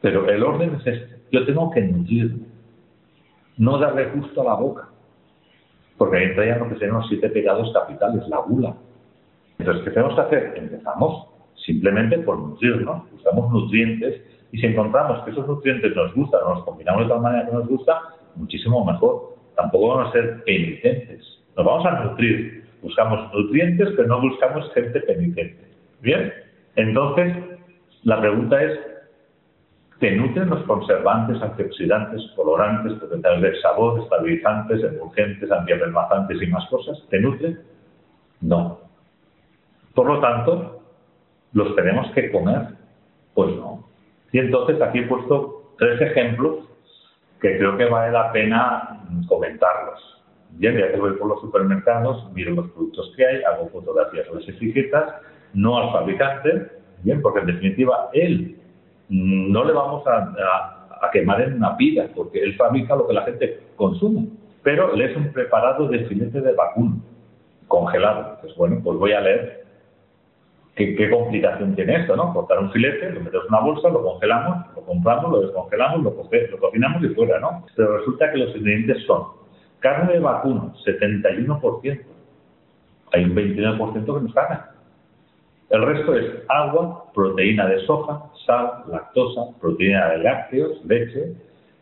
Pero 0.00 0.28
el 0.28 0.42
orden 0.42 0.74
es 0.74 0.86
este. 0.86 1.20
Yo 1.30 1.46
tengo 1.46 1.70
que 1.70 1.82
nutrirme. 1.82 2.40
No 3.56 3.78
darle 3.78 4.10
gusto 4.10 4.40
a 4.40 4.44
la 4.44 4.54
boca. 4.54 4.88
Porque 5.96 6.16
ahí 6.16 6.24
entra 6.24 6.46
ya 6.46 6.56
lo 6.56 6.68
que 6.68 6.74
serían 6.74 6.96
los 6.96 7.08
siete 7.08 7.28
pecados 7.28 7.72
capitales, 7.72 8.26
la 8.28 8.38
gula. 8.38 8.74
Entonces, 9.58 9.84
¿qué 9.84 9.90
tenemos 9.90 10.14
que 10.14 10.20
hacer? 10.22 10.54
Empezamos 10.56 11.28
simplemente 11.64 12.18
por 12.18 12.38
nutrirnos. 12.38 13.08
Buscamos 13.12 13.52
nutrientes 13.52 14.22
y 14.50 14.58
si 14.58 14.66
encontramos 14.66 15.22
que 15.24 15.30
esos 15.30 15.46
nutrientes 15.46 15.94
nos 15.94 16.12
gustan 16.14 16.40
o 16.44 16.54
nos 16.54 16.64
combinamos 16.64 17.02
de 17.02 17.08
tal 17.08 17.20
manera 17.20 17.46
que 17.46 17.52
nos 17.52 17.68
gusta, 17.68 18.00
muchísimo 18.36 18.84
mejor. 18.84 19.36
Tampoco 19.56 19.88
vamos 19.88 20.08
a 20.08 20.12
ser 20.12 20.44
penitentes. 20.44 21.24
Nos 21.56 21.66
vamos 21.66 21.86
a 21.86 22.04
nutrir. 22.04 22.64
Buscamos 22.82 23.32
nutrientes, 23.34 23.88
pero 23.96 24.08
no 24.08 24.20
buscamos 24.20 24.72
gente 24.72 25.00
penitente. 25.00 25.68
¿Bien? 26.00 26.32
Entonces, 26.76 27.36
la 28.04 28.20
pregunta 28.20 28.62
es, 28.62 28.78
¿te 29.98 30.12
nutren 30.12 30.48
los 30.48 30.62
conservantes, 30.64 31.42
antioxidantes, 31.42 32.22
colorantes, 32.34 32.94
potenciales 32.94 33.42
de 33.42 33.60
sabor, 33.60 34.00
estabilizantes, 34.00 34.82
emulgentes, 34.82 35.50
antiapelmazantes 35.50 36.40
y 36.40 36.46
más 36.46 36.66
cosas? 36.70 37.02
¿Te 37.10 37.20
nutren? 37.20 37.60
No. 38.40 38.80
Por 39.94 40.06
lo 40.06 40.20
tanto, 40.20 40.82
¿los 41.52 41.76
tenemos 41.76 42.10
que 42.12 42.30
comer? 42.30 42.68
Pues 43.34 43.54
no. 43.56 43.86
Y 44.32 44.38
entonces 44.38 44.80
aquí 44.80 45.00
he 45.00 45.06
puesto 45.06 45.74
tres 45.78 46.00
ejemplos 46.00 46.69
que 47.40 47.56
creo 47.56 47.76
que 47.76 47.86
vale 47.86 48.12
la 48.12 48.32
pena 48.32 49.00
comentarlos. 49.26 50.22
Bien, 50.50 50.76
ya 50.76 50.90
que 50.90 50.98
voy 50.98 51.12
por 51.12 51.28
los 51.28 51.40
supermercados, 51.40 52.30
miro 52.32 52.54
los 52.54 52.70
productos 52.70 53.12
que 53.16 53.24
hay, 53.24 53.42
hago 53.44 53.68
fotografías 53.68 54.26
de 54.28 54.34
las 54.34 54.48
etiquetas, 54.48 55.14
no 55.54 55.78
al 55.78 55.92
fabricante, 55.92 56.70
bien, 57.02 57.22
porque 57.22 57.40
en 57.40 57.46
definitiva 57.46 58.10
él 58.12 58.56
no 59.08 59.64
le 59.64 59.72
vamos 59.72 60.04
a, 60.06 60.76
quemar 61.12 61.40
en 61.40 61.54
una 61.54 61.76
pila, 61.76 62.08
porque 62.14 62.42
él 62.42 62.54
fabrica 62.56 62.94
lo 62.94 63.06
que 63.08 63.14
la 63.14 63.22
gente 63.22 63.60
consume, 63.74 64.28
pero 64.62 64.94
le 64.94 65.10
es 65.10 65.16
un 65.16 65.32
preparado 65.32 65.88
de 65.88 66.04
filete 66.04 66.40
de 66.40 66.52
vacuno 66.52 67.00
congelado. 67.66 68.38
Pues 68.42 68.54
bueno, 68.56 68.80
pues 68.84 68.98
voy 68.98 69.12
a 69.12 69.20
leer 69.20 69.59
¿Qué, 70.96 71.10
complicación 71.10 71.74
tiene 71.74 71.96
esto, 71.96 72.16
¿no? 72.16 72.32
Cortar 72.32 72.58
un 72.58 72.72
filete, 72.72 73.10
lo 73.10 73.20
metemos 73.20 73.46
en 73.46 73.54
una 73.54 73.60
bolsa, 73.60 73.88
lo 73.90 74.02
congelamos, 74.02 74.66
lo 74.74 74.82
compramos, 74.82 75.30
lo 75.30 75.40
descongelamos, 75.42 76.02
lo, 76.02 76.16
cocinamos 76.58 77.02
y 77.02 77.08
fuera, 77.08 77.38
¿no? 77.38 77.66
Pero 77.76 77.98
resulta 77.98 78.32
que 78.32 78.38
los 78.38 78.56
ingredientes 78.56 79.04
son 79.04 79.24
carne 79.80 80.14
de 80.14 80.20
vacuno, 80.20 80.72
71%. 80.86 82.00
Hay 83.12 83.24
un 83.24 83.34
29% 83.34 83.92
que 83.92 84.12
no 84.12 84.26
es 84.26 84.34
carne. 84.34 84.58
El 85.68 85.82
resto 85.82 86.16
es 86.16 86.26
agua, 86.48 87.12
proteína 87.12 87.66
de 87.66 87.84
soja, 87.84 88.24
sal, 88.46 88.84
lactosa, 88.88 89.50
proteína 89.60 90.12
de 90.12 90.18
lácteos, 90.18 90.82
leche, 90.86 91.34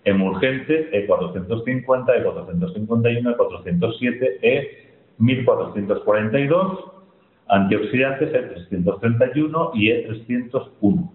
emulgente 0.05 0.91
E450, 1.07 2.07
E451, 2.25 3.37
E407, 3.37 4.73
E1442, 5.21 6.98
antioxidantes 7.49 8.33
E331 8.33 9.71
y 9.75 9.91
E301. 9.91 11.13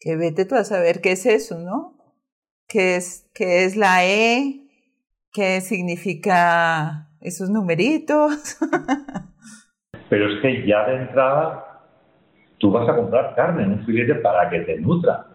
Que 0.00 0.16
vete 0.16 0.44
tú 0.44 0.54
a 0.54 0.64
saber 0.64 1.00
qué 1.00 1.12
es 1.12 1.26
eso, 1.26 1.58
¿no? 1.58 1.94
¿Qué 2.68 2.96
es, 2.96 3.30
qué 3.34 3.64
es 3.64 3.76
la 3.76 4.04
E? 4.04 4.66
¿Qué 5.32 5.60
significa 5.60 7.08
esos 7.20 7.50
numeritos? 7.50 8.58
Pero 10.10 10.32
es 10.32 10.40
que 10.40 10.66
ya 10.66 10.86
de 10.86 10.96
entrada 11.02 11.64
tú 12.58 12.70
vas 12.70 12.88
a 12.88 12.96
comprar 12.96 13.34
carne 13.34 13.62
en 13.64 13.72
un 13.72 13.86
filete 13.86 14.16
para 14.16 14.48
que 14.50 14.60
te 14.60 14.78
nutra 14.80 15.26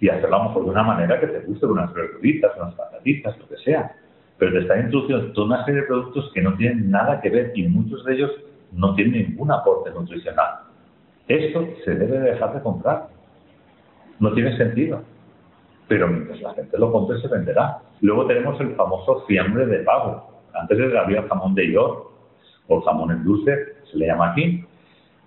y 0.00 0.08
hacerlo 0.08 0.36
a 0.36 0.38
lo 0.38 0.48
mejor 0.48 0.64
de 0.64 0.70
una 0.70 0.82
manera 0.82 1.20
que 1.20 1.28
te 1.28 1.40
guste, 1.40 1.66
unas 1.66 1.92
verduritas, 1.94 2.52
unas 2.56 2.74
patatitas, 2.74 3.38
lo 3.38 3.48
que 3.48 3.56
sea. 3.58 3.94
Pero 4.36 4.52
te 4.52 4.58
está 4.60 4.80
introduciendo 4.80 5.32
toda 5.32 5.46
una 5.46 5.64
serie 5.64 5.82
de 5.82 5.86
productos 5.86 6.30
que 6.34 6.42
no 6.42 6.56
tienen 6.56 6.90
nada 6.90 7.20
que 7.20 7.30
ver 7.30 7.52
y 7.54 7.68
muchos 7.68 8.04
de 8.04 8.14
ellos 8.14 8.32
no 8.72 8.94
tiene 8.94 9.28
ningún 9.28 9.50
aporte 9.52 9.90
nutricional. 9.90 10.60
Esto 11.28 11.66
se 11.84 11.94
debe 11.94 12.18
dejar 12.18 12.54
de 12.54 12.62
comprar. 12.62 13.08
No 14.18 14.32
tiene 14.32 14.56
sentido. 14.56 15.02
Pero 15.88 16.08
mientras 16.08 16.40
la 16.40 16.54
gente 16.54 16.78
lo 16.78 16.92
compre, 16.92 17.20
se 17.20 17.28
venderá. 17.28 17.78
Luego 18.00 18.26
tenemos 18.26 18.60
el 18.60 18.74
famoso 18.74 19.24
fiambre 19.26 19.66
de 19.66 19.80
pavo. 19.80 20.40
Antes 20.54 20.78
había 20.94 21.20
el 21.20 21.28
jamón 21.28 21.54
de 21.54 21.72
york 21.72 22.06
o 22.68 22.78
el 22.78 22.82
jamón 22.84 23.10
en 23.10 23.24
dulce, 23.24 23.74
se 23.90 23.98
le 23.98 24.06
llama 24.06 24.32
aquí. 24.32 24.64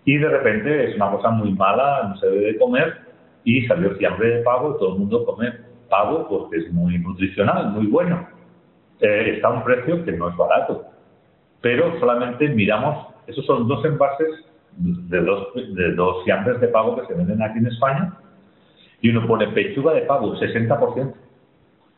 Y 0.05 0.17
de 0.17 0.29
repente 0.29 0.89
es 0.89 0.95
una 0.95 1.11
cosa 1.11 1.29
muy 1.31 1.53
mala, 1.53 2.09
no 2.09 2.17
se 2.17 2.27
debe 2.27 2.57
comer. 2.57 2.93
Y 3.43 3.65
salió 3.67 3.91
el 3.91 3.97
fiambre 3.97 4.37
de 4.37 4.43
pavo 4.43 4.75
y 4.75 4.79
todo 4.79 4.93
el 4.93 4.99
mundo 4.99 5.25
come 5.25 5.53
pavo 5.89 6.27
porque 6.27 6.57
es 6.57 6.73
muy 6.73 6.97
nutricional, 6.97 7.71
muy 7.71 7.87
bueno. 7.87 8.27
Eh, 8.99 9.33
está 9.35 9.49
a 9.49 9.51
un 9.51 9.63
precio 9.63 10.03
que 10.03 10.13
no 10.13 10.29
es 10.29 10.37
barato. 10.37 10.85
Pero 11.61 11.99
solamente 11.99 12.47
miramos 12.49 13.14
esos 13.27 13.45
son 13.45 13.67
dos 13.67 13.83
envases 13.85 14.45
de 14.77 15.21
dos, 15.21 15.47
de 15.55 15.93
dos 15.93 16.23
fiambres 16.25 16.59
de 16.59 16.67
pavo 16.67 16.95
que 16.95 17.07
se 17.07 17.13
venden 17.13 17.41
aquí 17.41 17.59
en 17.59 17.67
España. 17.67 18.13
Y 19.01 19.09
uno 19.09 19.27
pone 19.27 19.47
pechuga 19.47 19.93
de 19.93 20.01
pavo, 20.01 20.35
60%. 20.35 21.13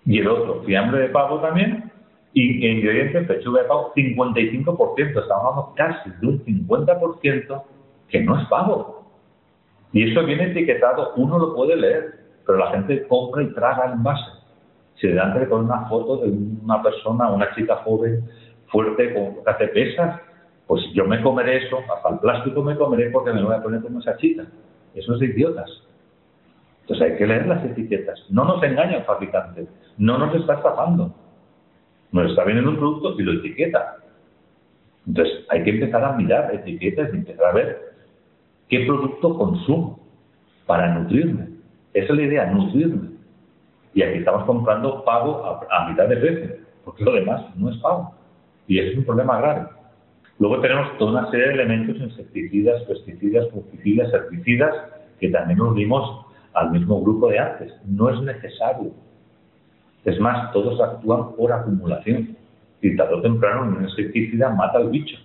Y 0.06 0.20
el 0.20 0.28
otro, 0.28 0.64
fiambre 0.64 1.02
de 1.02 1.10
pavo 1.10 1.40
también. 1.40 1.92
Y 2.34 2.68
ingredientes, 2.68 3.28
pechuga 3.28 3.62
de 3.62 3.68
pavo, 3.68 3.94
55%. 3.96 5.22
Estamos 5.22 5.30
hablando 5.30 5.74
casi 5.76 6.10
de 6.22 6.28
un 6.28 6.44
50% 6.44 7.64
que 8.10 8.22
no 8.22 8.40
es 8.40 8.48
pavo. 8.48 8.98
Y 9.92 10.12
eso 10.12 10.24
viene 10.26 10.52
etiquetado, 10.52 11.14
uno 11.16 11.40
lo 11.40 11.56
puede 11.56 11.76
leer, 11.76 12.20
pero 12.46 12.58
la 12.58 12.72
gente 12.72 13.08
compra 13.08 13.44
y 13.44 13.54
traga 13.54 13.86
el 13.86 13.94
envase. 13.94 14.32
Delante 15.02 15.40
le 15.40 15.46
pone 15.46 15.66
una 15.66 15.88
foto 15.88 16.18
de 16.18 16.30
una 16.30 16.82
persona, 16.82 17.30
una 17.30 17.54
chica 17.54 17.78
joven, 17.78 18.24
fuerte, 18.68 19.14
con, 19.14 19.44
que 19.44 19.50
hace 19.50 19.68
pesas, 19.68 20.22
pues 20.68 20.84
yo 20.94 21.06
me 21.06 21.22
comeré 21.22 21.66
eso, 21.66 21.80
hasta 21.80 22.10
el 22.10 22.20
plástico 22.20 22.62
me 22.62 22.76
comeré 22.76 23.10
porque 23.10 23.32
me 23.32 23.40
lo 23.40 23.48
voy 23.48 23.56
a 23.56 23.64
poner 23.64 23.82
como 23.82 24.00
esa 24.00 24.18
chica. 24.18 24.46
Eso 24.94 25.14
es 25.14 25.20
de 25.22 25.28
idiotas. 25.28 25.70
Entonces 26.82 27.12
hay 27.12 27.18
que 27.18 27.28
leer 27.28 27.48
las 27.48 27.64
etiquetas. 27.64 28.20
No 28.30 28.44
nos 28.44 28.62
engaña 28.62 28.98
el 28.98 29.04
fabricante, 29.04 29.68
no 29.98 30.18
nos 30.18 30.36
está 30.36 30.56
estafando. 30.56 31.14
Nos 32.12 32.30
está 32.30 32.44
vendiendo 32.44 32.72
un 32.72 32.78
producto 32.78 33.20
y 33.20 33.24
lo 33.24 33.34
etiqueta. 33.34 33.98
Entonces 35.06 35.46
hay 35.50 35.64
que 35.64 35.70
empezar 35.72 36.04
a 36.04 36.14
mirar 36.14 36.54
etiquetas 36.54 37.14
y 37.14 37.18
empezar 37.18 37.46
a 37.46 37.54
ver 37.54 37.94
qué 38.68 38.86
producto 38.86 39.38
consumo 39.38 40.00
para 40.66 40.94
nutrirme. 40.94 41.48
Esa 41.94 42.12
es 42.12 42.18
la 42.18 42.24
idea, 42.24 42.46
nutrirme. 42.52 43.10
Y 43.94 44.02
aquí 44.02 44.20
estamos 44.20 44.44
comprando 44.46 45.04
pago 45.06 45.46
a, 45.46 45.66
a 45.72 45.90
mitad 45.90 46.08
de 46.08 46.18
precio, 46.18 46.56
porque 46.84 47.06
lo 47.06 47.14
demás 47.14 47.44
no 47.56 47.70
es 47.70 47.78
pago. 47.78 48.14
Y 48.68 48.80
es 48.80 48.98
un 48.98 49.06
problema 49.06 49.40
grave. 49.40 49.68
Luego 50.40 50.62
tenemos 50.62 50.98
toda 50.98 51.20
una 51.20 51.32
serie 51.32 51.48
de 51.48 51.54
elementos, 51.54 51.98
insecticidas, 51.98 52.84
pesticidas, 52.84 53.50
fungicidas, 53.50 54.14
herbicidas, 54.14 54.74
que 55.20 55.30
también 55.30 55.60
unimos 55.62 56.26
al 56.54 56.72
mismo 56.72 57.02
grupo 57.02 57.30
de 57.30 57.40
antes. 57.40 57.74
No 57.86 58.10
es 58.10 58.22
necesario. 58.22 58.92
Es 60.06 60.20
más, 60.20 60.52
todos 60.54 60.80
actúan 60.80 61.36
por 61.36 61.52
acumulación. 61.52 62.38
Y 62.82 62.96
tarde 62.96 63.16
o 63.16 63.22
temprano 63.22 63.64
un 63.64 63.84
insecticida 63.84 64.50
mata 64.50 64.78
al 64.78 64.90
bicho. 64.90 65.18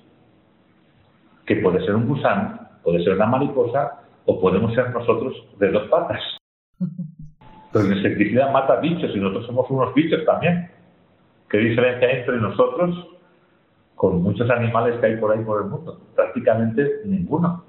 Que 1.44 1.56
puede 1.56 1.84
ser 1.84 1.94
un 1.94 2.08
gusano, 2.08 2.58
puede 2.82 3.04
ser 3.04 3.14
una 3.14 3.26
mariposa 3.26 4.00
o 4.24 4.40
podemos 4.40 4.74
ser 4.74 4.90
nosotros 4.90 5.34
de 5.58 5.70
dos 5.70 5.88
patas. 5.88 6.20
Pero 7.72 7.84
el 7.84 7.96
insecticida 7.98 8.50
mata 8.50 8.76
bichos 8.76 9.14
y 9.14 9.20
nosotros 9.20 9.46
somos 9.46 9.70
unos 9.70 9.92
bichos 9.92 10.24
también. 10.24 10.70
¿Qué 11.50 11.58
diferencia 11.58 12.08
hay 12.08 12.20
entre 12.20 12.38
nosotros 12.38 13.11
con 14.02 14.20
muchos 14.20 14.50
animales 14.50 14.98
que 14.98 15.06
hay 15.06 15.16
por 15.16 15.30
ahí 15.30 15.44
por 15.44 15.62
el 15.62 15.68
mundo. 15.68 16.00
Prácticamente 16.16 17.02
ninguno. 17.04 17.64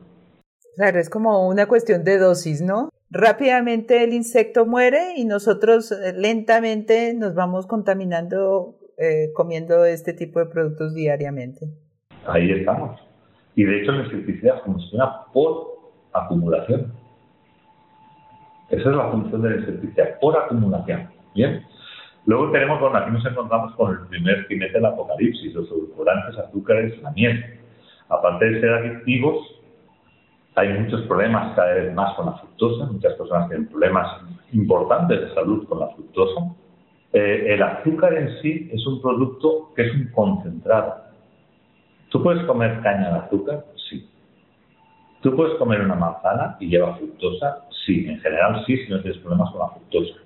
Claro, 0.75 0.97
es 0.97 1.07
como 1.07 1.47
una 1.47 1.67
cuestión 1.67 2.03
de 2.03 2.17
dosis, 2.17 2.59
¿no? 2.63 2.89
Rápidamente 3.11 4.03
el 4.03 4.13
insecto 4.13 4.65
muere 4.65 5.13
y 5.15 5.25
nosotros 5.25 5.91
eh, 5.91 6.11
lentamente 6.17 7.13
nos 7.13 7.35
vamos 7.35 7.67
contaminando 7.67 8.79
eh, 8.97 9.31
comiendo 9.35 9.85
este 9.85 10.13
tipo 10.13 10.39
de 10.39 10.47
productos 10.47 10.95
diariamente. 10.95 11.67
Ahí 12.25 12.51
estamos. 12.51 12.99
Y 13.55 13.65
de 13.65 13.81
hecho 13.83 13.91
la 13.91 14.05
insecticida 14.05 14.59
funciona 14.65 15.25
por 15.33 15.67
acumulación. 16.13 16.93
Esa 18.71 18.89
es 18.89 18.95
la 18.95 19.11
función 19.11 19.39
del 19.43 19.59
insecticida, 19.59 20.17
por 20.19 20.35
acumulación. 20.35 21.09
Bien. 21.35 21.63
Luego 22.25 22.51
tenemos, 22.51 22.79
bueno, 22.79 22.97
aquí 22.97 23.11
nos 23.11 23.25
encontramos 23.25 23.75
con 23.75 23.91
el 23.91 24.07
primer 24.07 24.47
jinete 24.47 24.73
del 24.73 24.85
apocalipsis, 24.85 25.53
los 25.53 25.67
edulcorantes, 25.69 26.37
azúcares, 26.37 27.01
la 27.01 27.11
miel. 27.11 27.59
Aparte 28.09 28.45
de 28.45 28.61
ser 28.61 28.69
adictivos, 28.73 29.37
hay 30.55 30.69
muchos 30.79 31.01
problemas 31.01 31.53
cada 31.55 31.73
vez 31.73 31.93
más 31.93 32.13
con 32.15 32.27
la 32.27 32.33
fructosa. 32.33 32.85
Muchas 32.85 33.13
personas 33.15 33.49
tienen 33.49 33.67
problemas 33.67 34.21
importantes 34.53 35.19
de 35.19 35.33
salud 35.33 35.67
con 35.67 35.79
la 35.79 35.87
fructosa. 35.89 36.53
Eh, 37.11 37.53
el 37.53 37.61
azúcar 37.61 38.13
en 38.13 38.41
sí 38.41 38.69
es 38.71 38.85
un 38.87 39.01
producto 39.01 39.71
que 39.75 39.87
es 39.87 39.93
un 39.93 40.09
concentrado. 40.13 40.95
¿Tú 42.09 42.23
puedes 42.23 42.43
comer 42.45 42.79
caña 42.81 43.09
de 43.09 43.19
azúcar? 43.19 43.65
Sí. 43.89 44.07
¿Tú 45.21 45.35
puedes 45.35 45.55
comer 45.55 45.81
una 45.81 45.95
manzana 45.95 46.57
y 46.59 46.69
lleva 46.69 46.95
fructosa? 46.95 47.65
Sí, 47.85 48.05
en 48.07 48.19
general 48.19 48.63
sí, 48.65 48.77
si 48.77 48.91
no 48.91 49.01
tienes 49.01 49.19
problemas 49.19 49.51
con 49.51 49.59
la 49.59 49.69
fructosa. 49.69 50.22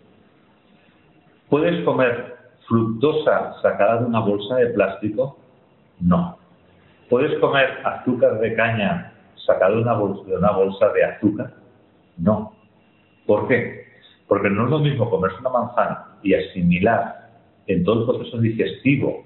¿Puedes 1.50 1.84
comer 1.86 2.36
fructosa 2.68 3.54
sacada 3.62 4.02
de 4.02 4.06
una 4.06 4.20
bolsa 4.20 4.56
de 4.58 4.68
plástico? 4.68 5.38
No. 6.02 6.38
¿Puedes 7.10 7.40
comer 7.40 7.70
azúcar 7.86 8.40
de 8.40 8.54
caña 8.54 9.14
sacado 9.46 9.76
de 9.76 9.82
una 9.82 9.94
bolsa 9.94 10.92
de, 10.92 11.04
azúcar? 11.06 11.54
No. 12.18 12.54
¿Por 13.26 13.48
qué? 13.48 13.86
Porque 14.28 14.50
no 14.50 14.66
es 14.66 14.72
lo 14.72 14.80
mismo 14.80 15.10
comerse 15.10 15.38
una 15.40 15.50
manzana 15.50 16.06
y 16.22 16.34
asimilar 16.34 17.30
en 17.68 17.86
todo 17.86 18.02
el 18.02 18.18
proceso 18.18 18.40
digestivo 18.40 19.24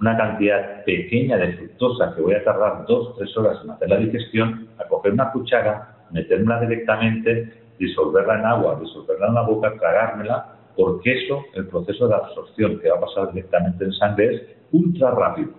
una 0.00 0.16
cantidad 0.16 0.84
pequeña 0.84 1.36
de 1.36 1.54
fructosa 1.54 2.14
que 2.14 2.20
voy 2.20 2.34
a 2.34 2.44
tardar 2.44 2.84
dos 2.86 3.08
o 3.08 3.14
tres 3.14 3.36
horas 3.36 3.58
en 3.64 3.70
hacer 3.70 3.88
la 3.88 3.96
digestión, 3.96 4.68
a 4.78 4.84
coger 4.84 5.12
una 5.12 5.30
cuchara, 5.32 5.96
meterla 6.10 6.60
directamente, 6.60 7.52
disolverla 7.78 8.38
en 8.38 8.44
agua, 8.44 8.78
disolverla 8.80 9.28
en 9.28 9.34
la 9.34 9.42
boca, 9.42 9.72
tragármela 9.78 10.53
porque 10.76 11.24
eso, 11.24 11.44
el 11.54 11.68
proceso 11.68 12.08
de 12.08 12.14
absorción 12.14 12.80
que 12.80 12.90
va 12.90 12.96
a 12.96 13.00
pasar 13.00 13.32
directamente 13.32 13.84
en 13.84 13.92
sangre 13.92 14.34
es 14.34 14.42
ultra 14.72 15.10
rápido. 15.10 15.50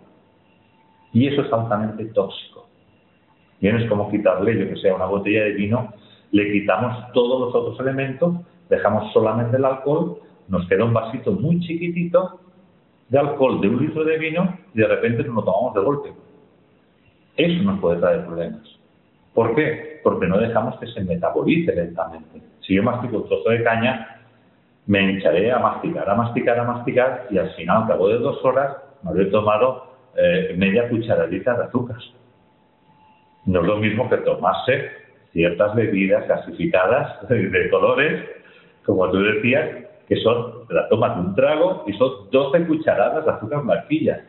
Y 1.13 1.28
eso 1.28 1.41
es 1.41 1.53
altamente 1.53 2.05
tóxico. 2.05 2.68
Bien, 3.61 3.78
es 3.78 3.89
como 3.89 4.11
quitarle, 4.11 4.59
yo 4.59 4.70
que 4.70 4.82
sé, 4.82 4.91
una 4.91 5.05
botella 5.05 5.45
de 5.45 5.53
vino, 5.53 5.93
le 6.32 6.51
quitamos 6.51 7.11
todos 7.13 7.39
los 7.39 7.55
otros 7.55 7.80
elementos, 7.80 8.36
dejamos 8.70 9.13
solamente 9.13 9.57
el 9.57 9.66
alcohol, 9.66 10.20
nos 10.47 10.68
queda 10.68 10.84
un 10.84 10.93
vasito 10.93 11.32
muy 11.32 11.59
chiquitito 11.61 12.41
de 13.09 13.20
alcohol 13.20 13.61
de 13.61 13.70
un 13.70 13.86
litro 13.86 14.03
de 14.03 14.18
vino 14.18 14.57
y 14.74 14.80
de 14.80 14.88
repente 14.88 15.24
nos 15.24 15.36
lo 15.36 15.43
tomamos 15.43 15.74
de 15.74 15.82
golpe. 15.82 16.13
Eso 17.38 17.63
nos 17.63 17.80
puede 17.80 17.99
traer 17.99 18.26
problemas. 18.26 18.63
¿Por 19.34 19.55
qué? 19.55 19.99
Porque 20.03 20.28
no 20.28 20.38
dejamos 20.38 20.80
que 20.80 20.88
se 20.88 21.03
metabolice 21.03 21.76
lentamente. 21.76 22.41
Si 22.61 22.74
yo 22.74 22.84
mastico 22.84 23.18
un 23.18 23.28
trozo 23.28 23.49
de 23.49 23.63
caña, 23.63 24.14
me 24.88 25.02
hincharé 25.02 25.52
a 25.52 25.60
masticar, 25.60 26.10
a 26.10 26.16
masticar, 26.16 26.60
a 26.60 26.64
masticar 26.64 27.28
y 27.30 27.38
al 27.38 27.50
final, 27.52 27.84
al 27.84 27.88
cabo 27.88 28.08
de 28.10 28.20
dos 28.20 28.44
horas, 28.44 28.78
me 29.02 29.10
habré 29.12 29.26
tomado 29.26 29.96
eh, 30.16 30.54
media 30.58 30.88
cucharadita 30.90 31.56
de 31.56 31.64
azúcar. 31.66 31.98
No 33.46 33.62
es 33.62 33.68
lo 33.68 33.78
mismo 33.78 34.10
que 34.10 34.18
tomarse 34.18 34.92
ciertas 35.32 35.76
bebidas 35.76 36.28
gasificadas 36.28 37.28
de 37.30 37.70
colores, 37.70 38.24
como 38.86 39.10
tú 39.10 39.22
decías, 39.22 39.86
que 40.08 40.18
son, 40.18 40.68
te 40.68 40.74
la 40.76 40.88
tomas 40.88 41.16
de 41.16 41.22
un 41.22 41.36
trago 41.36 41.84
y 41.88 41.94
son 41.94 42.30
12 42.32 42.66
cucharadas 42.68 43.26
de 43.26 43.32
azúcar 43.32 43.64
blanquilla, 43.64 44.24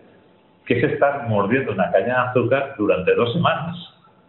que 0.65 0.79
es 0.79 0.93
estar 0.93 1.29
mordiendo 1.29 1.73
una 1.73 1.93
caña 1.93 2.07
de 2.07 2.29
azúcar 2.31 2.75
durante 2.79 3.15
dos 3.15 3.33
semanas. 3.35 3.77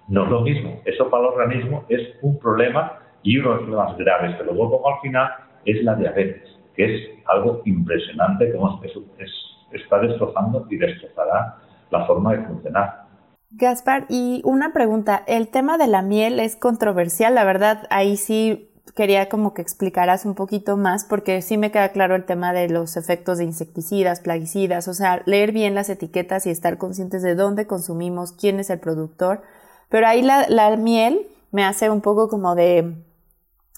No 0.10 0.26
es 0.26 0.30
lo 0.30 0.42
mismo. 0.42 0.82
Eso 0.86 1.10
para 1.10 1.24
el 1.24 1.30
organismo 1.30 1.86
es 1.90 2.02
un 2.22 2.38
problema 2.40 3.00
y 3.24 3.38
uno 3.38 3.50
de 3.50 3.56
los 3.56 3.64
problemas 3.64 3.98
graves, 3.98 4.36
que 4.36 4.44
luego 4.44 4.72
como 4.72 4.88
al 4.94 5.02
final 5.02 5.32
es 5.72 5.84
la 5.84 5.96
diabetes, 5.96 6.44
que 6.76 6.96
es 6.96 7.02
algo 7.26 7.62
impresionante 7.66 8.52
que 8.52 9.78
está 9.78 10.00
destrozando 10.00 10.66
y 10.70 10.78
destrozará 10.78 11.58
la 11.92 12.06
forma 12.06 12.34
de 12.34 12.46
funcionar. 12.46 13.08
Gaspar, 13.50 14.06
y 14.10 14.42
una 14.44 14.74
pregunta, 14.74 15.24
el 15.28 15.48
tema 15.48 15.78
de 15.78 15.88
la 15.88 16.02
miel 16.02 16.40
es 16.40 16.56
controversial, 16.56 17.36
la 17.36 17.46
verdad, 17.46 17.88
ahí 17.90 18.18
sí 18.18 18.72
quería 18.96 19.30
como 19.30 19.54
que 19.54 19.62
explicaras 19.62 20.26
un 20.26 20.36
poquito 20.36 20.76
más, 20.76 21.06
porque 21.06 21.42
sí 21.42 21.58
me 21.58 21.72
queda 21.72 21.90
claro 21.90 22.16
el 22.16 22.26
tema 22.26 22.52
de 22.52 22.70
los 22.70 22.98
efectos 22.98 23.38
de 23.38 23.46
insecticidas, 23.46 24.22
plaguicidas, 24.22 24.88
o 24.88 24.94
sea, 24.94 25.22
leer 25.26 25.52
bien 25.52 25.76
las 25.76 25.90
etiquetas 25.90 26.46
y 26.46 26.50
estar 26.50 26.78
conscientes 26.78 27.22
de 27.22 27.36
dónde 27.36 27.68
consumimos, 27.68 28.32
quién 28.32 28.60
es 28.60 28.70
el 28.70 28.80
productor, 28.80 29.42
pero 29.90 30.08
ahí 30.08 30.22
la, 30.22 30.48
la 30.50 30.76
miel 30.76 31.28
me 31.52 31.64
hace 31.64 31.90
un 31.90 32.02
poco 32.02 32.28
como 32.28 32.56
de, 32.56 32.96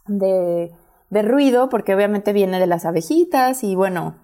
de 0.08 0.72
de 1.10 1.22
ruido, 1.22 1.70
porque 1.70 1.96
obviamente 1.96 2.34
viene 2.34 2.60
de 2.60 2.68
las 2.68 2.86
abejitas 2.86 3.64
y 3.64 3.76
bueno, 3.76 4.16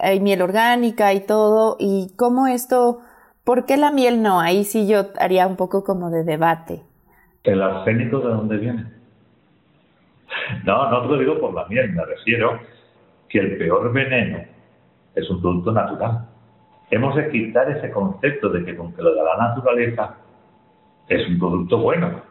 hay 0.00 0.20
miel 0.20 0.42
orgánica 0.42 1.12
y 1.12 1.20
todo, 1.20 1.76
y 1.78 2.12
cómo 2.16 2.46
esto, 2.46 3.00
¿por 3.44 3.66
qué 3.66 3.76
la 3.76 3.90
miel 3.90 4.22
no? 4.22 4.40
Ahí 4.40 4.64
sí 4.64 4.86
yo 4.86 5.06
haría 5.18 5.46
un 5.46 5.56
poco 5.56 5.84
como 5.84 6.10
de 6.10 6.24
debate. 6.24 6.82
¿El 7.44 7.62
arsénico 7.62 8.20
de 8.20 8.28
dónde 8.28 8.56
viene? 8.58 8.86
No, 10.64 10.90
no 10.90 11.02
te 11.02 11.08
lo 11.08 11.18
digo 11.18 11.40
por 11.40 11.54
la 11.54 11.66
miel, 11.66 11.92
me 11.92 12.04
refiero 12.04 12.60
que 13.28 13.38
el 13.38 13.58
peor 13.58 13.92
veneno 13.92 14.38
es 15.14 15.28
un 15.30 15.40
producto 15.40 15.72
natural. 15.72 16.26
Hemos 16.90 17.16
de 17.16 17.28
quitar 17.30 17.70
ese 17.70 17.90
concepto 17.90 18.48
de 18.50 18.64
que 18.64 18.76
con 18.76 18.92
que 18.94 19.02
lo 19.02 19.14
da 19.14 19.24
la 19.24 19.48
naturaleza 19.48 20.14
es 21.08 21.26
un 21.28 21.38
producto 21.38 21.78
bueno. 21.78 22.22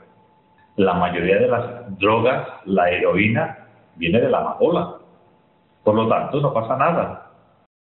La 0.78 0.93
mayoría 0.93 1.38
de 1.38 1.47
las 1.47 1.99
drogas, 1.99 2.47
la 2.66 2.89
heroína, 2.89 3.66
viene 3.98 4.22
de 4.22 4.30
la 4.30 4.39
amapola. 4.39 4.98
Por 5.84 5.95
lo 5.95 6.08
tanto, 6.08 6.41
no 6.41 6.54
pasa 6.54 6.76
nada. 6.78 7.28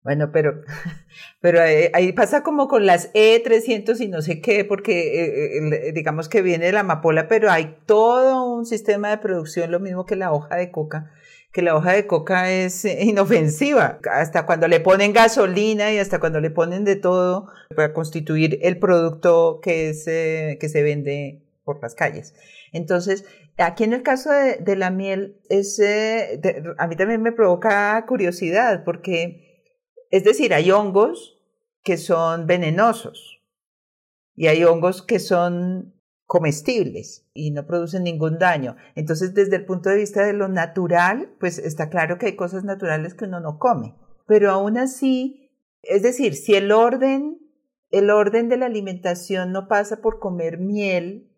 Bueno, 0.05 0.30
pero, 0.32 0.61
pero 1.41 1.59
ahí, 1.61 2.13
pasa 2.13 2.43
como 2.43 2.68
con 2.68 2.86
las 2.86 3.11
E300 3.13 3.99
y 4.01 4.07
no 4.07 4.22
sé 4.22 4.39
qué, 4.39 4.63
porque 4.63 5.24
eh, 5.24 5.57
eh, 5.57 5.91
digamos 5.93 6.30
que 6.30 6.43
viene 6.43 6.68
de 6.68 6.74
la 6.74 6.82
amapola, 6.82 7.28
pero 7.28 7.49
hay 7.49 7.78
todo 7.88 8.45
un 8.53 8.68
sistema 8.68 9.09
de 9.09 9.18
producción, 9.18 9.72
lo 9.72 9.80
mismo 9.80 10.05
que 10.05 10.16
la 10.16 10.32
hoja 10.32 10.57
de 10.57 10.70
coca, 10.70 11.11
que 11.51 11.63
la 11.63 11.76
hoja 11.76 11.93
de 11.93 12.05
coca 12.05 12.51
es 12.51 12.86
inofensiva, 13.01 13.97
hasta 14.11 14.45
cuando 14.45 14.68
le 14.68 14.80
ponen 14.80 15.11
gasolina 15.11 15.91
y 15.91 15.97
hasta 15.97 16.20
cuando 16.20 16.39
le 16.39 16.51
ponen 16.51 16.84
de 16.84 16.97
todo 16.97 17.47
para 17.76 17.91
constituir 17.91 18.59
el 18.61 18.78
producto 18.78 19.59
que, 19.59 19.89
es, 19.89 20.07
eh, 20.07 20.59
que 20.61 20.70
se 20.70 20.84
vende 20.84 21.41
por 21.63 21.82
las 21.82 21.95
calles. 21.95 22.36
Entonces, 22.74 23.26
Aquí 23.57 23.85
en 23.85 23.93
el 23.93 24.03
caso 24.03 24.31
de, 24.31 24.75
la 24.75 24.89
miel, 24.89 25.39
es, 25.49 25.81
a 26.77 26.87
mí 26.87 26.95
también 26.95 27.21
me 27.21 27.31
provoca 27.31 28.05
curiosidad 28.05 28.83
porque, 28.83 29.63
es 30.11 30.23
decir, 30.23 30.53
hay 30.53 30.71
hongos 30.71 31.41
que 31.81 31.97
son 31.97 32.47
venenosos 32.47 33.41
y 34.35 34.47
hay 34.47 34.65
hongos 34.65 35.01
que 35.01 35.19
son 35.19 35.93
comestibles 36.25 37.29
y 37.33 37.51
no 37.51 37.65
producen 37.65 38.03
ningún 38.03 38.39
daño. 38.39 38.75
Entonces, 38.95 39.33
desde 39.33 39.55
el 39.55 39.65
punto 39.65 39.89
de 39.89 39.97
vista 39.97 40.25
de 40.25 40.33
lo 40.33 40.47
natural, 40.47 41.33
pues 41.39 41.59
está 41.59 41.89
claro 41.89 42.17
que 42.17 42.25
hay 42.25 42.35
cosas 42.35 42.63
naturales 42.63 43.13
que 43.13 43.25
uno 43.25 43.39
no 43.39 43.57
come. 43.57 43.95
Pero 44.27 44.51
aún 44.51 44.77
así, 44.77 45.51
es 45.81 46.01
decir, 46.01 46.35
si 46.35 46.55
el 46.55 46.71
orden, 46.71 47.37
el 47.91 48.09
orden 48.09 48.49
de 48.49 48.57
la 48.57 48.65
alimentación 48.65 49.51
no 49.51 49.67
pasa 49.67 50.01
por 50.01 50.19
comer 50.19 50.57
miel, 50.57 51.31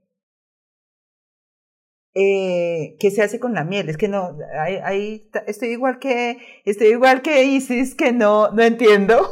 eh, 2.19 2.95
¿qué 2.99 3.11
se 3.11 3.21
hace 3.21 3.39
con 3.39 3.53
la 3.53 3.63
miel? 3.63 3.89
Es 3.89 3.97
que 3.97 4.07
no, 4.07 4.35
ahí, 4.83 5.29
estoy 5.45 5.69
igual 5.69 5.99
que, 5.99 6.39
estoy 6.65 6.87
igual 6.87 7.21
que 7.21 7.43
Isis, 7.43 7.93
que 7.93 8.11
no, 8.11 8.49
no 8.51 8.63
entiendo. 8.63 9.29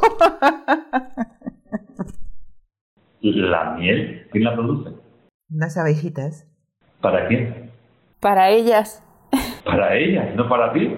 ¿La 3.20 3.72
miel? 3.72 4.28
¿Quién 4.30 4.44
la 4.44 4.54
produce? 4.54 4.90
Las 5.48 5.76
abejitas. 5.76 6.46
¿Para 7.00 7.26
quién? 7.26 7.72
Para 8.20 8.50
ellas. 8.50 9.02
¿Para 9.64 9.96
ellas? 9.96 10.36
¿No 10.36 10.48
para 10.48 10.72
ti? 10.72 10.96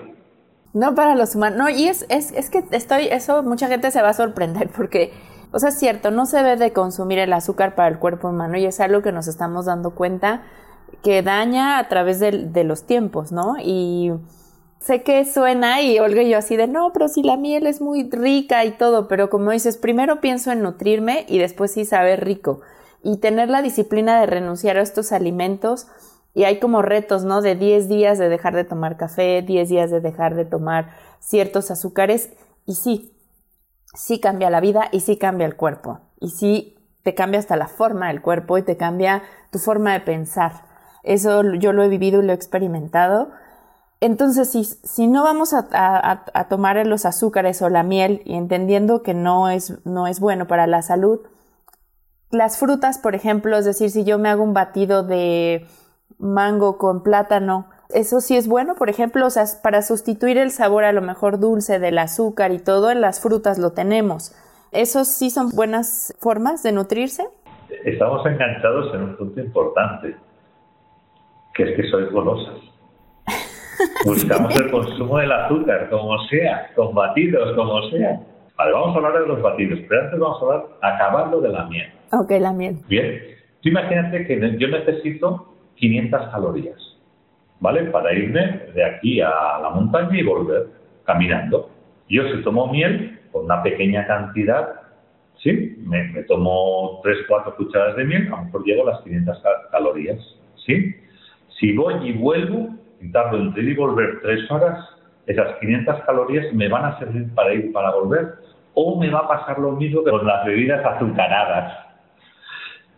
No 0.75 0.95
para 0.95 1.15
los 1.15 1.35
humanos. 1.35 1.59
No, 1.59 1.71
y 1.71 1.89
es, 1.89 2.05
es, 2.11 2.33
es 2.33 2.51
que 2.51 2.65
estoy, 2.73 3.07
eso 3.07 3.43
mucha 3.43 3.69
gente 3.69 3.91
se 3.91 4.03
va 4.03 4.11
a 4.11 4.15
sorprender 4.15 4.69
porque, 4.69 5.11
o 5.53 5.59
sea, 5.59 5.71
es 5.71 5.79
cierto, 5.79 6.11
no 6.11 6.27
se 6.27 6.37
debe 6.37 6.57
de 6.57 6.75
consumir 6.75 7.19
el 7.19 7.33
azúcar 7.33 7.75
para 7.75 7.89
el 7.89 7.99
cuerpo 7.99 8.29
humano 8.29 8.59
y 8.59 8.67
es 8.67 8.79
algo 8.79 9.01
que 9.01 9.13
nos 9.13 9.27
estamos 9.27 9.65
dando 9.65 9.95
cuenta 9.95 10.43
que 11.03 11.23
daña 11.23 11.79
a 11.79 11.89
través 11.89 12.21
de, 12.21 12.65
los 12.65 12.85
tiempos, 12.85 13.33
¿no? 13.33 13.57
Y 13.63 14.13
sé 14.81 15.03
que 15.03 15.25
suena 15.25 15.83
y 15.83 15.99
Olga 15.99 16.23
yo 16.23 16.39
así 16.39 16.57
de, 16.57 16.67
no, 16.67 16.93
pero 16.93 17.09
si 17.09 17.23
la 17.23 17.37
miel 17.37 17.67
es 17.67 17.81
muy 17.81 18.09
rica 18.11 18.65
y 18.65 18.73
todo, 18.73 19.09
pero 19.09 19.31
como 19.31 19.51
dices, 19.51 19.77
primero 19.77 20.21
pienso 20.21 20.51
en 20.51 20.63
nutrirme 20.63 21.25
y 21.29 21.39
después 21.39 21.73
sí 21.73 21.85
saber 21.85 22.25
rico. 22.25 22.61
Y 23.03 23.19
tener 23.19 23.49
la 23.49 23.63
disciplina 23.63 24.21
de 24.21 24.27
renunciar 24.27 24.77
a 24.77 24.83
estos 24.83 25.13
alimentos. 25.13 25.87
Y 26.35 26.45
hay 26.45 26.59
como 26.59 26.83
retos, 26.83 27.25
¿no? 27.25 27.41
De 27.43 27.55
10 27.55 27.89
días 27.89 28.19
de 28.19 28.29
dejar 28.29 28.55
de 28.55 28.65
tomar 28.65 28.97
café, 28.97 29.43
10 29.43 29.69
días 29.69 29.91
de 29.91 30.01
dejar 30.01 30.35
de 30.35 30.45
tomar 30.45 30.91
ciertos 31.21 31.71
azúcares. 31.71 32.31
Y 32.67 32.75
sí, 32.75 33.17
sí 33.95 34.21
cambia 34.21 34.51
la 34.51 34.61
vida 34.61 34.89
y 34.93 35.01
sí 35.01 35.17
cambia 35.17 35.47
el 35.47 35.57
cuerpo. 35.57 36.01
Y 36.21 36.31
sí 36.31 36.77
te 37.03 37.15
cambia 37.15 37.41
hasta 37.41 37.57
la 37.57 37.69
forma 37.69 38.09
del 38.09 38.21
cuerpo 38.21 38.59
y 38.59 38.63
te 38.63 38.77
cambia 38.77 39.23
tu 39.51 39.59
forma 39.59 39.93
de 39.93 40.01
pensar. 40.01 40.68
Eso 41.09 41.43
yo 41.55 41.73
lo 41.73 41.83
he 41.83 41.89
vivido 41.89 42.23
y 42.23 42.27
lo 42.27 42.33
he 42.33 42.37
experimentado. 42.37 43.31
Entonces, 44.01 44.51
si, 44.51 44.65
si 44.65 45.07
no 45.07 45.25
vamos 45.25 45.55
a, 45.55 46.47
tomar 46.51 46.87
los 46.87 47.07
azúcares 47.07 47.63
o 47.63 47.71
la 47.71 47.83
miel 47.83 48.21
y 48.27 48.35
entendiendo 48.35 49.03
que 49.03 49.15
no 49.15 49.49
es, 49.49 49.85
no 49.87 50.07
es 50.07 50.21
bueno 50.21 50.47
para 50.47 50.67
la 50.67 50.83
salud, 50.83 51.21
las 52.31 52.59
frutas, 52.59 52.99
por 52.99 53.15
ejemplo, 53.15 53.57
es 53.57 53.65
decir, 53.65 53.91
si 53.91 54.05
yo 54.05 54.19
me 54.19 54.29
hago 54.29 54.45
un 54.45 54.53
batido 54.53 55.03
de 55.03 55.67
mango 56.19 56.77
con 56.77 57.03
plátano, 57.03 57.71
eso 57.89 58.21
sí 58.21 58.37
es 58.37 58.47
bueno, 58.47 58.75
por 58.75 58.91
ejemplo, 58.91 59.27
o 59.27 59.31
sea, 59.31 59.45
para 59.63 59.81
sustituir 59.81 60.37
el 60.37 60.51
sabor 60.51 60.85
a 60.85 60.93
lo 60.93 61.01
mejor 61.01 61.41
dulce 61.41 61.79
del 61.79 61.99
azúcar 61.99 62.53
y 62.53 62.59
todo, 62.59 62.91
en 62.91 63.01
las 63.01 63.21
frutas 63.21 63.59
lo 63.59 63.73
tenemos. 63.73 64.35
¿Esos 64.73 65.09
sí 65.09 65.31
son 65.31 65.49
buenas 65.57 66.15
formas 66.21 66.63
de 66.63 66.73
nutrirse? 66.73 67.27
Estamos 67.85 68.27
enganchados 68.27 68.95
en 68.95 69.03
un 69.05 69.17
punto 69.17 69.41
importante, 69.41 70.15
que 71.59 71.65
es 71.65 71.77
que 71.77 71.91
sois 71.91 72.11
golosas. 72.13 72.55
Buscamos 74.07 74.55
el 74.57 74.71
consumo 74.71 75.19
del 75.19 75.33
azúcar, 75.33 75.91
como 75.91 76.17
sea, 76.29 76.71
con 76.77 76.95
batidos, 76.95 77.55
como 77.57 77.83
sea. 77.91 78.21
Vale, 78.57 78.73
vamos 78.73 78.95
a 78.95 78.99
hablar 78.99 79.23
de 79.23 79.29
los 79.29 79.43
batidos, 79.43 79.81
pero 79.89 80.03
antes 80.03 80.21
vamos 80.21 80.41
a 80.41 80.45
hablar, 80.45 80.67
acabando 80.83 81.41
de 81.41 81.49
la 81.49 81.67
miel. 81.67 81.91
Ok, 82.13 82.31
la 82.41 82.53
miel. 82.53 82.77
Bien, 82.89 83.21
tú 83.61 83.71
imagínate 83.71 84.27
que 84.27 84.57
yo 84.57 84.69
necesito 84.69 85.53
500 85.75 86.29
calorías, 86.29 86.97
¿vale? 87.59 87.85
Para 87.85 88.13
irme 88.13 88.63
de 88.75 88.85
aquí 88.85 89.21
a 89.21 89.59
la 89.61 89.71
montaña 89.75 90.17
y 90.17 90.23
volver 90.23 90.69
caminando. 91.05 91.71
Yo 92.09 92.23
si 92.29 92.43
tomo 92.45 92.69
miel, 92.69 93.19
con 93.33 93.47
una 93.47 93.65
pequeña 93.65 94.07
cantidad, 94.07 94.75
¿sí? 95.39 95.77
Me, 95.85 96.05
me 96.13 96.23
tomo 96.23 97.01
3, 97.03 97.19
4 97.27 97.57
cucharadas 97.57 97.97
de 97.97 98.05
miel, 98.05 98.29
a 98.29 98.37
lo 98.37 98.45
mejor 98.45 98.65
llego 98.65 98.83
a 98.89 98.93
las 98.93 99.03
500 99.03 99.43
calorías, 99.73 100.19
¿sí? 100.65 100.95
Si 101.59 101.75
voy 101.75 101.95
y 102.09 102.13
vuelvo, 102.13 102.69
y 103.01 103.11
tardo 103.11 103.37
entre 103.39 103.63
ir 103.63 103.71
y 103.71 103.75
volver 103.75 104.21
3 104.23 104.51
horas, 104.51 104.79
esas 105.27 105.57
500 105.61 106.01
calorías 106.05 106.53
me 106.55 106.69
van 106.69 106.85
a 106.85 106.99
servir 106.99 107.35
para 107.35 107.53
ir 107.53 107.73
para 107.73 107.93
volver 107.93 108.35
o 108.75 108.99
me 108.99 109.11
va 109.11 109.21
a 109.21 109.29
pasar 109.29 109.59
lo 109.59 109.73
mismo 109.73 110.05
que 110.05 110.11
con 110.11 110.27
las 110.27 110.45
bebidas 110.47 110.85
azucaradas. 110.85 111.87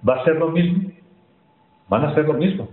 ¿Va 0.06 0.14
a 0.14 0.24
ser 0.24 0.36
lo 0.36 0.48
mismo? 0.48 0.90
Van 1.88 2.04
a 2.04 2.14
ser 2.14 2.26
lo 2.26 2.34
mismo. 2.34 2.68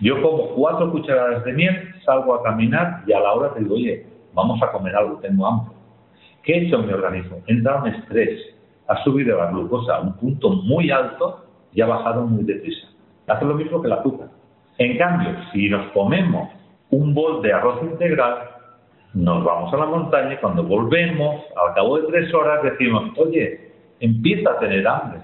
Yo 0.00 0.20
como 0.22 0.48
cuatro 0.54 0.90
cucharadas 0.90 1.44
de 1.44 1.52
miel, 1.52 1.94
salgo 2.04 2.34
a 2.34 2.42
caminar 2.42 3.02
y 3.06 3.12
a 3.12 3.20
la 3.20 3.32
hora 3.32 3.54
te 3.54 3.60
digo, 3.60 3.74
oye, 3.74 4.06
vamos 4.32 4.62
a 4.62 4.72
comer 4.72 4.94
algo, 4.96 5.18
tengo 5.18 5.46
hambre. 5.46 5.74
¿Qué 6.42 6.54
he 6.54 6.66
hecho 6.66 6.80
en 6.80 6.86
mi 6.86 6.92
organismo? 6.92 7.38
Entra 7.46 7.82
un 7.82 7.88
estrés, 7.88 8.40
ha 8.88 9.02
subido 9.04 9.38
la 9.38 9.50
glucosa 9.50 9.96
a 9.96 10.00
un 10.00 10.14
punto 10.14 10.50
muy 10.50 10.90
alto 10.90 11.44
y 11.72 11.80
ha 11.80 11.86
bajado 11.86 12.26
muy 12.26 12.44
deprisa. 12.44 12.88
Hace 13.26 13.44
lo 13.44 13.54
mismo 13.54 13.80
que 13.80 13.88
la 13.88 13.96
azúcar. 13.96 14.28
En 14.78 14.98
cambio, 14.98 15.30
si 15.52 15.68
nos 15.68 15.90
comemos 15.92 16.50
un 16.90 17.14
bol 17.14 17.42
de 17.42 17.52
arroz 17.52 17.82
integral, 17.82 18.50
nos 19.14 19.44
vamos 19.44 19.72
a 19.72 19.76
la 19.76 19.86
montaña 19.86 20.34
y 20.34 20.36
cuando 20.38 20.64
volvemos, 20.64 21.42
al 21.56 21.74
cabo 21.74 21.98
de 21.98 22.08
tres 22.08 22.34
horas, 22.34 22.62
decimos, 22.64 23.12
oye, 23.16 23.72
empieza 24.00 24.50
a 24.50 24.58
tener 24.58 24.86
hambre. 24.86 25.20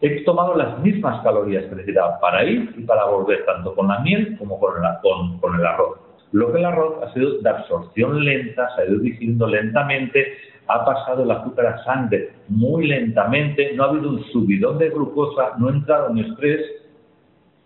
He 0.00 0.24
tomado 0.24 0.54
las 0.54 0.78
mismas 0.78 1.22
calorías 1.22 1.64
que 1.64 1.74
necesitaba 1.74 2.18
para 2.20 2.42
ir 2.44 2.74
y 2.78 2.82
para 2.84 3.04
volver, 3.04 3.44
tanto 3.44 3.74
con 3.74 3.88
la 3.88 3.98
miel 3.98 4.38
como 4.38 4.58
con 4.58 4.72
el, 4.82 5.38
con, 5.40 5.60
el 5.60 5.66
arroz. 5.66 5.98
Lo 6.32 6.50
que 6.50 6.58
el 6.58 6.64
arroz 6.64 7.02
ha 7.02 7.12
sido 7.12 7.38
de 7.38 7.50
absorción 7.50 8.24
lenta, 8.24 8.74
se 8.74 8.82
ha 8.82 8.86
ido 8.86 9.00
digiriendo 9.00 9.46
lentamente, 9.46 10.32
ha 10.68 10.82
pasado 10.86 11.24
el 11.24 11.30
azúcar 11.30 11.66
a 11.66 11.84
sangre 11.84 12.30
muy 12.48 12.86
lentamente, 12.86 13.74
no 13.74 13.84
ha 13.84 13.88
habido 13.88 14.08
un 14.08 14.24
subidón 14.32 14.78
de 14.78 14.88
glucosa, 14.88 15.58
no 15.58 15.68
ha 15.68 15.72
entrado 15.72 16.10
en 16.10 16.18
estrés 16.18 16.79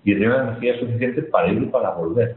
y 0.05 0.15
tiene 0.15 0.29
la 0.29 0.43
energía 0.43 0.79
suficiente 0.79 1.23
para 1.23 1.49
ir 1.49 1.63
y 1.63 1.67
para 1.67 1.91
volver. 1.91 2.37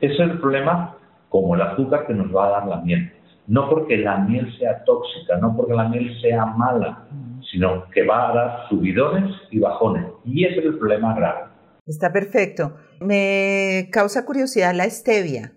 Ese 0.00 0.14
es 0.14 0.20
el 0.20 0.38
problema 0.38 0.96
como 1.28 1.54
el 1.54 1.62
azúcar 1.62 2.06
que 2.06 2.14
nos 2.14 2.34
va 2.34 2.46
a 2.46 2.50
dar 2.50 2.66
la 2.68 2.80
miel. 2.80 3.12
No 3.48 3.68
porque 3.68 3.96
la 3.96 4.18
miel 4.18 4.56
sea 4.58 4.84
tóxica, 4.84 5.36
no 5.38 5.56
porque 5.56 5.74
la 5.74 5.88
miel 5.88 6.16
sea 6.20 6.46
mala, 6.46 7.04
sino 7.50 7.88
que 7.90 8.04
va 8.04 8.30
a 8.30 8.34
dar 8.34 8.68
subidones 8.68 9.32
y 9.50 9.58
bajones. 9.58 10.06
Y 10.24 10.44
ese 10.44 10.60
es 10.60 10.66
el 10.66 10.78
problema 10.78 11.14
grave. 11.14 11.40
Está 11.86 12.12
perfecto. 12.12 12.76
Me 13.00 13.88
causa 13.90 14.24
curiosidad 14.24 14.72
la 14.74 14.84
stevia. 14.84 15.52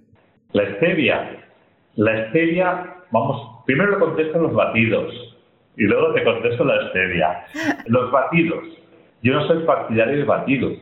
La 0.53 0.63
stevia. 0.77 1.43
La 1.95 2.29
stevia, 2.29 2.95
vamos, 3.11 3.63
primero 3.65 3.91
le 3.91 3.99
contesto 3.99 4.39
los 4.39 4.53
batidos 4.53 5.13
y 5.77 5.83
luego 5.83 6.13
te 6.13 6.23
contesto 6.23 6.63
la 6.65 6.89
stevia. 6.89 7.45
Los 7.87 8.11
batidos. 8.11 8.63
Yo 9.21 9.33
no 9.33 9.47
soy 9.47 9.63
partidario 9.65 10.17
de 10.17 10.23
batidos 10.23 10.73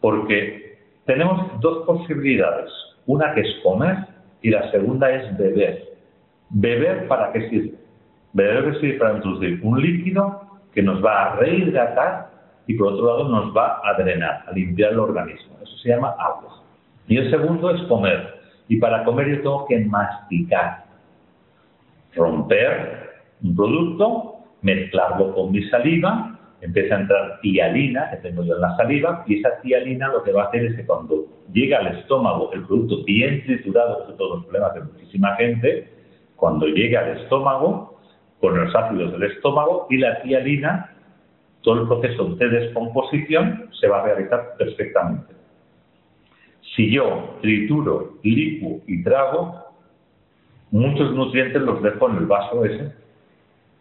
porque 0.00 0.78
tenemos 1.06 1.60
dos 1.60 1.86
posibilidades. 1.86 2.70
Una 3.06 3.34
que 3.34 3.40
es 3.40 3.56
comer 3.62 3.96
y 4.42 4.50
la 4.50 4.70
segunda 4.70 5.10
es 5.10 5.36
beber. 5.36 5.88
¿Beber 6.50 7.08
para 7.08 7.32
qué 7.32 7.48
sirve? 7.48 7.74
Beber 8.32 8.78
sirve 8.80 8.98
para 8.98 9.16
introducir 9.16 9.60
un 9.62 9.80
líquido 9.80 10.42
que 10.74 10.82
nos 10.82 11.04
va 11.04 11.24
a 11.24 11.36
rehidratar 11.36 12.30
y 12.66 12.74
por 12.74 12.92
otro 12.92 13.06
lado 13.06 13.28
nos 13.28 13.56
va 13.56 13.80
a 13.82 13.94
drenar, 13.94 14.44
a 14.46 14.52
limpiar 14.52 14.92
el 14.92 15.00
organismo. 15.00 15.56
Eso 15.62 15.76
se 15.78 15.88
llama 15.88 16.14
agua. 16.18 16.62
Y 17.06 17.16
el 17.16 17.30
segundo 17.30 17.70
es 17.70 17.80
comer. 17.82 18.34
Y 18.68 18.76
para 18.76 19.04
comer 19.04 19.28
yo 19.28 19.36
tengo 19.36 19.66
que 19.66 19.78
masticar. 19.80 20.84
Romper 22.14 23.08
un 23.42 23.56
producto, 23.56 24.34
mezclarlo 24.60 25.34
con 25.34 25.52
mi 25.52 25.62
saliva 25.70 26.37
empieza 26.60 26.96
a 26.96 27.00
entrar 27.00 27.40
tialina, 27.40 28.10
que 28.10 28.16
tengo 28.28 28.44
yo 28.44 28.54
en 28.54 28.60
la 28.60 28.76
saliva, 28.76 29.24
y 29.26 29.38
esa 29.38 29.60
tialina 29.60 30.08
lo 30.08 30.22
que 30.22 30.32
va 30.32 30.44
a 30.44 30.46
hacer 30.46 30.66
es 30.66 30.76
que 30.76 30.86
cuando 30.86 31.26
llega 31.52 31.78
al 31.78 31.98
estómago 31.98 32.50
el 32.52 32.66
producto 32.66 33.04
bien 33.04 33.44
triturado, 33.44 34.06
que 34.06 34.12
todos 34.14 34.36
los 34.36 34.44
problemas 34.44 34.74
de 34.74 34.80
muchísima 34.82 35.36
gente, 35.36 35.88
cuando 36.36 36.66
llega 36.66 37.00
al 37.00 37.18
estómago, 37.18 37.98
con 38.40 38.56
los 38.56 38.74
ácidos 38.74 39.12
del 39.12 39.24
estómago 39.24 39.86
y 39.90 39.98
la 39.98 40.22
tialina, 40.22 40.94
todo 41.62 41.82
el 41.82 41.88
proceso 41.88 42.24
de 42.36 42.48
descomposición 42.48 43.68
se 43.80 43.88
va 43.88 44.00
a 44.00 44.04
realizar 44.04 44.54
perfectamente. 44.56 45.34
Si 46.76 46.90
yo 46.90 47.38
trituro, 47.40 48.18
licuo 48.22 48.80
y 48.86 49.02
trago, 49.02 49.64
muchos 50.70 51.12
nutrientes 51.14 51.62
los 51.62 51.82
dejo 51.82 52.10
en 52.10 52.16
el 52.16 52.26
vaso 52.26 52.64
ese 52.64 52.92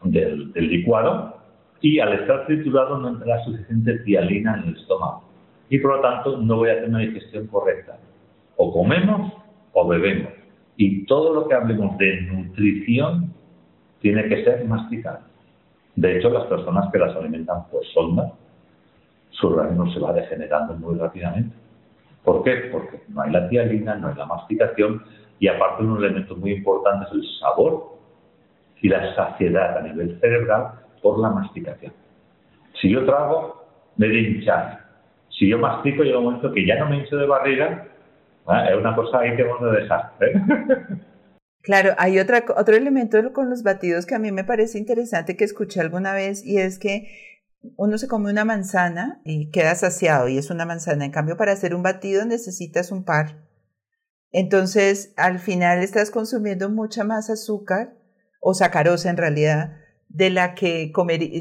del 0.03 0.53
licuado 0.55 1.36
y 1.81 1.99
al 1.99 2.13
estar 2.13 2.45
triturado 2.45 2.97
no 2.97 3.09
entrará 3.09 3.43
suficiente 3.43 3.99
tialina 3.99 4.55
en 4.57 4.69
el 4.69 4.77
estómago 4.77 5.27
y 5.69 5.79
por 5.79 5.97
lo 5.97 6.01
tanto 6.01 6.37
no 6.37 6.57
voy 6.57 6.69
a 6.69 6.75
tener 6.75 6.89
una 6.89 6.99
digestión 6.99 7.47
correcta. 7.47 7.97
O 8.55 8.73
comemos 8.73 9.33
o 9.73 9.87
bebemos. 9.87 10.31
Y 10.77 11.05
todo 11.05 11.33
lo 11.33 11.47
que 11.47 11.55
hablemos 11.55 11.97
de 11.97 12.21
nutrición 12.21 13.33
tiene 13.99 14.27
que 14.29 14.43
ser 14.43 14.63
masticado. 14.65 15.19
De 15.95 16.17
hecho, 16.17 16.29
las 16.29 16.45
personas 16.45 16.91
que 16.91 16.99
las 16.99 17.15
alimentan 17.15 17.67
por 17.69 17.83
sonda, 17.87 18.31
su 19.31 19.47
organismo 19.47 19.91
se 19.91 19.99
va 19.99 20.13
degenerando 20.13 20.75
muy 20.75 20.97
rápidamente. 20.97 21.55
¿Por 22.23 22.43
qué? 22.43 22.69
Porque 22.71 23.01
no 23.09 23.21
hay 23.21 23.31
la 23.31 23.49
tialina, 23.49 23.95
no 23.95 24.09
hay 24.09 24.15
la 24.15 24.25
masticación 24.25 25.03
y 25.39 25.47
aparte 25.47 25.83
un 25.83 25.97
elemento 25.97 26.35
muy 26.35 26.53
importante 26.53 27.05
es 27.07 27.11
el 27.13 27.23
sabor 27.39 27.97
y 28.81 28.89
la 28.89 29.15
saciedad 29.15 29.77
a 29.77 29.81
nivel 29.81 30.19
cerebral 30.19 30.71
por 31.01 31.19
la 31.19 31.29
masticación. 31.29 31.93
Si 32.81 32.89
yo 32.89 33.05
trago, 33.05 33.65
me 33.95 34.07
de 34.07 34.19
hinchar. 34.19 34.85
Si 35.29 35.47
yo 35.49 35.57
mastico, 35.57 36.03
llega 36.03 36.19
un 36.19 36.25
momento 36.25 36.51
que 36.51 36.65
ya 36.65 36.79
no 36.79 36.89
me 36.89 36.97
hincho 36.97 37.17
de 37.17 37.27
barriga, 37.27 37.87
es 38.69 38.75
una 38.77 38.95
cosa 38.95 39.19
ahí 39.19 39.35
que 39.35 39.43
vamos 39.43 39.61
a 39.63 39.75
dejar. 39.75 40.13
¿eh? 40.21 40.33
Claro, 41.61 41.93
hay 41.97 42.17
otra, 42.17 42.45
otro 42.55 42.75
elemento 42.77 43.33
con 43.33 43.49
los 43.49 43.61
batidos 43.61 44.05
que 44.05 44.15
a 44.15 44.19
mí 44.19 44.31
me 44.31 44.45
parece 44.45 44.77
interesante 44.77 45.35
que 45.35 45.43
escuché 45.43 45.81
alguna 45.81 46.13
vez 46.13 46.45
y 46.45 46.59
es 46.59 46.79
que 46.79 47.09
uno 47.75 47.97
se 47.97 48.07
come 48.07 48.31
una 48.31 48.45
manzana 48.45 49.19
y 49.25 49.49
queda 49.51 49.75
saciado 49.75 50.29
y 50.29 50.37
es 50.37 50.49
una 50.49 50.65
manzana. 50.65 51.03
En 51.03 51.11
cambio, 51.11 51.35
para 51.35 51.51
hacer 51.51 51.75
un 51.75 51.83
batido 51.83 52.25
necesitas 52.25 52.91
un 52.91 53.03
par. 53.03 53.43
Entonces, 54.31 55.13
al 55.17 55.39
final 55.39 55.79
estás 55.79 56.09
consumiendo 56.09 56.69
mucha 56.69 57.03
más 57.03 57.29
azúcar 57.29 57.95
o 58.39 58.53
sacarosa 58.53 59.09
en 59.09 59.17
realidad 59.17 59.73
de 60.09 60.29
la 60.29 60.55
que, 60.55 60.91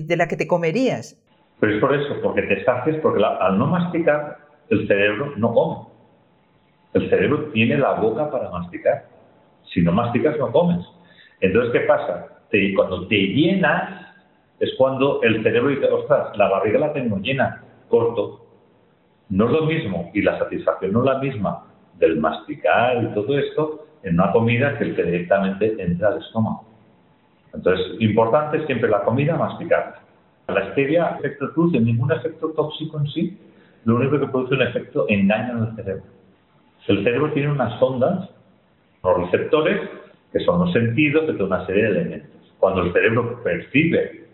de 0.05 0.17
la 0.17 0.29
que 0.29 0.37
te 0.37 0.47
comerías. 0.47 1.21
Pero 1.61 1.75
es 1.75 1.81
por 1.81 1.95
eso, 1.95 2.21
porque 2.23 2.43
te 2.43 2.65
sacias, 2.65 2.97
porque 3.03 3.25
al 3.25 3.59
no 3.59 3.67
masticar, 3.67 4.39
el 4.69 4.87
cerebro 4.87 5.33
no 5.37 5.53
come. 5.53 5.77
El 6.95 7.09
cerebro 7.11 7.51
tiene 7.53 7.79
la 7.79 7.95
boca 7.95 8.31
para 8.31 8.51
masticar. 8.51 9.07
Si 9.73 9.83
no 9.83 9.93
masticas, 9.93 10.39
no 10.39 10.51
comes. 10.53 10.85
Entonces, 11.41 11.73
¿qué 11.73 11.81
pasa? 11.81 12.29
cuando 12.75 13.07
te 13.09 13.17
llenas, 13.17 14.07
es 14.61 14.73
cuando 14.79 15.21
el 15.23 15.43
cerebro 15.43 15.69
dice, 15.69 15.87
ostras, 15.87 16.35
la 16.37 16.49
barriga 16.49 16.79
la 16.79 16.93
tengo 16.93 17.19
llena, 17.19 17.63
corto. 17.89 18.47
No 19.29 19.47
es 19.47 19.53
lo 19.53 19.63
mismo, 19.67 20.11
y 20.15 20.23
la 20.23 20.39
satisfacción 20.39 20.93
no 20.93 21.01
es 21.01 21.07
la 21.07 21.19
misma 21.19 21.65
del 21.99 22.19
masticar 22.19 23.03
y 23.03 23.15
todo 23.15 23.39
esto 23.39 23.87
en 24.03 24.15
una 24.15 24.33
comida 24.33 24.79
que 24.79 24.85
directamente 24.85 25.77
entra 25.79 26.09
al 26.09 26.19
estómago. 26.19 26.65
Entonces, 27.57 27.87
importante 28.01 28.65
siempre 28.67 28.89
la 28.89 29.03
comida, 29.03 29.37
masticarla. 29.37 30.01
La 30.49 30.73
stevia 30.73 31.17
efecto 31.19 31.53
produce 31.55 31.81
ningún 31.81 32.13
efecto 32.13 32.51
tóxico 32.51 33.01
en 33.01 33.07
sí, 33.09 33.39
lo 33.85 33.97
único 33.97 34.21
que 34.21 34.27
produce 34.27 34.55
un 34.55 34.63
efecto 34.63 35.07
engaño 35.09 35.59
en 35.59 35.65
el 35.65 35.77
cerebro. 35.77 36.05
El 36.87 37.03
cerebro 37.03 37.33
tiene 37.33 37.51
unas 37.51 37.83
ondas, 37.83 38.31
los 39.03 39.17
receptores, 39.23 39.89
que 40.33 40.41
son 40.41 40.61
los 40.61 40.73
sentidos 40.73 41.27
de 41.27 41.43
una 41.43 41.67
serie 41.67 41.85
de 41.85 41.89
elementos. 41.89 42.55
Cuando 42.59 42.83
el 42.83 42.93
cerebro 42.93 43.43
percibe 43.43 44.27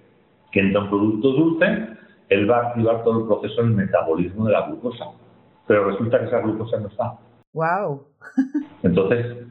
que 0.51 0.61
entra 0.61 0.83
un 0.83 0.91
producto 0.91 1.33
dulce, 1.33 1.89
él 2.29 2.51
va 2.51 2.59
a 2.59 2.69
activar 2.69 3.05
todo 3.05 3.21
el 3.21 3.27
proceso 3.27 3.63
del 3.63 3.73
metabolismo 3.73 4.47
de 4.47 4.53
la 4.53 4.67
glucosa. 4.67 5.05
Pero 5.67 5.91
resulta 5.91 6.19
que 6.19 6.27
esa 6.27 6.41
glucosa 6.41 6.79
no 6.79 6.89
está. 6.89 7.15
¡Wow! 7.55 8.05
Entonces, 8.83 9.47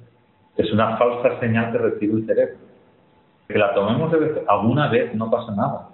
es 0.57 0.71
una 0.73 0.97
falsa 0.97 1.39
señal 1.39 1.71
que 1.71 1.77
recibe 1.77 2.19
el 2.19 2.25
cerebro. 2.25 2.70
Que 3.51 3.59
la 3.59 3.73
tomemos 3.73 4.13
alguna 4.47 4.89
vez 4.89 5.13
no 5.15 5.29
pasa 5.29 5.51
nada. 5.55 5.89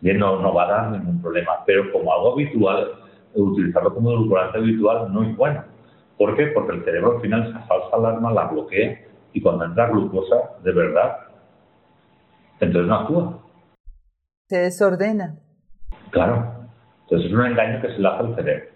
Bien, 0.00 0.18
no, 0.18 0.40
no 0.40 0.54
va 0.54 0.64
a 0.64 0.68
dar 0.68 0.90
ningún 0.90 1.20
problema. 1.20 1.64
Pero 1.66 1.92
como 1.92 2.12
algo 2.12 2.32
habitual, 2.32 2.92
utilizarlo 3.34 3.94
como 3.94 4.10
edulcorante 4.10 4.58
habitual 4.58 5.12
no 5.12 5.22
es 5.22 5.36
bueno. 5.36 5.64
¿Por 6.16 6.36
qué? 6.36 6.48
Porque 6.48 6.76
el 6.76 6.84
cerebro 6.84 7.16
al 7.16 7.20
final 7.20 7.48
esa 7.48 7.60
falsa 7.60 7.96
alarma 7.96 8.32
la 8.32 8.46
bloquea 8.46 9.00
y 9.32 9.40
cuando 9.40 9.64
entra 9.64 9.88
glucosa 9.88 10.36
de 10.62 10.72
verdad, 10.72 11.16
entonces 12.60 12.88
no 12.88 12.94
actúa. 12.94 13.38
Se 14.48 14.58
desordena. 14.58 15.36
Claro. 16.10 16.54
Entonces 17.02 17.28
es 17.28 17.36
un 17.36 17.46
engaño 17.46 17.80
que 17.80 17.88
se 17.88 17.98
le 17.98 18.08
hace 18.08 18.20
al 18.20 18.34
cerebro. 18.34 18.66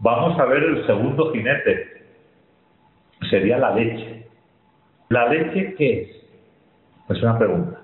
Vamos 0.00 0.38
a 0.38 0.44
ver 0.44 0.62
el 0.62 0.86
segundo 0.86 1.32
jinete. 1.32 2.04
Sería 3.30 3.58
la 3.58 3.74
leche. 3.74 4.28
¿La 5.08 5.28
leche 5.28 5.74
qué 5.76 6.02
es? 6.02 6.17
Es 7.08 7.22
una 7.22 7.38
pregunta. 7.38 7.80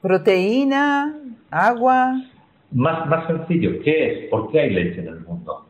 Proteína, 0.00 1.14
agua. 1.50 2.22
Más, 2.72 3.06
más 3.06 3.26
sencillo, 3.26 3.82
¿qué 3.84 4.06
es? 4.06 4.30
¿Por 4.30 4.50
qué 4.50 4.60
hay 4.60 4.70
leche 4.70 5.00
en 5.00 5.08
el 5.08 5.20
mundo? 5.20 5.66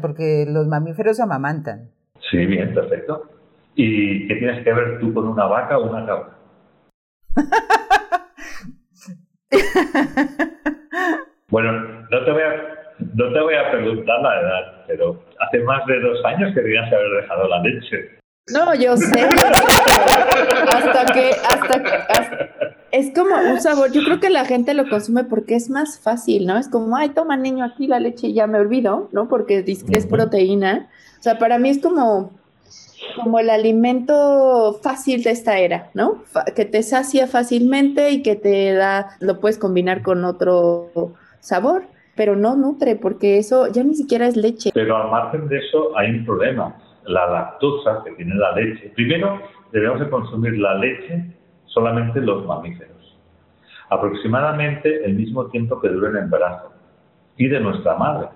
Porque 0.00 0.44
los 0.46 0.66
mamíferos 0.66 1.18
amamantan. 1.20 1.88
Sí, 2.30 2.44
bien, 2.44 2.74
perfecto. 2.74 3.22
¿Y 3.74 4.28
qué 4.28 4.34
tienes 4.36 4.62
que 4.64 4.72
ver 4.72 5.00
tú 5.00 5.14
con 5.14 5.28
una 5.28 5.46
vaca 5.46 5.78
o 5.78 5.88
una 5.88 6.04
cabra? 6.04 6.36
bueno, 11.48 11.72
no 12.10 12.24
te, 12.24 12.32
voy 12.32 12.42
a, 12.42 12.54
no 13.14 13.32
te 13.32 13.40
voy 13.40 13.54
a 13.54 13.70
preguntar 13.70 14.20
la 14.20 14.40
edad, 14.40 14.84
pero 14.88 15.22
hace 15.38 15.60
más 15.60 15.86
de 15.86 16.00
dos 16.00 16.22
años 16.24 16.52
que 16.54 16.60
debías 16.60 16.92
haber 16.92 17.22
dejado 17.22 17.48
la 17.48 17.62
leche. 17.62 18.19
No, 18.52 18.74
yo 18.74 18.96
sé. 18.96 19.20
hasta 20.72 21.12
que, 21.12 21.30
hasta, 21.48 21.74
hasta, 22.08 22.48
es 22.92 23.12
como 23.14 23.36
un 23.36 23.60
sabor. 23.60 23.92
Yo 23.92 24.02
creo 24.02 24.20
que 24.20 24.30
la 24.30 24.44
gente 24.44 24.74
lo 24.74 24.88
consume 24.88 25.24
porque 25.24 25.54
es 25.54 25.70
más 25.70 25.98
fácil, 25.98 26.46
¿no? 26.46 26.58
Es 26.58 26.68
como, 26.68 26.96
ay, 26.96 27.10
toma 27.10 27.36
niño 27.36 27.64
aquí 27.64 27.86
la 27.86 28.00
leche 28.00 28.28
y 28.28 28.34
ya 28.34 28.46
me 28.46 28.58
olvido, 28.58 29.08
¿no? 29.12 29.28
Porque 29.28 29.64
es 29.66 30.06
proteína. 30.06 30.88
O 31.18 31.22
sea, 31.22 31.38
para 31.38 31.58
mí 31.58 31.68
es 31.68 31.78
como, 31.78 32.32
como 33.16 33.38
el 33.38 33.50
alimento 33.50 34.78
fácil 34.82 35.22
de 35.22 35.30
esta 35.30 35.58
era, 35.58 35.90
¿no? 35.94 36.22
que 36.54 36.64
te 36.64 36.82
sacia 36.82 37.26
fácilmente 37.26 38.10
y 38.10 38.22
que 38.22 38.36
te 38.36 38.72
da, 38.72 39.16
lo 39.20 39.40
puedes 39.40 39.58
combinar 39.58 40.02
con 40.02 40.24
otro 40.24 40.90
sabor, 41.40 41.84
pero 42.14 42.36
no 42.36 42.56
nutre 42.56 42.96
porque 42.96 43.38
eso 43.38 43.68
ya 43.68 43.82
ni 43.84 43.94
siquiera 43.94 44.26
es 44.26 44.36
leche. 44.36 44.70
Pero 44.74 44.96
al 44.96 45.10
margen 45.10 45.48
de 45.48 45.58
eso 45.58 45.96
hay 45.96 46.10
un 46.10 46.24
problema 46.24 46.74
la 47.10 47.26
lactosa 47.26 48.02
que 48.04 48.12
tiene 48.12 48.34
la 48.34 48.52
leche. 48.52 48.92
Primero, 48.94 49.40
debemos 49.72 50.00
de 50.00 50.08
consumir 50.08 50.58
la 50.58 50.74
leche 50.74 51.24
solamente 51.66 52.20
los 52.20 52.46
mamíferos. 52.46 53.18
Aproximadamente 53.90 55.04
el 55.04 55.14
mismo 55.14 55.46
tiempo 55.46 55.80
que 55.80 55.88
dura 55.88 56.10
el 56.10 56.16
embarazo 56.16 56.72
y 57.36 57.48
de 57.48 57.60
nuestra 57.60 57.96
madre. 57.96 58.28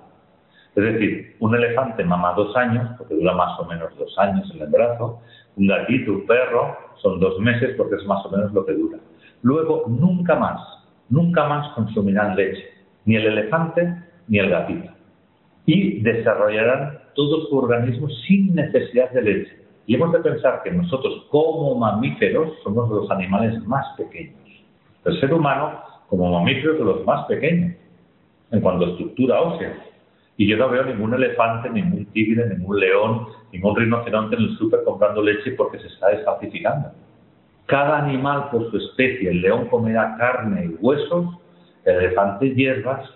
Es 0.75 0.83
decir, 0.83 1.37
un 1.39 1.55
elefante 1.55 2.05
mama 2.05 2.33
dos 2.33 2.57
años, 2.57 2.91
porque 2.99 3.15
dura 3.15 3.35
más 3.35 3.59
o 3.61 3.65
menos 3.65 3.97
dos 3.97 4.13
años 4.19 4.51
el 4.53 4.63
embarazo. 4.63 5.21
Un 5.57 5.69
gatito, 5.69 6.11
un 6.11 6.27
perro, 6.27 6.77
son 7.01 7.21
dos 7.21 7.39
meses 7.39 7.75
porque 7.77 7.95
es 7.95 8.07
más 8.07 8.25
o 8.27 8.31
menos 8.31 8.53
lo 8.53 8.67
que 8.67 8.73
dura. 8.73 8.99
Luego, 9.43 9.85
nunca 9.87 10.35
más, 10.35 10.61
nunca 11.09 11.47
más 11.47 11.73
consumirán 11.75 12.35
leche, 12.35 12.65
ni 13.05 13.15
el 13.15 13.27
elefante 13.27 13.95
ni 14.27 14.39
el 14.39 14.51
gatito. 14.51 14.94
Y 15.67 16.01
desarrollarán 16.03 16.99
todo 17.15 17.47
su 17.47 17.57
organismo 17.57 18.09
sin 18.27 18.55
necesidad 18.55 19.11
de 19.13 19.23
leche. 19.23 19.65
Y 19.87 19.95
hemos 19.95 20.13
de 20.13 20.21
pensar 20.21 20.63
que 20.63 20.71
nosotros 20.71 21.27
como 21.31 21.75
mamíferos 21.75 22.53
somos 22.63 22.89
los 22.91 23.11
animales 23.11 23.63
más 23.67 23.87
pequeños. 23.97 24.37
El 25.05 25.21
ser 25.21 25.33
humano 25.33 25.81
como 26.09 26.31
mamífero 26.31 26.73
es 26.73 26.79
de 26.79 26.85
los 26.85 27.05
más 27.05 27.27
pequeños 27.27 27.75
en 28.51 28.61
cuanto 28.61 28.85
a 28.85 28.89
estructura 28.91 29.41
ósea. 29.41 29.75
Y 30.37 30.49
yo 30.49 30.57
no 30.57 30.69
veo 30.69 30.85
ningún 30.85 31.15
elefante, 31.15 31.71
ningún 31.71 32.07
tigre, 32.07 32.49
ningún 32.49 32.81
león, 32.81 33.27
ningún 33.53 33.77
rinoceronte 33.77 34.37
en 34.37 34.43
el 34.43 34.57
súper 34.57 34.83
comprando 34.85 35.23
leche 35.23 35.53
porque 35.53 35.79
se 35.79 35.87
está 35.89 36.09
desfalsificando. 36.09 36.91
Cada 37.67 37.99
animal 38.05 38.51
por 38.51 38.71
su 38.71 38.77
especie, 38.77 39.31
el 39.31 39.41
león 39.41 39.69
comerá 39.69 40.17
carne 40.19 40.67
y 40.67 40.85
huesos, 40.85 41.27
el 41.85 41.97
elefante 41.97 42.55
hierbas, 42.55 43.09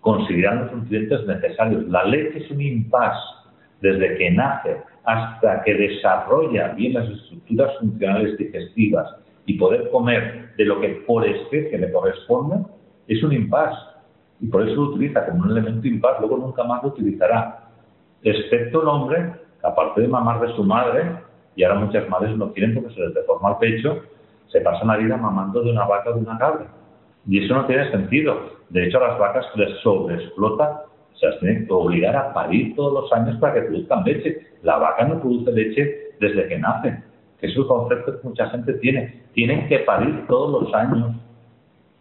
considerando 0.00 0.66
los 0.66 0.74
nutrientes 0.82 1.26
necesarios. 1.26 1.86
La 1.88 2.04
leche 2.04 2.44
es 2.44 2.50
un 2.50 2.60
impas 2.60 3.16
desde 3.80 4.16
que 4.16 4.30
nace 4.30 4.76
hasta 5.04 5.62
que 5.62 5.74
desarrolla 5.74 6.68
bien 6.68 6.94
las 6.94 7.08
estructuras 7.08 7.78
funcionales 7.78 8.36
digestivas 8.36 9.16
y 9.46 9.54
poder 9.54 9.90
comer 9.90 10.54
de 10.56 10.64
lo 10.64 10.80
que 10.80 10.88
por 11.06 11.26
especie 11.26 11.78
le 11.78 11.90
corresponde, 11.90 12.56
es 13.08 13.22
un 13.22 13.32
impas. 13.32 13.74
Y 14.40 14.46
por 14.46 14.62
eso 14.62 14.74
lo 14.74 14.90
utiliza 14.90 15.26
como 15.26 15.44
un 15.44 15.50
elemento 15.50 15.86
impas, 15.86 16.20
luego 16.20 16.38
nunca 16.38 16.64
más 16.64 16.82
lo 16.82 16.90
utilizará. 16.90 17.68
Excepto 18.22 18.82
el 18.82 18.88
hombre, 18.88 19.32
que 19.60 19.66
aparte 19.66 20.00
de 20.00 20.08
mamar 20.08 20.40
de 20.40 20.54
su 20.54 20.64
madre, 20.64 21.16
y 21.56 21.64
ahora 21.64 21.80
muchas 21.80 22.08
madres 22.08 22.36
no 22.36 22.52
quieren 22.52 22.74
porque 22.74 22.94
se 22.94 23.00
les 23.00 23.14
deforma 23.14 23.50
el 23.50 23.56
pecho, 23.56 24.02
se 24.48 24.60
pasan 24.60 24.88
la 24.88 24.96
vida 24.96 25.16
mamando 25.16 25.62
de 25.62 25.70
una 25.70 25.84
vaca 25.84 26.10
o 26.10 26.14
de 26.14 26.20
una 26.20 26.38
cabra. 26.38 26.66
Y 27.26 27.44
eso 27.44 27.54
no 27.54 27.66
tiene 27.66 27.90
sentido. 27.90 28.60
De 28.70 28.86
hecho, 28.86 28.98
a 28.98 29.08
las 29.08 29.18
vacas 29.18 29.46
les 29.56 29.78
sobreexplota, 29.80 30.84
se 31.18 31.26
las 31.26 31.38
tienen 31.40 31.66
que 31.66 31.72
obligar 31.72 32.16
a 32.16 32.32
parir 32.32 32.74
todos 32.74 32.92
los 33.02 33.12
años 33.12 33.38
para 33.40 33.54
que 33.54 33.62
produzcan 33.62 34.04
leche. 34.04 34.46
La 34.62 34.78
vaca 34.78 35.04
no 35.04 35.20
produce 35.20 35.52
leche 35.52 36.14
desde 36.20 36.48
que 36.48 36.58
nace, 36.58 37.02
que 37.38 37.46
es 37.46 37.56
un 37.56 37.66
concepto 37.66 38.20
que 38.20 38.28
mucha 38.28 38.48
gente 38.50 38.74
tiene. 38.74 39.24
Tienen 39.32 39.68
que 39.68 39.80
parir 39.80 40.26
todos 40.28 40.62
los 40.62 40.74
años 40.74 41.16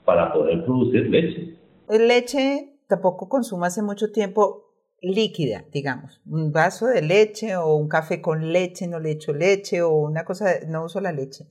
para 0.06 0.32
poder 0.34 0.64
producir 0.64 1.10
leche. 1.10 1.56
Leche 1.90 2.80
tampoco 2.88 3.28
consumo 3.28 3.66
hace 3.66 3.82
mucho 3.82 4.12
tiempo 4.12 4.70
líquida, 5.02 5.66
digamos. 5.72 6.22
Un 6.26 6.52
vaso 6.52 6.88
de 6.88 7.02
leche 7.02 7.56
o 7.56 7.76
un 7.76 7.88
café 7.88 8.22
con 8.22 8.52
leche, 8.52 8.88
no 8.88 9.00
le 9.00 9.12
echo 9.12 9.34
leche 9.34 9.82
o 9.82 9.94
una 9.94 10.24
cosa, 10.24 10.46
no 10.68 10.86
uso 10.86 11.02
la 11.02 11.12
leche. 11.12 11.46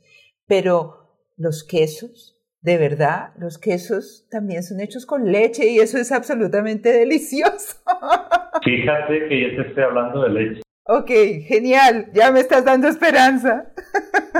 Pero 0.46 1.08
los 1.36 1.64
quesos, 1.64 2.37
de 2.68 2.76
verdad, 2.76 3.30
los 3.38 3.56
quesos 3.56 4.26
también 4.30 4.62
son 4.62 4.80
hechos 4.80 5.06
con 5.06 5.32
leche 5.32 5.70
y 5.70 5.78
eso 5.78 5.96
es 5.96 6.12
absolutamente 6.12 6.92
delicioso. 6.92 7.78
Fíjate 8.62 9.26
que 9.26 9.40
yo 9.40 9.56
te 9.56 9.68
estoy 9.68 9.84
hablando 9.84 10.22
de 10.24 10.28
leche. 10.28 10.60
Ok, 10.84 11.10
genial, 11.46 12.10
ya 12.12 12.30
me 12.30 12.40
estás 12.40 12.66
dando 12.66 12.88
esperanza. 12.88 13.72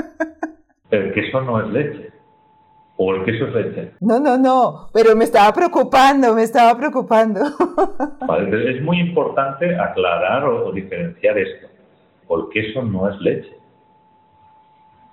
El 0.91 1.11
queso 1.13 1.41
no 1.41 1.59
es 1.59 1.73
leche. 1.73 2.09
¿O 2.97 3.15
el 3.15 3.23
queso 3.23 3.47
es 3.47 3.53
leche? 3.53 3.91
No, 4.01 4.19
no, 4.19 4.37
no, 4.37 4.89
pero 4.93 5.15
me 5.15 5.23
estaba 5.23 5.53
preocupando, 5.53 6.35
me 6.35 6.43
estaba 6.43 6.77
preocupando. 6.77 7.39
Vale, 8.27 8.75
es 8.75 8.81
muy 8.83 8.99
importante 8.99 9.73
aclarar 9.73 10.43
o, 10.43 10.71
diferenciar 10.73 11.37
esto. 11.37 11.67
El 12.29 12.49
queso 12.51 12.83
no 12.83 13.09
es 13.09 13.19
leche. 13.21 13.57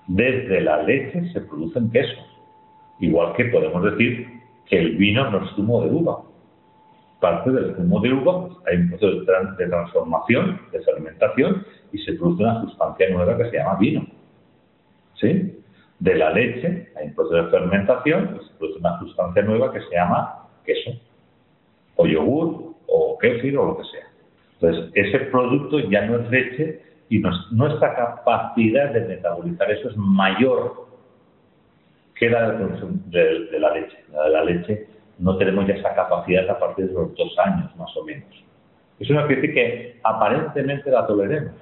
Desde 0.09 0.63
la 0.63 0.83
leche 0.83 1.31
se 1.33 1.41
producen 1.43 1.91
quesos. 1.91 2.26
Igual 3.01 3.35
que 3.35 3.45
podemos 3.47 3.83
decir 3.83 4.27
que 4.67 4.79
el 4.79 4.97
vino 4.97 5.31
no 5.31 5.45
es 5.45 5.51
zumo 5.53 5.83
de 5.83 5.91
uva. 5.91 6.23
Parte 7.21 7.51
del 7.51 7.75
zumo 7.77 8.01
de 8.01 8.13
uva 8.13 8.47
pues, 8.47 8.59
hay 8.67 8.77
un 8.79 8.89
proceso 8.91 9.21
de 9.57 9.67
transformación, 9.67 10.61
de 10.73 10.81
fermentación, 10.83 11.65
y 11.93 11.99
se 11.99 12.15
produce 12.15 12.43
una 12.43 12.61
sustancia 12.63 13.09
nueva 13.11 13.37
que 13.37 13.51
se 13.51 13.57
llama 13.57 13.77
vino. 13.79 14.07
¿Sí? 15.15 15.63
De 15.99 16.15
la 16.15 16.31
leche 16.31 16.89
hay 16.97 17.09
un 17.09 17.15
proceso 17.15 17.45
de 17.45 17.51
fermentación 17.51 18.39
y 18.41 18.45
se 18.47 18.55
produce 18.59 18.79
una 18.81 18.99
sustancia 18.99 19.43
nueva 19.43 19.73
que 19.73 19.81
se 19.81 19.95
llama 19.95 20.49
queso, 20.65 20.91
o 21.97 22.07
yogur, 22.07 22.75
o 22.87 23.19
kéfir, 23.19 23.57
o 23.57 23.67
lo 23.67 23.79
que 23.79 23.85
sea. 23.85 24.07
Entonces, 24.61 24.91
ese 24.95 25.19
producto 25.27 25.79
ya 25.81 26.07
no 26.07 26.19
es 26.19 26.31
leche 26.31 26.83
y 27.09 27.19
nuestra 27.19 27.95
capacidad 27.95 28.91
de 28.93 29.01
metabolizar 29.03 29.71
eso 29.71 29.91
es 29.91 29.97
mayor 29.97 30.86
¿Qué 32.19 32.31
la 32.31 32.53
de, 32.53 33.49
de 33.51 33.61
la 33.61 33.75
leche. 33.75 34.05
La 34.11 34.25
de 34.25 34.31
la 34.31 34.45
leche 34.45 34.87
no 35.19 35.37
tenemos 35.37 35.67
ya 35.67 35.75
esa 35.75 35.95
capacidad 35.95 36.49
a 36.49 36.59
partir 36.59 36.89
de 36.89 36.95
los 36.95 37.15
dos 37.15 37.39
años, 37.39 37.75
más 37.77 37.95
o 37.97 38.05
menos. 38.05 38.29
No 38.99 39.27
quiere 39.27 39.43
decir 39.43 39.55
que 39.55 40.01
aparentemente 40.03 40.91
la 40.91 41.07
toleremos. 41.07 41.53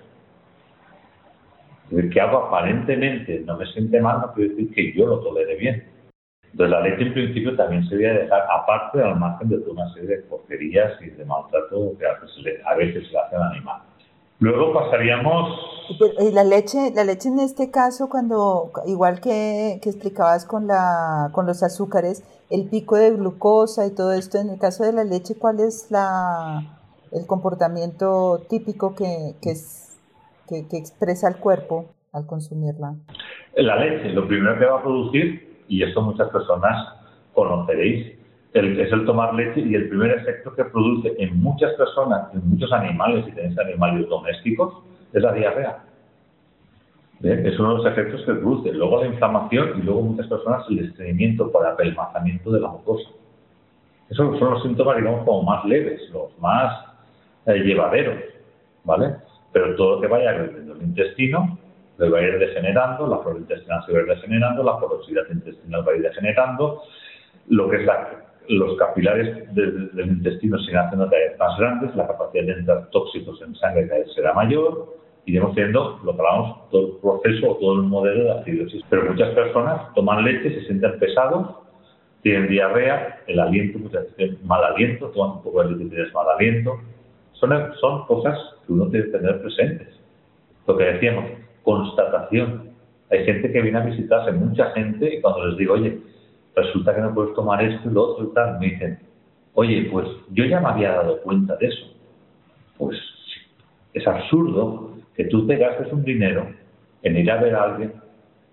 Que 1.91 2.21
algo 2.21 2.39
aparentemente 2.39 3.41
no 3.41 3.57
me 3.57 3.67
siente 3.67 4.01
mal 4.01 4.21
no 4.21 4.33
quiere 4.33 4.51
decir 4.51 4.75
que 4.75 4.93
yo 4.93 5.07
lo 5.07 5.21
tolere 5.21 5.57
bien. 5.57 5.85
Entonces 6.53 6.71
la 6.71 6.81
leche 6.81 7.03
en 7.03 7.13
principio 7.13 7.57
también 7.57 7.85
se 7.89 7.97
debe 7.97 8.21
dejar 8.21 8.43
aparte 8.49 9.03
al 9.03 9.19
margen 9.19 9.49
de 9.49 9.59
toda 9.59 9.73
una 9.73 9.93
serie 9.95 10.17
de 10.17 10.23
porquerías 10.23 10.93
y 11.03 11.11
de 11.11 11.25
maltrato 11.25 11.97
que 11.99 12.07
a 12.07 12.15
veces, 12.15 12.61
a 12.65 12.75
veces 12.77 13.07
se 13.07 13.13
le 13.13 13.19
hace 13.19 13.37
al 13.37 13.43
animal. 13.43 13.83
Luego 14.41 14.73
pasaríamos... 14.73 15.59
Y 16.19 16.31
la 16.33 16.45
leche, 16.45 16.93
la 16.95 17.05
leche 17.05 17.29
en 17.29 17.39
este 17.41 17.71
caso, 17.71 18.09
cuando, 18.09 18.71
igual 18.87 19.21
que, 19.21 19.79
que 19.83 19.91
explicabas 19.91 20.47
con, 20.47 20.67
la, 20.67 21.29
con 21.33 21.47
los 21.47 21.63
azúcares, 21.63 22.25
el 22.49 22.71
pico 22.71 22.97
de 22.97 23.11
glucosa 23.11 23.87
y 23.87 23.95
todo 23.95 24.13
esto, 24.13 24.39
en 24.39 24.49
el 24.49 24.59
caso 24.59 24.83
de 24.85 24.95
la 24.95 25.05
leche, 25.05 25.35
¿cuál 25.39 25.61
es 25.61 25.91
la, 25.91 26.79
el 27.13 27.27
comportamiento 27.27 28.41
típico 28.49 28.95
que, 28.95 29.35
que, 29.43 29.51
es, 29.51 29.99
que, 30.49 30.67
que 30.67 30.79
expresa 30.79 31.29
el 31.29 31.37
cuerpo 31.37 31.85
al 32.13 32.27
consumirla? 32.27 32.95
La 33.57 33.77
leche, 33.77 34.09
lo 34.09 34.27
primero 34.27 34.59
que 34.59 34.65
va 34.65 34.79
a 34.79 34.83
producir, 34.83 35.65
y 35.69 35.83
esto 35.83 36.01
muchas 36.01 36.31
personas 36.31 36.95
conoceréis, 37.35 38.19
es 38.55 38.93
el 38.93 39.05
tomar 39.05 39.35
leche 39.35 39.61
y 39.61 39.75
el 39.75 39.89
primer 39.89 40.13
efecto 40.13 40.55
que 40.55 40.65
produce 40.65 41.13
en 41.19 41.43
muchas 41.43 41.73
personas, 41.75 42.33
en 42.33 42.49
muchos 42.49 42.73
animales, 42.73 43.25
si 43.25 43.33
tenéis 43.33 43.59
animales 43.59 44.09
domésticos, 44.09 44.75
es 45.13 45.23
la 45.23 45.33
diarrea. 45.33 45.79
Es 47.21 47.59
uno 47.59 47.71
de 47.71 47.83
los 47.83 47.87
efectos 47.87 48.21
que 48.25 48.35
produce. 48.35 48.73
Luego 48.73 49.01
la 49.01 49.09
inflamación 49.09 49.81
y 49.81 49.83
luego 49.83 50.03
muchas 50.03 50.29
personas 50.29 50.65
el 50.69 50.81
estreñimiento 50.81 51.51
por 51.51 51.67
apelmazamiento 51.67 52.53
de 52.53 52.61
la 52.61 52.69
mucosa. 52.69 53.09
Esos 54.09 54.39
son 54.39 54.51
los 54.51 54.63
síntomas, 54.63 54.99
digamos, 54.99 55.25
como 55.25 55.43
más 55.43 55.65
leves, 55.65 56.03
los 56.13 56.39
más 56.39 56.85
eh, 57.47 57.55
llevaderos, 57.55 58.19
¿vale? 58.85 59.17
Pero 59.53 59.75
todo 59.75 59.97
lo 59.97 60.01
que 60.01 60.07
vaya 60.07 60.37
en 60.37 60.71
el 60.71 60.83
intestino 60.83 61.59
le 61.99 62.09
va 62.09 62.19
a 62.19 62.23
ir 62.23 62.39
degenerando, 62.39 63.07
la 63.07 63.19
flora 63.19 63.39
intestinal 63.39 63.83
se 63.87 63.93
va 63.93 63.99
a 63.99 64.03
ir 64.03 64.09
degenerando, 64.09 64.63
la 64.63 64.79
porosidad 64.79 65.23
intestinal 65.31 65.89
va 65.89 65.93
a 65.93 65.97
ir 65.97 66.03
degenerando, 66.03 66.83
lo 67.49 67.71
que 67.71 67.77
es 67.79 67.87
los 68.49 68.77
capilares 68.79 69.55
del, 69.55 69.91
intestino 69.97 70.59
se 70.59 70.71
irán 70.71 70.87
haciendo 70.87 71.09
cada 71.09 71.23
vez 71.23 71.39
más 71.39 71.59
grandes, 71.59 71.97
la 71.97 72.07
capacidad 72.07 72.45
de 72.45 72.53
entrar 72.53 72.91
tóxicos 72.91 73.41
en 73.43 73.55
sangre 73.57 73.89
cada 73.89 74.01
vez 74.01 74.13
será 74.15 74.33
mayor, 74.35 74.95
iremos 75.27 75.55
teniendo 75.55 76.01
lo 76.05 76.15
que 76.15 76.21
hablamos 76.21 76.71
todo 76.71 76.87
el 76.87 77.01
proceso 77.01 77.53
o 77.53 77.57
todo 77.57 77.75
el 77.75 77.83
modelo 77.83 78.25
de 78.25 78.41
acidosis. 78.41 78.83
Pero 78.91 79.11
muchas 79.11 79.31
personas 79.35 79.95
toman 79.95 80.25
leche, 80.25 80.55
se 80.55 80.67
sienten 80.67 80.99
pesados, 80.99 81.57
tienen 82.23 82.49
diarrea, 82.49 83.21
el 83.27 83.41
aliento, 83.41 83.79
muchas 83.79 84.05
veces 84.17 84.43
mal 84.45 84.63
aliento, 84.65 85.09
toman 85.09 85.37
un 85.39 85.43
poco 85.43 85.63
de 85.63 85.71
leche 85.71 85.85
y 85.85 85.89
tienes 85.91 86.15
mal 86.15 86.27
aliento. 86.29 86.79
Son, 87.33 87.51
son 87.81 88.07
cosas 88.07 88.39
que 88.67 88.73
uno 88.73 88.91
que 88.91 89.03
tener 89.03 89.41
presentes. 89.41 89.89
Lo 90.67 90.77
que 90.77 90.85
decíamos, 90.85 91.25
constatación. 91.63 92.71
Hay 93.11 93.25
gente 93.25 93.53
que 93.53 93.61
viene 93.61 93.79
a 93.79 93.85
visitarse, 93.85 94.33
mucha 94.33 94.71
gente, 94.71 95.15
y 95.15 95.21
cuando 95.21 95.47
les 95.47 95.59
digo, 95.59 95.75
oye, 95.75 95.99
resulta 96.55 96.95
que 96.95 97.01
no 97.01 97.15
puedes 97.15 97.35
tomar 97.35 97.63
esto 97.63 97.89
y 97.89 97.93
lo 97.93 98.03
otro 98.03 98.25
y 98.27 98.35
tal, 98.35 98.59
me 98.59 98.67
dicen, 98.67 98.99
oye, 99.55 99.89
pues 99.91 100.07
yo 100.31 100.45
ya 100.45 100.61
me 100.61 100.69
había 100.69 100.93
dado 100.93 101.21
cuenta 101.23 101.57
de 101.57 101.67
eso. 101.67 101.87
Pues 102.79 102.97
es 103.93 104.07
absurdo 104.07 104.97
que 105.17 105.25
tú 105.25 105.47
te 105.47 105.57
gastes 105.57 105.93
un 105.93 106.05
dinero 106.05 106.49
en 107.03 107.17
ir 107.17 107.31
a 107.31 107.41
ver 107.41 107.55
a 107.55 107.63
alguien 107.63 107.93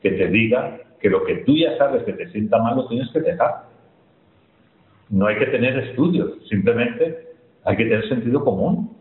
que 0.01 0.11
te 0.11 0.27
diga 0.27 0.79
que 0.99 1.09
lo 1.09 1.23
que 1.23 1.37
tú 1.37 1.55
ya 1.55 1.77
sabes 1.77 2.03
que 2.03 2.13
te 2.13 2.29
sienta 2.31 2.59
mal 2.59 2.75
lo 2.75 2.87
tienes 2.87 3.09
que 3.11 3.21
dejar. 3.21 3.63
No 5.09 5.25
hay 5.25 5.37
que 5.37 5.47
tener 5.47 5.77
estudios, 5.77 6.31
simplemente 6.47 7.27
hay 7.63 7.77
que 7.77 7.83
tener 7.83 8.07
sentido 8.07 8.43
común. 8.43 8.95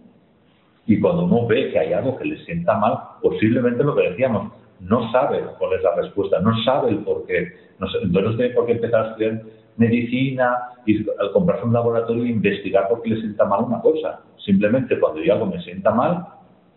Y 0.87 0.99
cuando 0.99 1.25
uno 1.25 1.47
ve 1.47 1.71
que 1.71 1.79
hay 1.79 1.93
algo 1.93 2.17
que 2.17 2.25
le 2.25 2.45
sienta 2.45 2.77
mal, 2.77 2.99
posiblemente 3.23 3.85
lo 3.85 3.95
que 3.95 4.11
decíamos, 4.11 4.53
no 4.81 5.11
sabe 5.13 5.43
cuál 5.59 5.75
es 5.75 5.83
la 5.83 5.95
respuesta, 5.95 6.41
no 6.41 6.57
sabe 6.65 6.91
el 6.91 6.99
por 6.99 7.27
qué. 7.27 7.53
entonces 7.81 8.09
no 8.09 8.55
por 8.55 8.67
qué 8.67 8.73
empezar 8.73 9.05
a 9.05 9.09
estudiar 9.11 9.43
medicina 9.77 10.57
y 10.87 11.07
al 11.19 11.33
comprarse 11.33 11.65
un 11.65 11.73
laboratorio 11.73 12.25
e 12.25 12.29
investigar 12.29 12.89
por 12.89 13.03
qué 13.03 13.11
le 13.11 13.21
sienta 13.21 13.45
mal 13.45 13.65
una 13.65 13.81
cosa. 13.81 14.21
Simplemente 14.45 14.99
cuando 14.99 15.23
yo 15.23 15.33
algo 15.35 15.47
me 15.47 15.61
sienta 15.63 15.91
mal, 15.91 16.27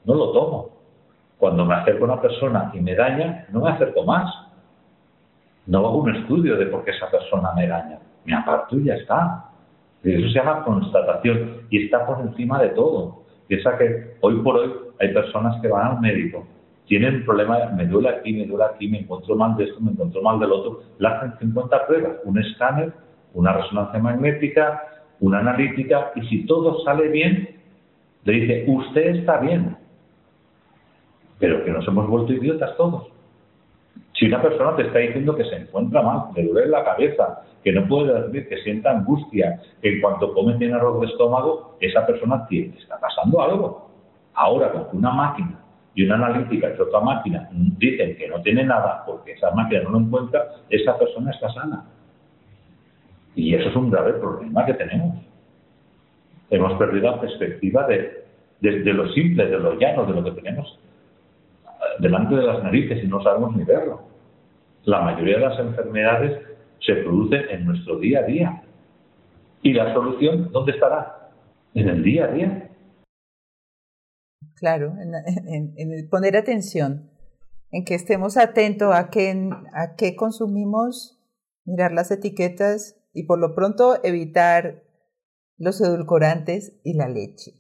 no 0.06 0.14
lo 0.14 0.32
tomo. 0.32 0.70
Cuando 1.38 1.66
me 1.66 1.76
acerco 1.76 2.06
a 2.06 2.14
una 2.14 2.22
persona 2.22 2.72
y 2.74 2.80
me 2.80 2.96
daña, 2.96 3.46
no 3.52 3.62
me 3.62 3.72
acerco 3.72 4.04
más. 4.04 4.34
No 5.66 5.80
hago 5.80 5.98
un 5.98 6.16
estudio 6.16 6.58
de 6.58 6.68
por 6.68 6.84
qué 6.84 6.92
esa 6.92 7.10
persona 7.10 7.54
me 7.56 7.68
daña. 7.68 8.00
Me 8.26 8.36
aparto 8.36 8.78
y 8.78 8.86
ya 8.86 8.96
está. 8.96 9.46
Eso 10.04 10.28
se 10.28 10.34
llama 10.34 10.64
constatación 10.64 11.68
y 11.70 11.86
está 11.86 12.06
por 12.06 12.20
encima 12.22 12.62
de 12.62 12.70
todo. 12.70 13.24
Piensa 13.48 13.78
que 13.78 14.18
hoy 14.22 14.36
por 14.42 14.58
hoy 14.58 14.74
hay 15.00 15.14
personas 15.14 15.62
que 15.62 15.68
van 15.68 15.96
al 15.96 16.02
médico, 16.02 16.46
tienen 16.86 17.16
un 17.16 17.26
problema, 17.26 17.60
me 17.76 17.86
duele 17.86 18.10
aquí, 18.10 18.34
me 18.34 18.46
duele 18.46 18.66
aquí, 18.66 18.88
me 18.88 19.00
encuentro 19.00 19.36
mal 19.36 19.56
de 19.56 19.66
esto, 19.66 19.80
me 19.80 19.92
encuentro 19.92 20.22
mal 20.22 20.40
del 20.40 20.52
otro, 20.52 20.82
le 21.00 21.08
hacen 21.08 21.34
50 21.40 21.88
pruebas, 21.88 22.12
un 22.26 22.38
escáner, 22.38 22.92
una 23.34 23.54
resonancia 23.54 24.00
magnética, 24.00 24.84
una 25.20 25.40
analítica, 25.40 26.12
y 26.16 26.22
si 26.28 26.46
todo 26.46 26.84
sale 26.84 27.08
bien, 27.08 27.62
le 28.26 28.34
dice, 28.34 28.66
usted 28.68 29.16
está 29.16 29.38
bien, 29.38 29.78
pero 31.40 31.64
que 31.64 31.72
nos 31.72 31.88
hemos 31.88 32.08
vuelto 32.08 32.34
idiotas 32.34 32.76
todos. 32.78 33.08
Si 34.14 34.28
una 34.28 34.42
persona 34.42 34.76
te 34.76 34.84
está 34.84 35.00
diciendo 35.00 35.36
que 35.36 35.46
se 35.46 35.56
encuentra 35.56 36.02
mal, 36.02 36.30
le 36.36 36.44
duele 36.44 36.68
la 36.68 36.84
cabeza, 36.84 37.44
que 37.64 37.72
no 37.72 37.88
puede 37.88 38.14
dormir, 38.14 38.48
que 38.50 38.58
sienta 38.58 38.92
angustia, 38.92 39.62
que 39.82 39.96
en 39.96 40.02
cuanto 40.02 40.34
come 40.34 40.56
tiene 40.58 40.76
error 40.76 41.00
de 41.00 41.08
estómago, 41.08 41.78
esa 41.80 42.06
persona 42.06 42.46
tiene, 42.48 42.78
está 42.78 43.00
pasando 43.00 43.42
algo. 43.42 43.90
Ahora, 44.36 44.72
con 44.72 44.98
una 44.98 45.12
máquina 45.12 45.63
y 45.96 46.06
una 46.06 46.16
analítica 46.16 46.74
y 46.76 46.82
otra 46.82 47.00
máquina 47.00 47.50
dicen 47.52 48.16
que 48.18 48.28
no 48.28 48.42
tiene 48.42 48.64
nada 48.64 49.04
porque 49.06 49.34
esa 49.34 49.52
máquina 49.52 49.84
no 49.84 49.92
lo 49.92 50.00
encuentra, 50.00 50.48
esa 50.70 50.98
persona 50.98 51.32
está 51.32 51.52
sana. 51.54 51.86
Y 53.36 53.56
eso 53.56 53.70
es 53.70 53.76
un 53.76 53.92
grave 53.92 54.14
problema 54.14 54.66
que 54.66 54.74
tenemos. 54.74 55.18
Hemos 56.50 56.74
perdido 56.74 57.12
la 57.12 57.22
perspectiva 57.22 57.88
de, 57.88 58.26
de 58.60 58.94
lo 58.94 59.08
simple, 59.10 59.48
de 59.48 59.60
lo 59.60 59.80
llano, 59.80 60.06
de 60.06 60.14
lo 60.14 60.24
que 60.24 60.32
tenemos 60.42 60.80
delante 62.00 62.36
de 62.36 62.44
las 62.44 62.64
narices 62.64 63.04
y 63.04 63.08
no 63.08 63.22
sabemos 63.22 63.56
ni 63.56 63.64
verlo. 63.64 64.02
La 64.86 65.02
mayoría 65.02 65.36
de 65.38 65.46
las 65.46 65.60
enfermedades 65.60 66.40
se 66.80 66.96
producen 66.96 67.46
en 67.50 67.66
nuestro 67.66 67.98
día 68.00 68.20
a 68.20 68.24
día. 68.24 68.64
¿Y 69.62 69.74
la 69.74 69.94
solución 69.94 70.52
dónde 70.52 70.74
estará? 70.74 71.30
En 71.74 71.90
el 71.90 72.04
día 72.04 72.26
a 72.26 72.28
día. 72.28 72.63
Claro, 74.64 74.96
en, 74.98 76.10
poner 76.10 76.38
atención, 76.38 77.12
en 77.70 77.84
que 77.84 77.96
estemos 77.96 78.38
atentos 78.38 78.96
a 78.96 79.10
qué, 79.10 80.16
consumimos, 80.16 81.22
mirar 81.66 81.92
las 81.92 82.12
etiquetas 82.12 82.96
y 83.12 83.24
por 83.24 83.40
lo 83.40 83.56
pronto 83.56 84.02
evitar 84.06 84.86
los 85.58 85.82
edulcorantes 85.82 86.80
y 86.86 86.94
la 86.94 87.10
leche 87.10 87.56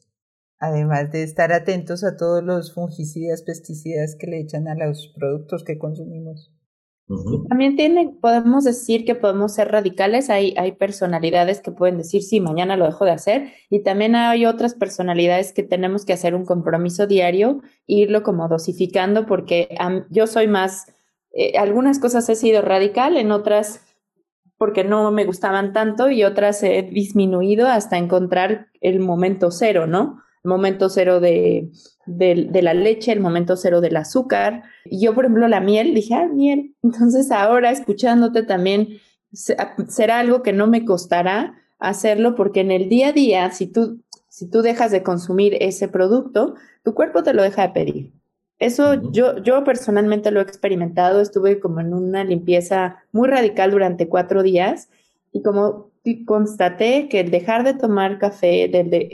además 0.59 1.11
de 1.11 1.23
estar 1.23 1.51
atentos 1.51 2.05
a 2.05 2.15
todos 2.15 2.41
los 2.41 2.73
fungicidas, 2.73 3.41
pesticidas 3.41 4.15
que 4.17 4.27
le 4.27 4.39
echan 4.39 4.69
a 4.69 4.75
los 4.75 5.13
productos 5.13 5.65
que 5.65 5.77
consumimos. 5.77 6.52
También 7.49 7.75
tiene, 7.75 8.15
podemos 8.21 8.63
decir 8.63 9.03
que 9.03 9.13
podemos 9.13 9.53
ser 9.53 9.71
radicales, 9.71 10.29
hay, 10.29 10.53
hay 10.57 10.71
personalidades 10.71 11.59
que 11.59 11.71
pueden 11.71 11.97
decir, 11.97 12.23
sí, 12.23 12.39
mañana 12.39 12.77
lo 12.77 12.85
dejo 12.85 13.03
de 13.03 13.11
hacer, 13.11 13.51
y 13.69 13.83
también 13.83 14.15
hay 14.15 14.45
otras 14.45 14.73
personalidades 14.73 15.51
que 15.51 15.63
tenemos 15.63 16.05
que 16.05 16.13
hacer 16.13 16.33
un 16.33 16.45
compromiso 16.45 17.05
diario, 17.05 17.61
irlo 17.87 18.23
como 18.23 18.47
dosificando, 18.47 19.25
porque 19.25 19.67
yo 20.09 20.27
soy 20.27 20.47
más, 20.47 20.93
eh, 21.31 21.57
algunas 21.57 21.99
cosas 21.99 22.29
he 22.29 22.35
sido 22.35 22.61
radical, 22.61 23.17
en 23.17 23.31
otras 23.31 23.81
porque 24.57 24.85
no 24.85 25.11
me 25.11 25.25
gustaban 25.25 25.73
tanto 25.73 26.09
y 26.09 26.23
otras 26.23 26.63
he 26.63 26.83
disminuido 26.83 27.67
hasta 27.67 27.97
encontrar 27.97 28.67
el 28.79 29.01
momento 29.01 29.51
cero, 29.51 29.87
¿no? 29.87 30.21
Momento 30.43 30.89
cero 30.89 31.19
de, 31.19 31.69
de, 32.05 32.61
la 32.61 32.73
leche, 32.73 33.11
el 33.11 33.19
momento 33.19 33.55
cero 33.55 33.81
del 33.81 33.97
azúcar. 33.97 34.63
Y 34.85 35.01
yo, 35.01 35.13
por 35.13 35.25
ejemplo, 35.25 35.47
la 35.47 35.59
miel, 35.59 35.93
dije, 35.93 36.15
ah, 36.15 36.27
miel. 36.27 36.75
Entonces 36.83 37.31
ahora 37.31 37.71
escuchándote 37.71 38.43
también 38.43 38.99
será 39.31 40.19
algo 40.19 40.43
que 40.43 40.53
no 40.53 40.67
me 40.67 40.85
costará 40.85 41.55
hacerlo 41.79 42.35
porque 42.35 42.61
en 42.61 42.71
el 42.71 42.87
día 42.87 43.09
a 43.09 43.13
día, 43.13 43.51
si 43.51 43.67
tú, 43.67 44.01
si 44.29 44.49
tú 44.49 44.61
dejas 44.61 44.91
de 44.91 45.03
consumir 45.03 45.57
ese 45.59 45.87
producto, 45.87 46.55
tu 46.83 46.93
cuerpo 46.93 47.23
te 47.23 47.33
lo 47.33 47.41
deja 47.41 47.67
de 47.67 47.73
pedir. 47.73 48.13
Eso 48.59 49.11
yo, 49.11 49.39
yo 49.39 49.63
personalmente 49.63 50.31
lo 50.31 50.39
he 50.39 50.43
experimentado, 50.43 51.19
estuve 51.19 51.59
como 51.59 51.81
en 51.81 51.93
una 51.93 52.23
limpieza 52.23 53.03
muy 53.11 53.27
radical 53.27 53.71
durante 53.71 54.07
cuatro 54.07 54.43
días 54.43 54.89
y 55.33 55.41
como 55.41 55.91
constaté 56.25 57.09
que 57.09 57.21
el 57.21 57.31
dejar 57.31 57.63
de 57.63 57.73
tomar 57.73 58.19
café, 58.19 58.69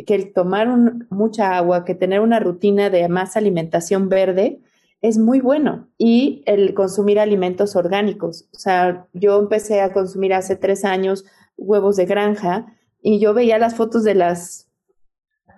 que 0.06 0.16
el 0.16 0.34
tomar 0.34 0.68
mucha 1.10 1.56
agua, 1.58 1.86
que 1.86 1.96
tener 1.96 2.20
una 2.20 2.40
rutina 2.40 2.90
de 2.90 3.08
más 3.08 3.38
alimentación 3.38 4.10
verde 4.10 4.60
es 5.02 5.18
muy 5.18 5.40
bueno 5.40 5.88
y 5.98 6.44
el 6.46 6.74
consumir 6.74 7.20
alimentos 7.20 7.76
orgánicos. 7.76 8.50
O 8.54 8.60
sea, 8.60 9.08
yo 9.14 9.40
empecé 9.40 9.82
a 9.82 9.94
consumir 9.94 10.34
hace 10.34 10.56
tres 10.56 10.84
años 10.84 11.26
huevos 11.58 11.96
de 11.96 12.06
granja 12.06 12.76
y 13.02 13.20
yo 13.20 13.34
veía 13.34 13.58
las 13.58 13.76
fotos 13.76 14.04
de 14.04 14.16
las 14.16 14.68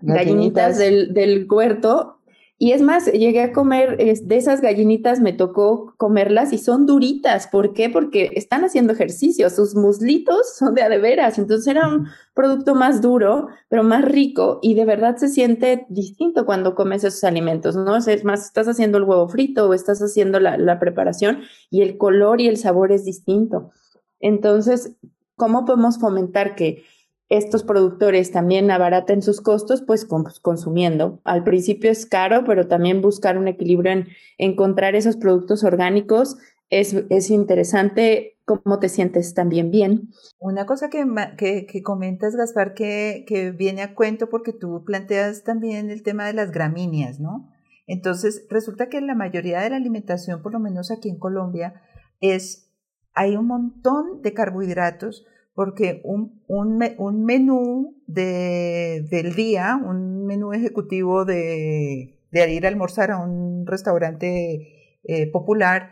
gallinitas 0.01 0.77
del, 0.77 1.13
del 1.13 1.47
huerto 1.49 2.20
Y 2.63 2.73
es 2.73 2.83
más, 2.83 3.11
llegué 3.11 3.41
a 3.41 3.53
comer 3.53 3.97
de 3.97 4.37
esas 4.37 4.61
gallinitas, 4.61 5.19
me 5.19 5.33
tocó 5.33 5.95
comerlas 5.97 6.53
y 6.53 6.59
son 6.59 6.85
duritas. 6.85 7.47
¿Por 7.47 7.73
qué? 7.73 7.89
Porque 7.89 8.29
están 8.35 8.63
haciendo 8.63 8.93
ejercicio, 8.93 9.49
sus 9.49 9.73
muslitos 9.73 10.57
son 10.59 10.75
de 10.75 10.83
adeveras. 10.83 11.39
Entonces 11.39 11.65
era 11.65 11.87
un 11.87 12.05
producto 12.35 12.75
más 12.75 13.01
duro, 13.01 13.47
pero 13.67 13.81
más 13.81 14.05
rico 14.05 14.59
y 14.61 14.75
de 14.75 14.85
verdad 14.85 15.17
se 15.17 15.29
siente 15.29 15.87
distinto 15.89 16.45
cuando 16.45 16.75
comes 16.75 17.03
esos 17.03 17.23
alimentos, 17.23 17.75
¿no? 17.75 17.97
Es 17.97 18.23
más, 18.23 18.45
estás 18.45 18.67
haciendo 18.67 18.99
el 18.99 19.05
huevo 19.05 19.27
frito 19.27 19.67
o 19.67 19.73
estás 19.73 19.99
haciendo 19.99 20.39
la, 20.39 20.55
la 20.59 20.77
preparación 20.77 21.39
y 21.71 21.81
el 21.81 21.97
color 21.97 22.41
y 22.41 22.47
el 22.47 22.57
sabor 22.57 22.91
es 22.91 23.05
distinto. 23.05 23.71
Entonces, 24.19 24.95
¿cómo 25.35 25.65
podemos 25.65 25.97
fomentar 25.97 26.53
que 26.53 26.83
estos 27.31 27.63
productores 27.63 28.31
también 28.31 28.69
abaraten 28.71 29.21
sus 29.21 29.39
costos, 29.39 29.81
pues 29.81 30.05
consumiendo. 30.05 31.21
Al 31.23 31.45
principio 31.45 31.89
es 31.89 32.05
caro, 32.05 32.43
pero 32.45 32.67
también 32.67 33.01
buscar 33.01 33.37
un 33.37 33.47
equilibrio 33.47 33.93
en 33.93 34.07
encontrar 34.37 34.95
esos 34.95 35.15
productos 35.15 35.63
orgánicos 35.63 36.35
es, 36.69 36.93
es 37.09 37.29
interesante. 37.29 38.37
¿Cómo 38.43 38.79
te 38.79 38.89
sientes 38.89 39.33
también 39.33 39.71
bien? 39.71 40.09
Una 40.39 40.65
cosa 40.65 40.89
que, 40.89 41.05
que, 41.37 41.81
comentas, 41.81 42.35
Gaspar, 42.35 42.73
que, 42.73 43.23
que 43.25 43.51
viene 43.51 43.81
a 43.81 43.95
cuento 43.95 44.27
porque 44.27 44.51
tú 44.51 44.83
planteas 44.85 45.45
también 45.45 45.89
el 45.89 46.03
tema 46.03 46.25
de 46.25 46.33
las 46.33 46.51
gramíneas, 46.51 47.21
¿no? 47.21 47.49
Entonces, 47.87 48.45
resulta 48.49 48.89
que 48.89 48.99
la 48.99 49.15
mayoría 49.15 49.61
de 49.61 49.69
la 49.69 49.77
alimentación, 49.77 50.41
por 50.41 50.51
lo 50.51 50.59
menos 50.59 50.91
aquí 50.91 51.07
en 51.07 51.17
Colombia, 51.17 51.81
es, 52.19 52.69
hay 53.13 53.37
un 53.37 53.47
montón 53.47 54.21
de 54.21 54.33
carbohidratos, 54.33 55.25
porque 55.53 56.01
un, 56.03 56.43
un, 56.47 57.25
menú 57.25 58.01
de, 58.07 59.05
del 59.09 59.35
día, 59.35 59.79
un 59.83 60.25
menú 60.25 60.53
ejecutivo 60.53 61.25
de, 61.25 62.19
de, 62.31 62.53
ir 62.53 62.65
a 62.65 62.69
almorzar 62.69 63.11
a 63.11 63.17
un 63.17 63.65
restaurante 63.67 64.99
eh, 65.03 65.31
popular, 65.31 65.91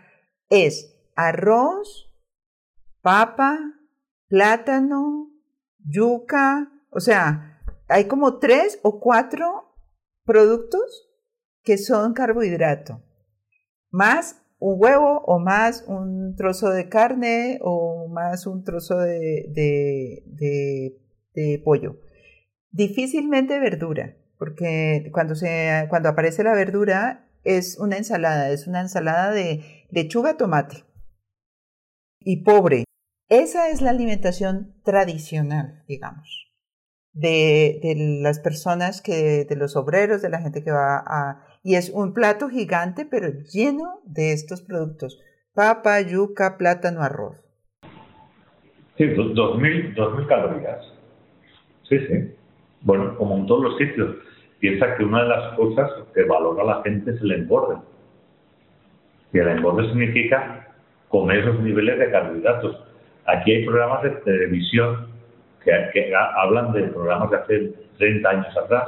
es 0.50 0.96
arroz, 1.16 2.12
papa, 3.02 3.60
plátano, 4.28 5.32
yuca, 5.80 6.72
o 6.92 7.00
sea, 7.00 7.62
hay 7.88 8.06
como 8.06 8.40
tres 8.40 8.80
o 8.84 9.00
cuatro 9.00 9.76
productos 10.24 11.10
que 11.64 11.78
son 11.78 12.14
carbohidrato, 12.14 13.04
más 13.92 14.42
un 14.60 14.76
huevo 14.78 15.22
o 15.26 15.40
más 15.40 15.86
un 15.88 16.36
trozo 16.36 16.70
de 16.70 16.90
carne 16.90 17.60
o 17.62 18.08
más 18.10 18.46
un 18.46 18.64
trozo 18.64 18.98
de, 18.98 19.46
de, 19.54 21.62
pollo. 21.64 22.02
Difícilmente 22.72 23.60
verdura, 23.60 24.18
porque 24.38 25.10
cuando, 25.14 25.36
se, 25.36 25.86
cuando 25.90 26.10
aparece 26.10 26.44
la 26.44 26.54
verdura 26.54 27.30
es 27.44 27.80
una 27.80 27.98
ensalada, 27.98 28.52
es 28.52 28.68
una 28.68 28.82
ensalada 28.82 29.32
de 29.32 29.64
lechuga, 29.90 30.36
tomate 30.36 30.84
y 32.20 32.44
pobre. 32.44 32.84
Esa 33.30 33.70
es 33.70 33.82
la 33.82 33.92
alimentación 33.92 34.76
tradicional, 34.84 35.84
digamos, 35.88 36.52
de, 37.14 37.80
de 37.82 37.96
las 38.22 38.40
personas 38.40 39.02
que, 39.02 39.46
de 39.46 39.56
los 39.56 39.78
obreros, 39.78 40.22
de 40.22 40.30
la 40.30 40.42
gente 40.42 40.64
que 40.64 40.72
va 40.72 40.98
a, 40.98 41.49
y 41.64 41.76
es 41.76 41.90
un 41.90 42.14
plato 42.14 42.50
gigante, 42.50 43.06
pero 43.10 43.28
lleno 43.52 44.00
de 44.06 44.34
estos 44.34 44.62
productos. 44.62 45.20
Papa, 45.54 46.02
yuca, 46.02 46.58
plátano, 46.58 47.02
arroz. 47.02 47.38
Sí, 48.98 49.06
2.000 49.06 50.28
calorías. 50.28 50.94
Sí, 51.88 52.00
sí. 52.00 52.36
Bueno, 52.82 53.16
como 53.18 53.38
en 53.38 53.48
todos 53.48 53.64
los 53.64 53.78
sitios. 53.78 54.16
Piensa 54.60 54.96
que 54.98 55.06
una 55.06 55.24
de 55.24 55.30
las 55.30 55.54
cosas 55.56 55.90
que 56.14 56.24
valora 56.24 56.64
la 56.64 56.84
gente 56.84 57.12
es 57.12 57.22
el 57.22 57.32
engorde. 57.32 57.78
Y 59.32 59.40
el 59.40 59.48
engorde 59.48 59.88
significa 59.88 60.68
comer 61.08 61.40
esos 61.40 61.60
niveles 61.62 61.98
de 61.98 62.12
carbohidratos. 62.12 62.84
Aquí 63.26 63.52
hay 63.52 63.66
programas 63.66 64.04
de 64.04 64.10
televisión 64.10 65.08
que, 65.64 65.72
que 65.94 66.14
hablan 66.16 66.74
de 66.74 66.84
programas 66.84 67.32
de 67.32 67.38
hace 67.38 67.74
30 67.98 68.30
años 68.30 68.58
atrás, 68.58 68.88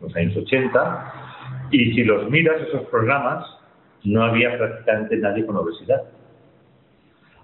los 0.00 0.14
años 0.14 0.36
80, 0.36 1.29
y 1.70 1.92
si 1.92 2.04
los 2.04 2.30
miras, 2.30 2.60
esos 2.62 2.82
programas, 2.88 3.46
no 4.04 4.22
había 4.22 4.56
prácticamente 4.56 5.16
nadie 5.18 5.46
con 5.46 5.56
obesidad. 5.56 6.02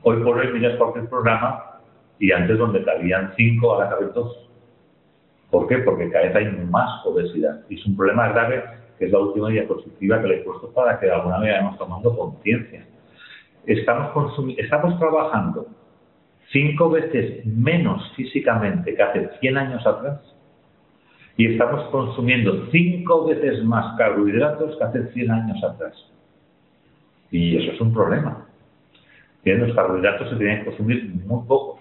Hoy 0.03 0.23
por 0.23 0.39
hoy 0.39 0.53
miras 0.53 0.77
cualquier 0.77 1.09
programa 1.09 1.81
y 2.19 2.33
antes 2.33 2.59
donde 2.59 2.85
cabían 2.85 3.33
cinco, 3.37 3.73
ahora 3.73 3.91
caben 3.91 4.13
dos. 4.15 4.49
¿Por 5.51 5.69
qué? 5.69 5.79
Porque 5.79 6.11
cada 6.11 6.27
vez 6.27 6.37
hay 6.37 6.47
más 6.71 7.05
obesidad. 7.05 7.61
Y 7.69 7.79
es 7.79 7.87
un 7.87 7.97
problema 7.97 8.29
grave 8.29 8.65
que 8.99 9.07
es 9.07 9.13
la 9.13 9.19
última 9.19 9.49
diapositiva 9.51 10.21
que 10.21 10.29
le 10.29 10.35
he 10.37 10.43
puesto 10.43 10.73
para 10.73 10.99
que 10.99 11.07
de 11.07 11.13
alguna 11.13 11.37
manera 11.37 11.57
vayamos 11.59 11.79
tomando 11.79 12.17
conciencia. 12.17 12.87
Estamos, 13.67 14.35
estamos 14.57 14.99
trabajando 14.99 15.67
cinco 16.51 16.91
veces 16.91 17.45
menos 17.45 18.13
físicamente 18.17 18.95
que 18.95 19.03
hace 19.03 19.31
100 19.41 19.57
años 19.59 19.87
atrás 19.87 20.36
y 21.37 21.53
estamos 21.53 21.91
consumiendo 21.91 22.69
cinco 22.71 23.27
veces 23.27 23.63
más 23.65 23.97
carbohidratos 23.99 24.77
que 24.77 24.85
hace 24.85 25.13
100 25.13 25.31
años 25.31 25.65
atrás. 25.65 25.95
Y 27.31 27.57
eso 27.59 27.73
es 27.73 27.81
un 27.81 27.93
problema. 27.93 28.47
Los 29.45 29.75
carbohidratos 29.77 30.31
se 30.31 30.37
tienen 30.37 30.61
que 30.61 30.65
consumir 30.67 31.05
muy 31.25 31.47
pocos. 31.47 31.81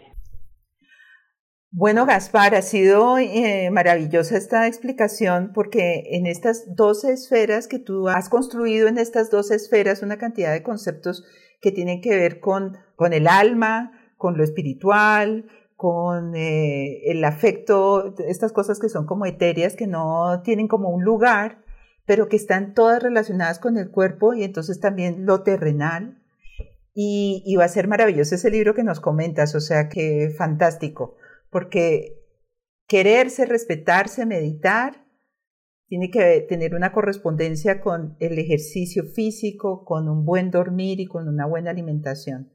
Bueno, 1.72 2.06
Gaspar, 2.06 2.56
ha 2.56 2.62
sido 2.62 3.18
eh, 3.18 3.70
maravillosa 3.72 4.38
esta 4.38 4.68
explicación 4.68 5.51
porque 5.53 6.03
en 6.12 6.26
estas 6.26 6.76
dos 6.76 7.03
esferas 7.03 7.68
que 7.68 7.80
tú 7.80 8.08
has 8.08 8.30
construido, 8.30 8.88
en 8.88 8.97
estas 8.97 9.30
dos 9.30 9.51
esferas, 9.51 10.01
una 10.01 10.18
cantidad 10.18 10.53
de 10.53 10.64
conceptos 10.64 11.26
que 11.62 11.72
tienen 11.72 12.01
que 12.01 12.16
ver 12.16 12.39
con, 12.39 12.78
con 12.95 13.14
el 13.14 13.28
alma, 13.28 13.91
con 14.16 14.38
lo 14.38 14.43
espiritual, 14.43 15.45
con 15.76 16.36
eh, 16.36 17.01
el 17.11 17.23
afecto, 17.23 18.15
estas 18.28 18.53
cosas 18.53 18.80
que 18.80 18.89
son 18.89 19.05
como 19.05 19.26
etéreas, 19.26 19.76
que 19.76 19.88
no 19.88 20.41
tienen 20.43 20.67
como 20.67 20.89
un 20.89 21.03
lugar, 21.03 21.63
pero 22.05 22.30
que 22.30 22.38
están 22.38 22.73
todas 22.73 23.03
relacionadas 23.03 23.59
con 23.59 23.78
el 23.78 23.91
cuerpo 23.91 24.34
y 24.34 24.43
entonces 24.43 24.80
también 24.80 25.26
lo 25.26 25.43
terrenal. 25.43 26.21
Y, 26.93 27.43
y 27.45 27.57
va 27.57 27.65
a 27.65 27.69
ser 27.69 27.89
maravilloso 27.89 28.36
ese 28.36 28.49
libro 28.49 28.73
que 28.73 28.84
nos 28.86 29.01
comentas, 29.01 29.53
o 29.53 29.59
sea 29.59 29.89
que 29.89 30.30
fantástico, 30.38 31.17
porque 31.49 32.23
quererse, 32.88 33.45
respetarse, 33.45 34.26
meditar, 34.26 35.05
tiene 35.88 36.09
que 36.09 36.45
tener 36.47 36.73
una 36.73 36.93
correspondencia 36.93 37.82
con 37.82 38.15
el 38.19 38.39
ejercicio 38.39 39.03
físico, 39.03 39.84
con 39.84 40.07
un 40.07 40.26
buen 40.26 40.51
dormir 40.51 41.01
y 41.01 41.05
con 41.05 41.28
una 41.28 41.45
buena 41.45 41.71
alimentación. 41.71 42.55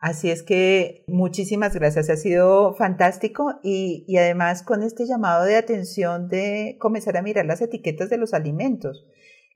Así 0.00 0.30
es 0.30 0.44
que 0.44 1.04
muchísimas 1.08 1.74
gracias, 1.74 2.08
ha 2.08 2.16
sido 2.16 2.72
fantástico 2.74 3.58
y, 3.64 4.04
y, 4.06 4.16
además 4.18 4.62
con 4.62 4.84
este 4.84 5.06
llamado 5.06 5.44
de 5.44 5.56
atención 5.56 6.28
de 6.28 6.76
comenzar 6.78 7.16
a 7.16 7.22
mirar 7.22 7.46
las 7.46 7.62
etiquetas 7.62 8.08
de 8.08 8.16
los 8.16 8.32
alimentos, 8.32 9.06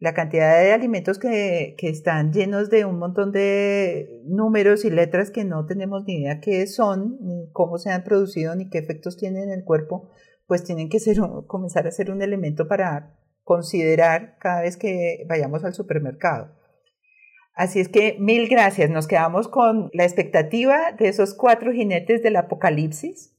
la 0.01 0.14
cantidad 0.14 0.61
de 0.61 0.72
alimentos 0.72 1.20
que, 1.20 1.76
que 1.78 1.88
están 1.88 2.32
llenos 2.32 2.70
de 2.70 2.84
un 2.84 2.99
montón 2.99 3.30
de 3.30 4.20
números 4.24 4.84
y 4.84 4.90
letras 4.90 5.30
que 5.30 5.45
no 5.45 5.64
tenemos 5.64 6.05
ni 6.07 6.22
idea 6.22 6.40
qué 6.40 6.66
son, 6.66 7.18
ni 7.20 7.49
cómo 7.53 7.78
se 7.78 7.90
han 7.90 8.03
producido, 8.03 8.57
ni 8.57 8.68
qué 8.68 8.78
efectos 8.78 9.16
tienen 9.16 9.45
en 9.45 9.53
el 9.53 9.64
cuerpo, 9.64 10.11
pues 10.49 10.64
tienen 10.64 10.88
que 10.88 10.99
ser, 10.99 11.18
comenzar 11.47 11.86
a 11.86 11.93
ser 11.93 12.11
un 12.11 12.20
elemento 12.20 12.66
para 12.66 13.14
considerar 13.45 14.38
cada 14.40 14.62
vez 14.62 14.76
que 14.76 15.24
vayamos 15.28 15.62
al 15.62 15.72
supermercado. 15.72 16.62
Así 17.55 17.80
es 17.80 17.88
que 17.88 18.16
mil 18.18 18.48
gracias. 18.48 18.90
Nos 18.90 19.07
quedamos 19.07 19.48
con 19.48 19.90
la 19.92 20.05
expectativa 20.05 20.92
de 20.98 21.09
esos 21.09 21.34
cuatro 21.34 21.72
jinetes 21.72 22.22
del 22.22 22.36
apocalipsis, 22.36 23.36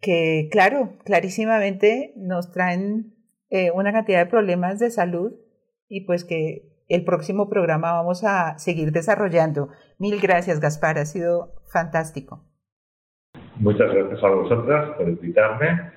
que 0.00 0.48
claro, 0.52 0.98
clarísimamente 1.04 2.12
nos 2.16 2.52
traen 2.52 3.14
eh, 3.50 3.70
una 3.72 3.92
cantidad 3.92 4.18
de 4.20 4.30
problemas 4.30 4.78
de 4.78 4.90
salud 4.90 5.32
y 5.88 6.06
pues 6.06 6.24
que 6.24 6.76
el 6.88 7.04
próximo 7.04 7.48
programa 7.48 7.92
vamos 7.92 8.22
a 8.24 8.58
seguir 8.58 8.92
desarrollando. 8.92 9.68
Mil 9.98 10.20
gracias, 10.20 10.60
Gaspar. 10.60 10.98
Ha 10.98 11.06
sido 11.06 11.54
fantástico. 11.72 12.44
Muchas 13.56 13.92
gracias 13.92 14.22
a 14.22 14.28
vosotras 14.28 14.96
por 14.96 15.08
invitarme 15.08 15.90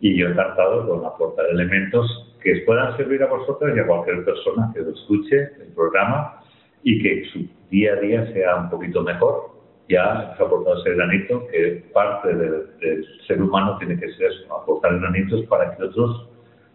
y 0.00 0.18
yo 0.18 0.28
encantado 0.28 0.88
con 0.88 1.04
aportar 1.04 1.46
elementos 1.50 2.36
que 2.42 2.62
puedan 2.66 2.96
servir 2.96 3.22
a 3.22 3.26
vosotras 3.26 3.76
y 3.76 3.80
a 3.80 3.86
cualquier 3.86 4.24
persona 4.24 4.70
que 4.74 4.80
lo 4.80 4.90
escuche 4.90 5.36
el 5.60 5.72
programa 5.74 6.41
y 6.82 7.02
que 7.02 7.24
su 7.32 7.48
día 7.70 7.92
a 7.94 8.00
día 8.00 8.32
sea 8.32 8.56
un 8.56 8.70
poquito 8.70 9.02
mejor. 9.02 9.52
Ya 9.88 10.02
ha 10.02 10.32
aportado 10.32 10.80
ese 10.80 10.94
granito, 10.94 11.46
que 11.48 11.84
parte 11.92 12.34
del, 12.34 13.04
ser 13.26 13.42
humano 13.42 13.76
tiene 13.78 13.98
que 13.98 14.12
ser 14.14 14.30
aportar 14.50 14.98
granitos 14.98 15.44
para 15.46 15.76
que 15.76 15.82
otros 15.82 16.28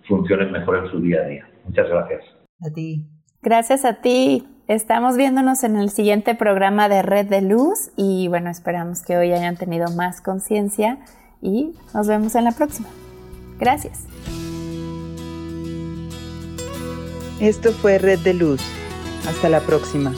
funcionen 0.08 0.51
mejor 0.51 0.78
en 0.78 0.91
su 0.91 0.99
día 0.99 1.22
a 1.22 1.28
día. 1.28 1.49
Muchas 1.66 1.89
gracias. 1.89 2.24
A 2.62 2.74
ti. 2.74 3.05
Gracias 3.41 3.86
a 3.86 4.01
ti. 4.01 4.45
Estamos 4.68 5.16
viéndonos 5.16 5.64
en 5.64 5.78
el 5.78 5.89
siguiente 5.89 6.36
programa 6.36 6.89
de 6.89 7.01
Red 7.01 7.28
de 7.28 7.41
Luz 7.41 7.91
y 7.95 8.28
bueno, 8.28 8.49
esperamos 8.49 9.01
que 9.01 9.16
hoy 9.16 9.32
hayan 9.32 9.55
tenido 9.55 9.89
más 9.95 10.22
conciencia 10.22 10.99
y 11.41 11.74
nos 11.93 12.08
vemos 12.08 12.36
en 12.36 12.43
la 12.43 12.51
próxima. 12.51 12.89
Gracias. 13.60 14.08
Esto 17.39 17.72
fue 17.72 17.97
Red 17.97 18.20
de 18.20 18.34
Luz. 18.34 18.86
Hasta 19.28 19.49
la 19.49 19.59
próxima. 19.59 20.13